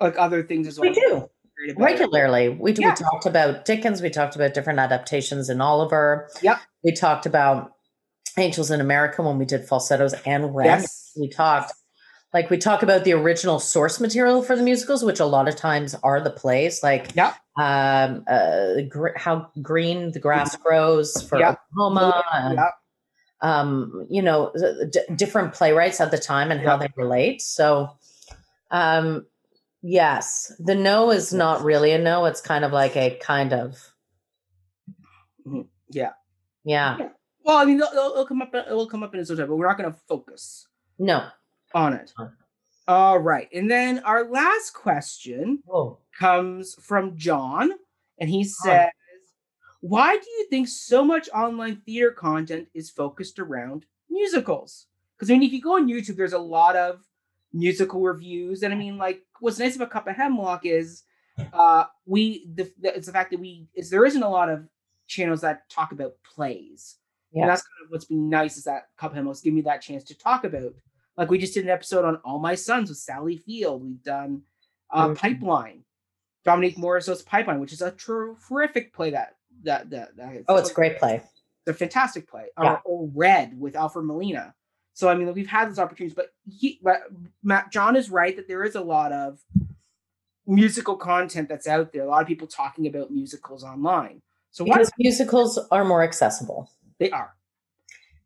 like 0.00 0.16
other 0.18 0.42
things 0.42 0.66
as 0.68 0.78
well. 0.78 0.90
We 0.90 0.94
do 0.94 1.30
Great 1.56 1.70
about 1.76 1.80
it. 1.80 1.92
regularly. 1.92 2.48
We 2.50 2.74
Yeah. 2.74 2.90
we 2.90 2.94
talked 2.96 3.24
about 3.24 3.64
Dickens. 3.64 4.02
We 4.02 4.10
talked 4.10 4.36
about 4.36 4.52
different 4.52 4.78
adaptations 4.78 5.48
in 5.48 5.62
Oliver. 5.62 6.28
Yep. 6.42 6.58
We 6.84 6.92
talked 6.92 7.24
about 7.24 7.72
Angels 8.36 8.70
in 8.70 8.82
America 8.82 9.22
when 9.22 9.38
we 9.38 9.46
did 9.46 9.66
falsettos 9.66 10.12
and 10.26 10.54
Rent. 10.54 10.82
Yes. 10.82 11.12
We 11.18 11.30
talked 11.30 11.72
like 12.34 12.50
we 12.50 12.58
talk 12.58 12.82
about 12.82 13.04
the 13.04 13.14
original 13.14 13.58
source 13.60 13.98
material 13.98 14.42
for 14.42 14.56
the 14.56 14.62
musicals, 14.62 15.02
which 15.02 15.20
a 15.20 15.24
lot 15.36 15.48
of 15.48 15.56
times 15.56 15.94
are 16.02 16.20
the 16.20 16.34
plays, 16.42 16.82
like 16.82 17.16
Yep. 17.16 17.34
Um, 17.56 18.24
uh, 18.28 18.82
gr- 18.88 19.16
how 19.16 19.50
green 19.62 20.12
the 20.12 20.18
grass 20.20 20.56
grows 20.56 21.22
for 21.22 21.38
Yep. 21.38 21.58
Oklahoma. 21.72 22.22
and- 22.34 22.54
Yep. 22.56 22.74
um, 23.42 24.06
you 24.10 24.22
know, 24.22 24.52
d- 24.90 25.00
different 25.14 25.52
playwrights 25.54 26.00
at 26.00 26.10
the 26.10 26.18
time 26.18 26.50
and 26.50 26.60
how 26.60 26.76
they 26.76 26.88
relate. 26.96 27.40
So, 27.42 27.96
um, 28.70 29.26
yes, 29.82 30.52
the 30.58 30.74
no 30.74 31.10
is 31.10 31.32
not 31.32 31.62
really 31.62 31.92
a 31.92 31.98
no. 31.98 32.24
It's 32.26 32.40
kind 32.40 32.64
of 32.64 32.72
like 32.72 32.96
a 32.96 33.16
kind 33.18 33.52
of, 33.52 33.78
Mhm. 35.46 35.68
Yeah. 35.88 36.12
yeah, 36.64 36.96
Well, 37.44 37.58
I 37.58 37.64
mean, 37.64 37.76
it'll, 37.80 37.92
it'll 37.92 38.26
come 38.26 38.42
up. 38.42 38.52
It 38.54 38.68
will 38.70 38.88
come 38.88 39.02
up 39.04 39.14
in 39.14 39.20
its 39.20 39.30
own 39.30 39.36
time, 39.36 39.46
but 39.48 39.56
we're 39.56 39.68
not 39.68 39.78
going 39.78 39.92
to 39.92 39.98
focus 40.08 40.66
no. 40.98 41.28
on 41.74 41.92
it. 41.92 42.12
All 42.88 43.18
right, 43.18 43.48
and 43.52 43.70
then 43.70 44.00
our 44.00 44.24
last 44.28 44.70
question 44.72 45.62
Oh, 45.68 45.98
comes 46.18 46.74
from 46.80 47.16
John, 47.16 47.70
and 48.18 48.30
he 48.30 48.44
says, 48.44 48.90
"Why 49.80 50.16
do 50.16 50.30
you 50.30 50.46
think 50.50 50.68
so 50.68 51.04
much 51.04 51.28
online 51.34 51.76
theater 51.86 52.10
content 52.10 52.68
is 52.74 52.90
focused 52.90 53.38
around 53.38 53.86
musicals? 54.10 54.86
Because 55.16 55.30
I 55.30 55.34
mean, 55.34 55.42
if 55.44 55.52
you 55.52 55.60
go 55.60 55.76
on 55.76 55.88
YouTube, 55.88 56.16
there's 56.16 56.32
a 56.32 56.38
lot 56.38 56.76
of 56.76 57.04
musical 57.52 58.00
reviews, 58.02 58.62
and 58.62 58.72
I 58.72 58.76
mean, 58.76 58.98
like, 58.98 59.22
what's 59.40 59.58
nice 59.58 59.76
about 59.76 59.90
Cup 59.90 60.06
of 60.08 60.16
Hemlock 60.16 60.66
is, 60.66 61.04
uh, 61.52 61.84
we 62.06 62.46
the, 62.54 62.70
the 62.80 62.96
it's 62.96 63.06
the 63.06 63.12
fact 63.12 63.30
that 63.30 63.40
we 63.40 63.66
is 63.74 63.90
there 63.90 64.04
isn't 64.06 64.22
a 64.22 64.28
lot 64.28 64.48
of 64.48 64.66
channels 65.06 65.40
that 65.42 65.68
talk 65.70 65.92
about 65.92 66.14
plays. 66.24 66.96
Yeah. 67.32 67.42
And 67.42 67.50
that's 67.50 67.62
kind 67.62 67.84
of 67.84 67.90
what's 67.90 68.06
been 68.06 68.28
nice 68.30 68.56
is 68.56 68.64
that 68.64 68.88
Cup 68.96 69.10
of 69.10 69.16
Hemlock's 69.16 69.40
give 69.42 69.52
me 69.52 69.60
that 69.62 69.82
chance 69.82 70.02
to 70.04 70.14
talk 70.18 70.44
about. 70.44 70.72
Like 71.16 71.30
we 71.30 71.38
just 71.38 71.54
did 71.54 71.64
an 71.64 71.70
episode 71.70 72.04
on 72.04 72.16
All 72.24 72.38
My 72.38 72.54
Sons 72.54 72.88
with 72.88 72.98
Sally 72.98 73.36
Field. 73.36 73.82
We've 73.82 74.02
done 74.02 74.42
uh, 74.90 75.08
Mhm. 75.08 75.16
Pipeline, 75.16 75.84
Dominique 76.46 76.78
Morisseau's 76.78 77.22
Pipeline, 77.22 77.60
which 77.60 77.72
is 77.74 77.82
a 77.82 77.90
terrific 77.90 78.94
play. 78.94 79.10
That 79.10 79.36
that 79.64 79.90
that, 79.90 80.16
that 80.16 80.44
oh, 80.48 80.56
it's 80.56 80.70
a 80.70 80.74
great 80.74 80.98
play. 80.98 81.16
It's 81.16 81.68
a 81.68 81.74
fantastic 81.74 82.26
play. 82.26 82.46
Yeah. 82.58 82.78
Or, 82.84 83.02
or 83.02 83.10
Red 83.14 83.60
with 83.60 83.76
Alfred 83.76 84.06
Molina. 84.06 84.54
So 84.94 85.08
I 85.08 85.14
mean, 85.14 85.34
we've 85.34 85.48
had 85.48 85.68
those 85.68 85.78
opportunities, 85.78 86.14
but 86.14 86.32
he, 86.48 86.78
but 86.82 87.02
Matt 87.42 87.70
John 87.70 87.96
is 87.96 88.08
right 88.08 88.34
that 88.36 88.48
there 88.48 88.64
is 88.64 88.74
a 88.74 88.80
lot 88.80 89.12
of 89.12 89.40
musical 90.46 90.96
content 90.96 91.48
that's 91.48 91.66
out 91.66 91.92
there. 91.92 92.04
A 92.04 92.06
lot 92.06 92.22
of 92.22 92.28
people 92.28 92.46
talking 92.46 92.86
about 92.86 93.10
musicals 93.10 93.64
online. 93.64 94.22
So 94.52 94.64
what 94.64 94.78
Because 94.78 94.92
musicals 94.96 95.58
are 95.70 95.84
more 95.84 96.02
accessible. 96.02 96.70
they 96.98 97.10
are, 97.10 97.34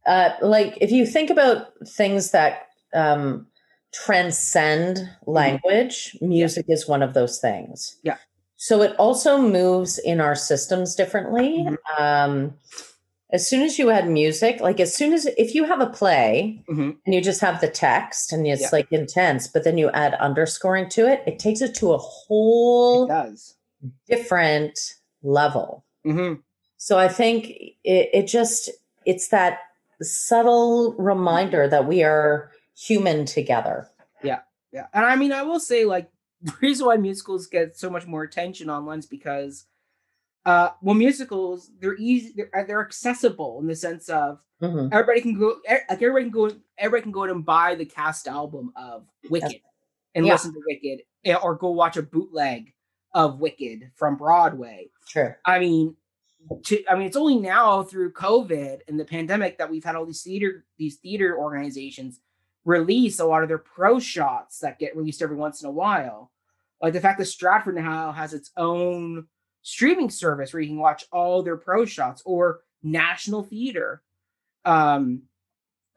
Uh, 0.06 0.30
like 0.42 0.78
if 0.80 0.92
you 0.92 1.06
think 1.06 1.30
about 1.30 1.72
things 1.88 2.30
that 2.33 2.68
um, 2.94 3.46
transcend 3.92 5.09
language, 5.26 6.16
music 6.20 6.66
is 6.68 6.87
one 6.88 7.03
of 7.03 7.14
those 7.14 7.38
things. 7.40 7.96
Yeah. 8.03 8.16
So 8.57 8.83
it 8.83 8.94
also 8.98 9.40
moves 9.40 9.98
in 9.98 10.20
our 10.20 10.35
systems 10.35 10.94
differently. 10.94 11.66
Mhm. 11.66 11.76
Um, 11.98 12.59
as 13.33 13.48
soon 13.48 13.62
as 13.62 13.79
you 13.79 13.90
add 13.90 14.09
music, 14.09 14.61
like 14.61 14.81
as 14.81 14.94
soon 14.94 15.12
as 15.12 15.24
if 15.26 15.55
you 15.55 15.64
have 15.64 15.81
a 15.81 15.87
play 15.87 16.62
Mhm. 16.68 16.96
and 17.07 17.14
you 17.14 17.20
just 17.20 17.40
have 17.40 17.61
the 17.61 17.68
text 17.68 18.33
and 18.33 18.46
it's 18.46 18.62
Yeah. 18.62 18.68
like 18.72 18.88
intense, 18.90 19.46
but 19.48 19.64
then 19.64 19.79
you 19.79 19.88
add 19.90 20.14
underscoring 20.14 20.88
to 20.90 21.07
it, 21.07 21.22
it 21.26 21.38
takes 21.38 21.61
it 21.61 21.74
to 21.76 21.92
a 21.92 21.98
whole 21.98 23.07
does. 23.07 23.55
different 24.09 24.79
level. 25.22 25.85
hmm 26.05 26.35
So 26.76 26.98
I 26.98 27.09
think 27.09 27.50
it, 27.85 28.11
it 28.12 28.26
just 28.26 28.70
it's 29.07 29.29
that 29.29 29.61
subtle 30.03 30.94
reminder 30.94 31.68
that 31.68 31.87
we 31.87 32.03
are 32.03 32.50
human 32.81 33.25
together. 33.27 33.88
Yeah, 34.23 34.40
Yeah. 34.73 34.87
and 34.95 35.05
I 35.05 35.16
mean, 35.16 35.33
I 35.33 35.43
will 35.43 35.61
say, 35.61 35.85
like, 35.85 36.11
the 36.43 36.55
reason 36.62 36.87
why 36.87 36.97
musicals 36.97 37.47
get 37.47 37.77
so 37.77 37.90
much 37.90 38.07
more 38.07 38.23
attention 38.23 38.71
online 38.71 39.01
is 39.01 39.07
because, 39.07 39.66
uh, 40.47 40.71
well, 40.81 40.95
musicals 40.95 41.71
they're 41.81 41.97
easy, 41.99 42.33
they're, 42.37 42.51
uh, 42.57 42.64
they're 42.64 42.85
accessible 42.85 43.59
in 43.61 43.66
the 43.66 43.77
sense 43.77 44.09
of 44.09 44.40
Mhm. 44.62 44.88
everybody 44.93 45.21
can 45.21 45.38
go, 45.38 45.57
like 45.69 46.03
everybody 46.03 46.25
can 46.25 46.31
go, 46.31 46.51
everybody 46.79 47.03
can 47.03 47.12
go 47.12 47.25
and 47.25 47.45
buy 47.45 47.75
the 47.75 47.85
cast 47.87 48.27
album 48.29 48.73
of 48.77 49.07
Wicked 49.31 49.61
and 50.14 50.25
Yeah. 50.27 50.33
listen 50.33 50.53
to 50.55 50.61
Wicked, 50.66 51.03
eh, 51.25 51.35
or 51.35 51.55
go 51.57 51.71
watch 51.71 51.97
a 51.97 52.03
bootleg 52.03 52.73
of 53.14 53.40
Wicked 53.40 53.90
from 53.97 54.16
Broadway. 54.16 54.90
True. 55.09 55.35
I 55.45 55.59
mean, 55.59 55.97
to, 56.64 56.83
I 56.88 56.95
mean, 56.95 57.07
it's 57.07 57.16
only 57.16 57.37
now 57.38 57.83
through 57.83 58.12
COVID 58.12 58.81
and 58.88 58.99
the 58.99 59.05
pandemic 59.05 59.59
that 59.59 59.71
we've 59.71 59.85
had 59.85 59.95
all 59.97 60.07
these 60.07 60.23
theater 60.23 60.64
these 60.79 60.97
theater 60.97 61.37
organizations 61.38 62.21
release 62.64 63.20
a 63.20 63.25
lot 63.25 63.42
of 63.42 63.49
their 63.49 63.59
pro 63.59 63.99
shots 63.99 64.59
that 64.61 64.79
get 64.79 64.96
released 64.96 65.23
every 65.23 65.37
once 65.37 65.62
in 65.62 65.68
a 65.68 65.73
while. 65.73 66.31
Like 66.81 66.92
the 66.92 67.01
fact 67.01 67.18
that 67.18 67.27
Stratford 67.27 67.77
now 67.77 68.12
has 68.12 68.35
its 68.35 68.51
own 68.57 69.27
streaming 69.62 70.11
service 70.11 70.53
where 70.53 70.62
you 70.62 70.68
can 70.68 70.79
watch 70.79 71.05
all 71.12 71.42
their 71.42 71.57
pro 71.57 71.85
shots 71.85 72.23
or 72.25 72.61
National 72.83 73.42
Theater. 73.42 74.03
Um, 74.64 75.23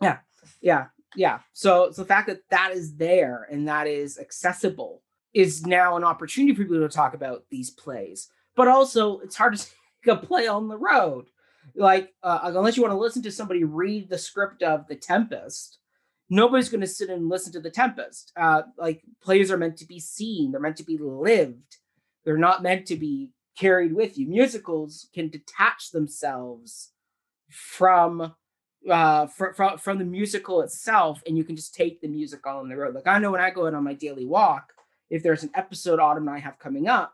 yeah, 0.02 0.18
yeah, 0.62 0.88
yeah. 1.16 1.40
So, 1.54 1.92
so 1.92 2.02
the 2.02 2.08
fact 2.08 2.28
that 2.28 2.42
that 2.50 2.72
is 2.74 2.96
there 2.96 3.48
and 3.50 3.68
that 3.68 3.88
is 3.88 4.18
accessible 4.18 5.02
is 5.34 5.66
now 5.66 5.98
an 5.98 6.04
opportunity 6.04 6.54
for 6.54 6.64
people 6.64 6.80
to 6.80 6.90
talk 6.90 7.14
about 7.14 7.46
these 7.50 7.70
plays. 7.70 8.30
But 8.56 8.68
also, 8.68 9.20
it's 9.20 9.36
hard 9.36 9.58
to 9.58 9.66
take 10.06 10.14
a 10.14 10.18
play 10.18 10.48
on 10.48 10.68
the 10.68 10.78
road. 10.78 11.26
Like, 11.76 12.14
uh, 12.22 12.40
unless 12.44 12.76
you 12.76 12.84
want 12.84 12.94
to 12.94 13.00
listen 13.00 13.24
to 13.24 13.32
somebody 13.32 13.64
read 13.64 14.10
the 14.10 14.18
script 14.18 14.62
of 14.64 14.86
The 14.88 14.96
Tempest, 14.96 15.80
nobody's 16.34 16.70
going 16.70 16.82
to 16.82 16.88
sit 16.88 17.10
and 17.10 17.30
listen 17.30 17.54
to 17.54 17.60
The 17.60 17.70
Tempest. 17.70 18.32
Uh, 18.36 18.64
like, 18.78 19.02
plays 19.22 19.52
are 19.52 19.58
meant 19.58 19.78
to 19.78 19.88
be 19.88 20.00
seen, 20.00 20.52
they're 20.52 20.62
meant 20.62 20.78
to 20.78 20.84
be 20.84 20.98
lived, 20.98 21.78
they're 22.26 22.38
not 22.38 22.64
meant 22.64 22.86
to 22.88 22.96
be 22.96 23.30
carried 23.58 23.94
with 23.94 24.18
you. 24.18 24.28
Musicals 24.28 25.10
can 25.14 25.30
detach 25.30 25.92
themselves 25.92 26.92
from 27.50 28.34
uh 28.90 29.28
from, 29.28 29.54
from 29.54 29.78
from 29.78 29.98
the 29.98 30.04
musical 30.04 30.62
itself 30.62 31.22
and 31.26 31.38
you 31.38 31.44
can 31.44 31.56
just 31.56 31.74
take 31.74 32.02
the 32.02 32.08
music 32.08 32.46
on 32.46 32.68
the 32.68 32.76
road 32.76 32.94
like 32.94 33.08
i 33.08 33.18
know 33.18 33.32
when 33.32 33.40
i 33.40 33.50
go 33.50 33.68
out 33.68 33.74
on 33.74 33.84
my 33.84 33.94
daily 33.94 34.26
walk 34.26 34.74
if 35.10 35.24
there's 35.24 35.44
an 35.44 35.50
episode 35.56 36.00
autumn 36.00 36.28
and 36.28 36.36
i 36.36 36.40
have 36.40 36.60
coming 36.60 36.88
up 36.88 37.14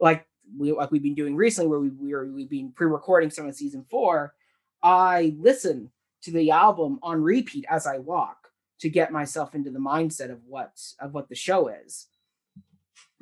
like 0.00 0.26
we 0.58 0.72
like 0.72 0.90
we've 0.90 1.02
been 1.02 1.14
doing 1.14 1.36
recently 1.36 1.68
where 1.68 1.80
we 1.80 1.88
we 1.90 2.12
are 2.12 2.26
we've 2.26 2.50
been 2.50 2.72
pre-recording 2.72 3.30
some 3.30 3.46
of 3.46 3.54
season 3.54 3.84
four 3.90 4.34
i 4.82 5.34
listen 5.38 5.90
to 6.22 6.30
the 6.32 6.50
album 6.50 6.98
on 7.02 7.22
repeat 7.22 7.64
as 7.70 7.86
i 7.86 7.98
walk 7.98 8.37
to 8.80 8.88
get 8.88 9.12
myself 9.12 9.54
into 9.54 9.70
the 9.70 9.78
mindset 9.78 10.30
of 10.30 10.40
what 10.46 10.80
of 11.00 11.14
what 11.14 11.28
the 11.28 11.34
show 11.34 11.68
is 11.68 12.06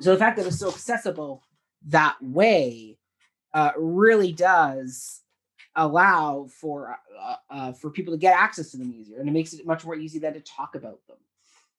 so 0.01 0.11
the 0.11 0.19
fact 0.19 0.37
that 0.37 0.45
it's 0.45 0.59
so 0.59 0.69
accessible 0.69 1.43
that 1.87 2.15
way 2.21 2.97
uh, 3.53 3.71
really 3.77 4.31
does 4.31 5.21
allow 5.77 6.47
for 6.59 6.97
uh, 7.19 7.35
uh, 7.49 7.71
for 7.71 7.89
people 7.89 8.13
to 8.13 8.17
get 8.17 8.37
access 8.37 8.71
to 8.71 8.77
them 8.77 8.93
easier, 8.93 9.19
and 9.19 9.29
it 9.29 9.31
makes 9.31 9.53
it 9.53 9.65
much 9.65 9.85
more 9.85 9.95
easy 9.95 10.19
than 10.19 10.33
to 10.33 10.41
talk 10.41 10.75
about 10.75 10.99
them 11.07 11.17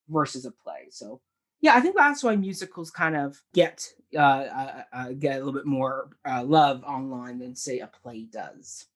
versus 0.08 0.46
a 0.46 0.50
play. 0.50 0.86
So, 0.90 1.20
yeah, 1.60 1.74
I 1.74 1.80
think 1.80 1.96
that's 1.96 2.22
why 2.22 2.36
musicals 2.36 2.90
kind 2.90 3.16
of 3.16 3.40
get 3.52 3.86
uh, 4.14 4.18
uh, 4.18 4.82
uh, 4.92 5.12
get 5.12 5.34
a 5.34 5.38
little 5.38 5.52
bit 5.52 5.66
more 5.66 6.10
uh, 6.24 6.42
love 6.44 6.82
online 6.84 7.38
than 7.38 7.54
say 7.54 7.80
a 7.80 7.88
play 7.88 8.22
does. 8.22 8.86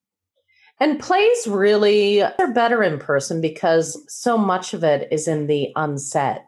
And 0.80 0.98
plays 0.98 1.46
really 1.46 2.22
are 2.22 2.52
better 2.52 2.82
in 2.82 2.98
person 2.98 3.40
because 3.40 4.02
so 4.08 4.36
much 4.36 4.74
of 4.74 4.82
it 4.82 5.06
is 5.12 5.28
in 5.28 5.46
the 5.46 5.72
unsaid, 5.76 6.40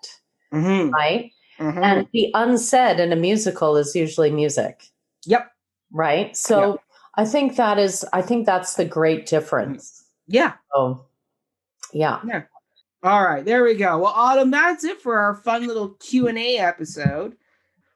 Mm-hmm. 0.52 0.90
right? 0.90 1.30
And 1.58 2.08
the 2.12 2.30
unsaid 2.34 2.98
in 2.98 3.12
a 3.12 3.16
musical 3.16 3.76
is 3.76 3.94
usually 3.94 4.30
music. 4.30 4.84
Yep. 5.26 5.50
right? 5.92 6.36
So 6.36 6.80
I 7.16 7.24
think 7.24 7.54
that 7.56 7.78
is. 7.78 8.04
I 8.12 8.22
think 8.22 8.44
that's 8.44 8.74
the 8.74 8.84
great 8.84 9.26
difference. 9.26 10.04
Yeah. 10.26 10.54
Oh, 10.74 11.04
yeah. 11.92 12.20
All 13.04 13.22
right, 13.24 13.44
there 13.44 13.62
we 13.62 13.74
go. 13.74 13.98
Well, 13.98 14.12
Autumn, 14.16 14.50
that's 14.50 14.82
it 14.82 15.00
for 15.00 15.18
our 15.18 15.34
fun 15.36 15.66
little 15.66 15.90
Q 16.00 16.26
and 16.26 16.38
A 16.38 16.56
episode. 16.58 17.36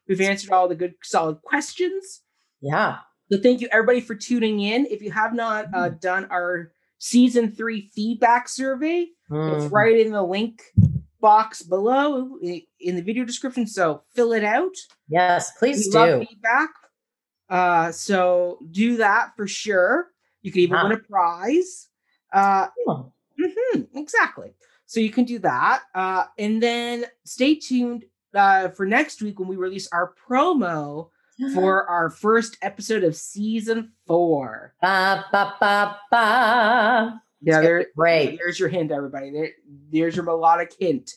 We've 0.07 0.21
answered 0.21 0.53
all 0.53 0.69
the 0.69 0.75
good, 0.77 0.95
solid 1.03 1.43
questions. 1.43 2.21
Yeah. 2.61 2.99
So 3.31 3.39
thank 3.39 3.61
you 3.61 3.69
everybody 3.71 4.01
for 4.01 4.15
tuning 4.15 4.61
in. 4.61 4.87
If 4.87 5.03
you 5.03 5.11
have 5.11 5.35
not 5.35 5.67
uh, 5.75 5.91
done 5.91 6.27
our 6.31 6.73
season 6.99 7.51
three 7.51 7.91
feedback 7.95 8.49
survey, 8.49 9.07
it's 9.31 9.65
Mm. 9.67 9.73
right 9.73 9.99
in 9.99 10.13
the 10.13 10.23
link 10.23 10.63
box 11.21 11.63
below 11.63 12.39
in 12.41 12.97
the 12.97 13.03
video 13.03 13.25
description. 13.25 13.67
So 13.67 14.03
fill 14.15 14.33
it 14.33 14.45
out. 14.45 14.75
Yes, 15.09 15.53
please 15.59 15.89
we 15.93 15.99
love 15.99 16.21
do. 16.21 16.27
feedback. 16.27 16.71
Uh, 17.51 17.93
so 17.93 18.59
do 18.71 18.97
that 18.97 19.37
for 19.37 19.47
sure. 19.47 20.09
You 20.43 20.51
can 20.53 20.63
even 20.63 20.77
Ah. 20.77 20.85
win 20.89 20.93
a 20.93 20.99
prize. 20.99 21.89
Uh, 22.33 22.69
mhm, 23.39 23.89
exactly. 23.95 24.55
So 24.87 25.01
you 25.01 25.11
can 25.11 25.25
do 25.25 25.39
that. 25.41 25.83
Uh, 25.95 26.25
and 26.39 26.63
then 26.63 27.05
stay 27.25 27.55
tuned 27.57 28.05
uh, 28.35 28.69
for 28.71 28.87
next 28.87 29.21
week 29.21 29.39
when 29.39 29.49
we 29.49 29.57
release 29.57 29.89
our 29.93 30.15
promo 30.27 31.11
for 31.55 31.87
our 31.89 32.11
first 32.11 32.57
episode 32.63 33.05
of 33.05 33.15
season 33.17 33.93
four. 34.07 34.75
Ba, 34.83 35.25
ba, 35.33 35.55
ba, 35.61 35.99
ba. 36.11 37.23
Yeah, 37.41 37.61
there, 37.61 37.87
great. 37.97 38.39
there's 38.39 38.59
your 38.59 38.69
hint, 38.69 38.91
everybody. 38.91 39.31
There, 39.31 39.51
there's 39.93 40.17
your 40.17 40.25
melodic 40.25 40.73
hint. 40.79 41.13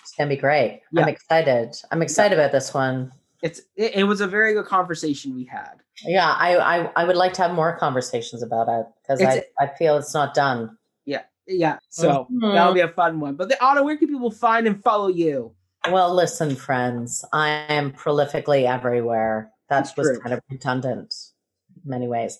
It's 0.00 0.12
gonna 0.18 0.28
be 0.28 0.36
great. 0.36 0.80
Yeah. 0.92 1.02
I'm 1.02 1.08
excited. 1.08 1.76
I'm 1.92 2.02
excited 2.02 2.36
about 2.36 2.50
this 2.50 2.74
one. 2.74 3.12
It's 3.42 3.60
it, 3.76 3.94
it 3.96 4.04
was 4.04 4.20
a 4.20 4.26
very 4.26 4.54
good 4.54 4.66
conversation 4.66 5.34
we 5.36 5.44
had. 5.44 5.74
Yeah, 6.04 6.32
I 6.36 6.56
I, 6.56 6.90
I 6.96 7.04
would 7.04 7.14
like 7.16 7.32
to 7.34 7.42
have 7.42 7.52
more 7.52 7.76
conversations 7.78 8.42
about 8.42 8.68
it 8.68 8.86
because 9.02 9.22
I, 9.22 9.44
I 9.60 9.68
feel 9.78 9.96
it's 9.96 10.12
not 10.14 10.34
done. 10.34 10.76
Yeah, 11.06 11.22
yeah. 11.46 11.78
so 11.90 12.26
Mhm. 12.32 12.52
that'll 12.54 12.74
be 12.74 12.80
a 12.80 12.88
fun 12.88 13.20
one. 13.20 13.36
But 13.36 13.48
the 13.48 13.64
Otto, 13.64 13.84
where 13.84 13.96
can 13.96 14.08
people 14.08 14.32
find 14.32 14.66
and 14.66 14.82
follow 14.82 15.06
you? 15.08 15.54
Well, 15.90 16.12
listen, 16.12 16.56
friends, 16.56 17.24
I 17.32 17.48
am 17.68 17.92
prolifically 17.92 18.68
everywhere. 18.68 19.51
That 19.72 19.84
That's 19.84 19.96
was 19.96 20.06
true. 20.08 20.20
kind 20.20 20.34
of 20.34 20.40
redundant 20.50 21.14
in 21.82 21.90
many 21.90 22.06
ways. 22.06 22.38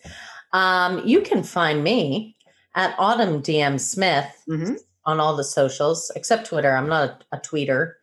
Um, 0.52 1.00
you 1.06 1.22
can 1.22 1.42
find 1.42 1.82
me 1.82 2.36
at 2.74 2.94
Autumn 2.98 3.40
DM 3.42 3.78
Smith 3.80 4.26
Mhm. 4.48 4.78
on 5.06 5.18
all 5.18 5.34
the 5.34 5.44
socials 5.44 6.10
except 6.14 6.46
Twitter. 6.46 6.76
I'm 6.76 6.88
not 6.90 7.24
a, 7.32 7.36
a 7.36 7.40
tweeter. 7.40 7.94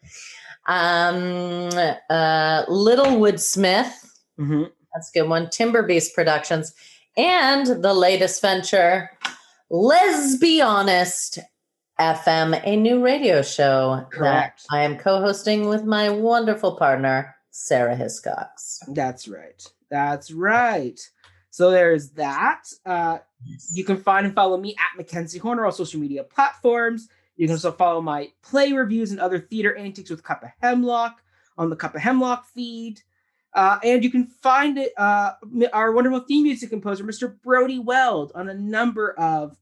Um, 0.67 1.69
uh, 2.09 2.63
Littlewood 2.67 3.39
Smith. 3.39 3.93
Mm-hmm. 4.39 4.63
That's 4.93 5.09
a 5.09 5.19
good 5.19 5.29
one. 5.29 5.49
Timber 5.51 5.83
Beast 5.83 6.15
Productions. 6.15 6.73
And 7.17 7.83
the 7.83 7.93
latest 7.93 8.41
venture, 8.41 9.11
Let's 9.69 10.37
Be 10.37 10.61
Honest 10.61 11.37
FM, 11.99 12.59
a 12.65 12.75
new 12.75 13.03
radio 13.03 13.41
show 13.43 14.07
Correct. 14.11 14.63
that 14.69 14.75
I 14.75 14.81
am 14.83 14.97
co 14.97 15.19
hosting 15.21 15.67
with 15.67 15.83
my 15.83 16.09
wonderful 16.09 16.75
partner, 16.77 17.35
Sarah 17.59 17.95
Hiscox. 17.95 18.79
That's 18.87 19.27
right. 19.27 19.61
That's 19.91 20.31
right. 20.31 20.97
So 21.49 21.71
there's 21.71 22.11
that. 22.11 22.63
Uh, 22.85 23.17
you 23.73 23.83
can 23.83 23.97
find 23.97 24.25
and 24.25 24.33
follow 24.33 24.57
me 24.57 24.75
at 24.79 24.97
Mackenzie 24.97 25.39
Horner 25.39 25.65
on 25.65 25.73
social 25.73 25.99
media 25.99 26.23
platforms. 26.23 27.09
You 27.35 27.47
can 27.47 27.55
also 27.55 27.73
follow 27.73 27.99
my 27.99 28.29
play 28.43 28.71
reviews 28.71 29.11
and 29.11 29.19
other 29.19 29.39
theater 29.39 29.75
antics 29.75 30.09
with 30.09 30.23
Cup 30.23 30.41
of 30.41 30.49
Hemlock 30.61 31.21
on 31.57 31.69
the 31.69 31.75
Cup 31.75 31.95
of 31.95 32.01
Hemlock 32.01 32.45
feed. 32.47 33.01
Uh, 33.53 33.77
and 33.83 34.05
you 34.05 34.09
can 34.09 34.25
find 34.25 34.77
it, 34.77 34.93
uh, 34.97 35.33
our 35.73 35.91
wonderful 35.91 36.21
theme 36.21 36.43
music 36.43 36.69
composer, 36.69 37.03
Mr. 37.03 37.41
Brody 37.41 37.79
Weld, 37.79 38.31
on 38.35 38.47
a 38.47 38.53
number 38.53 39.11
of 39.19 39.57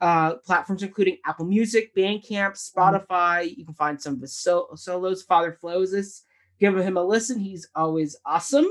uh, 0.00 0.34
platforms, 0.36 0.84
including 0.84 1.18
Apple 1.26 1.46
Music, 1.46 1.94
Bandcamp, 1.96 2.52
Spotify. 2.52 3.56
You 3.56 3.64
can 3.64 3.74
find 3.74 4.00
some 4.00 4.14
of 4.14 4.20
his 4.20 4.36
so- 4.36 4.68
solos. 4.76 5.22
Father 5.24 5.52
Flows 5.52 5.92
Give 6.60 6.76
him 6.76 6.96
a 6.96 7.02
listen. 7.02 7.38
He's 7.38 7.68
always 7.74 8.16
awesome. 8.24 8.66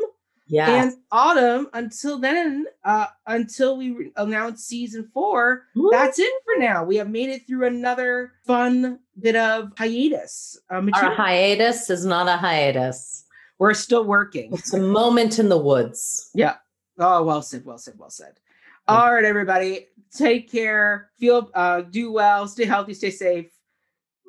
Yeah. 0.48 0.82
And 0.84 0.94
Autumn, 1.12 1.68
until 1.74 2.18
then, 2.18 2.66
uh, 2.84 3.06
until 3.28 3.78
we 3.78 3.92
re- 3.92 4.12
announce 4.16 4.64
season 4.64 5.08
four, 5.14 5.64
that's 5.92 6.18
it 6.18 6.34
for 6.44 6.60
now. 6.60 6.84
We 6.84 6.96
have 6.96 7.10
made 7.10 7.30
it 7.30 7.46
through 7.46 7.68
another 7.68 8.32
fun 8.48 9.00
bit 9.20 9.36
of 9.36 9.72
hiatus. 9.78 10.58
Uh, 10.72 10.82
Our 10.96 11.14
hiatus 11.14 11.90
is 11.92 12.04
not 12.04 12.28
a 12.28 12.36
hiatus, 12.38 13.26
We're 13.60 13.76
still 13.76 14.06
working. 14.06 14.52
it's 14.54 14.74
a 14.74 14.80
moment 14.80 15.38
in 15.38 15.50
the 15.50 15.58
woods. 15.58 16.32
Yeah. 16.34 16.56
Oh, 16.98 17.24
well 17.24 17.44
said, 17.44 17.64
well 17.64 17.78
said, 17.78 17.94
well 17.98 18.10
said. 18.10 18.40
All 18.88 19.14
right, 19.14 19.24
everybody, 19.26 19.86
take 20.12 20.52
care. 20.52 21.12
Feel, 21.20 21.52
uh, 21.54 21.82
do 21.82 22.12
well. 22.12 22.48
Stay 22.48 22.66
healthy. 22.66 22.96
Stay 22.96 23.12
safe. 23.12 23.52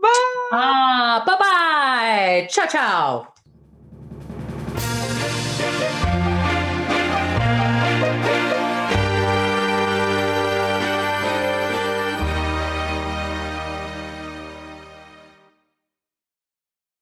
Bye. 0.02 0.08
Ah, 0.52 1.22
bye 1.26 1.36
bye. 2.42 2.46
Ciao, 2.50 2.66
ciao. 2.66 3.29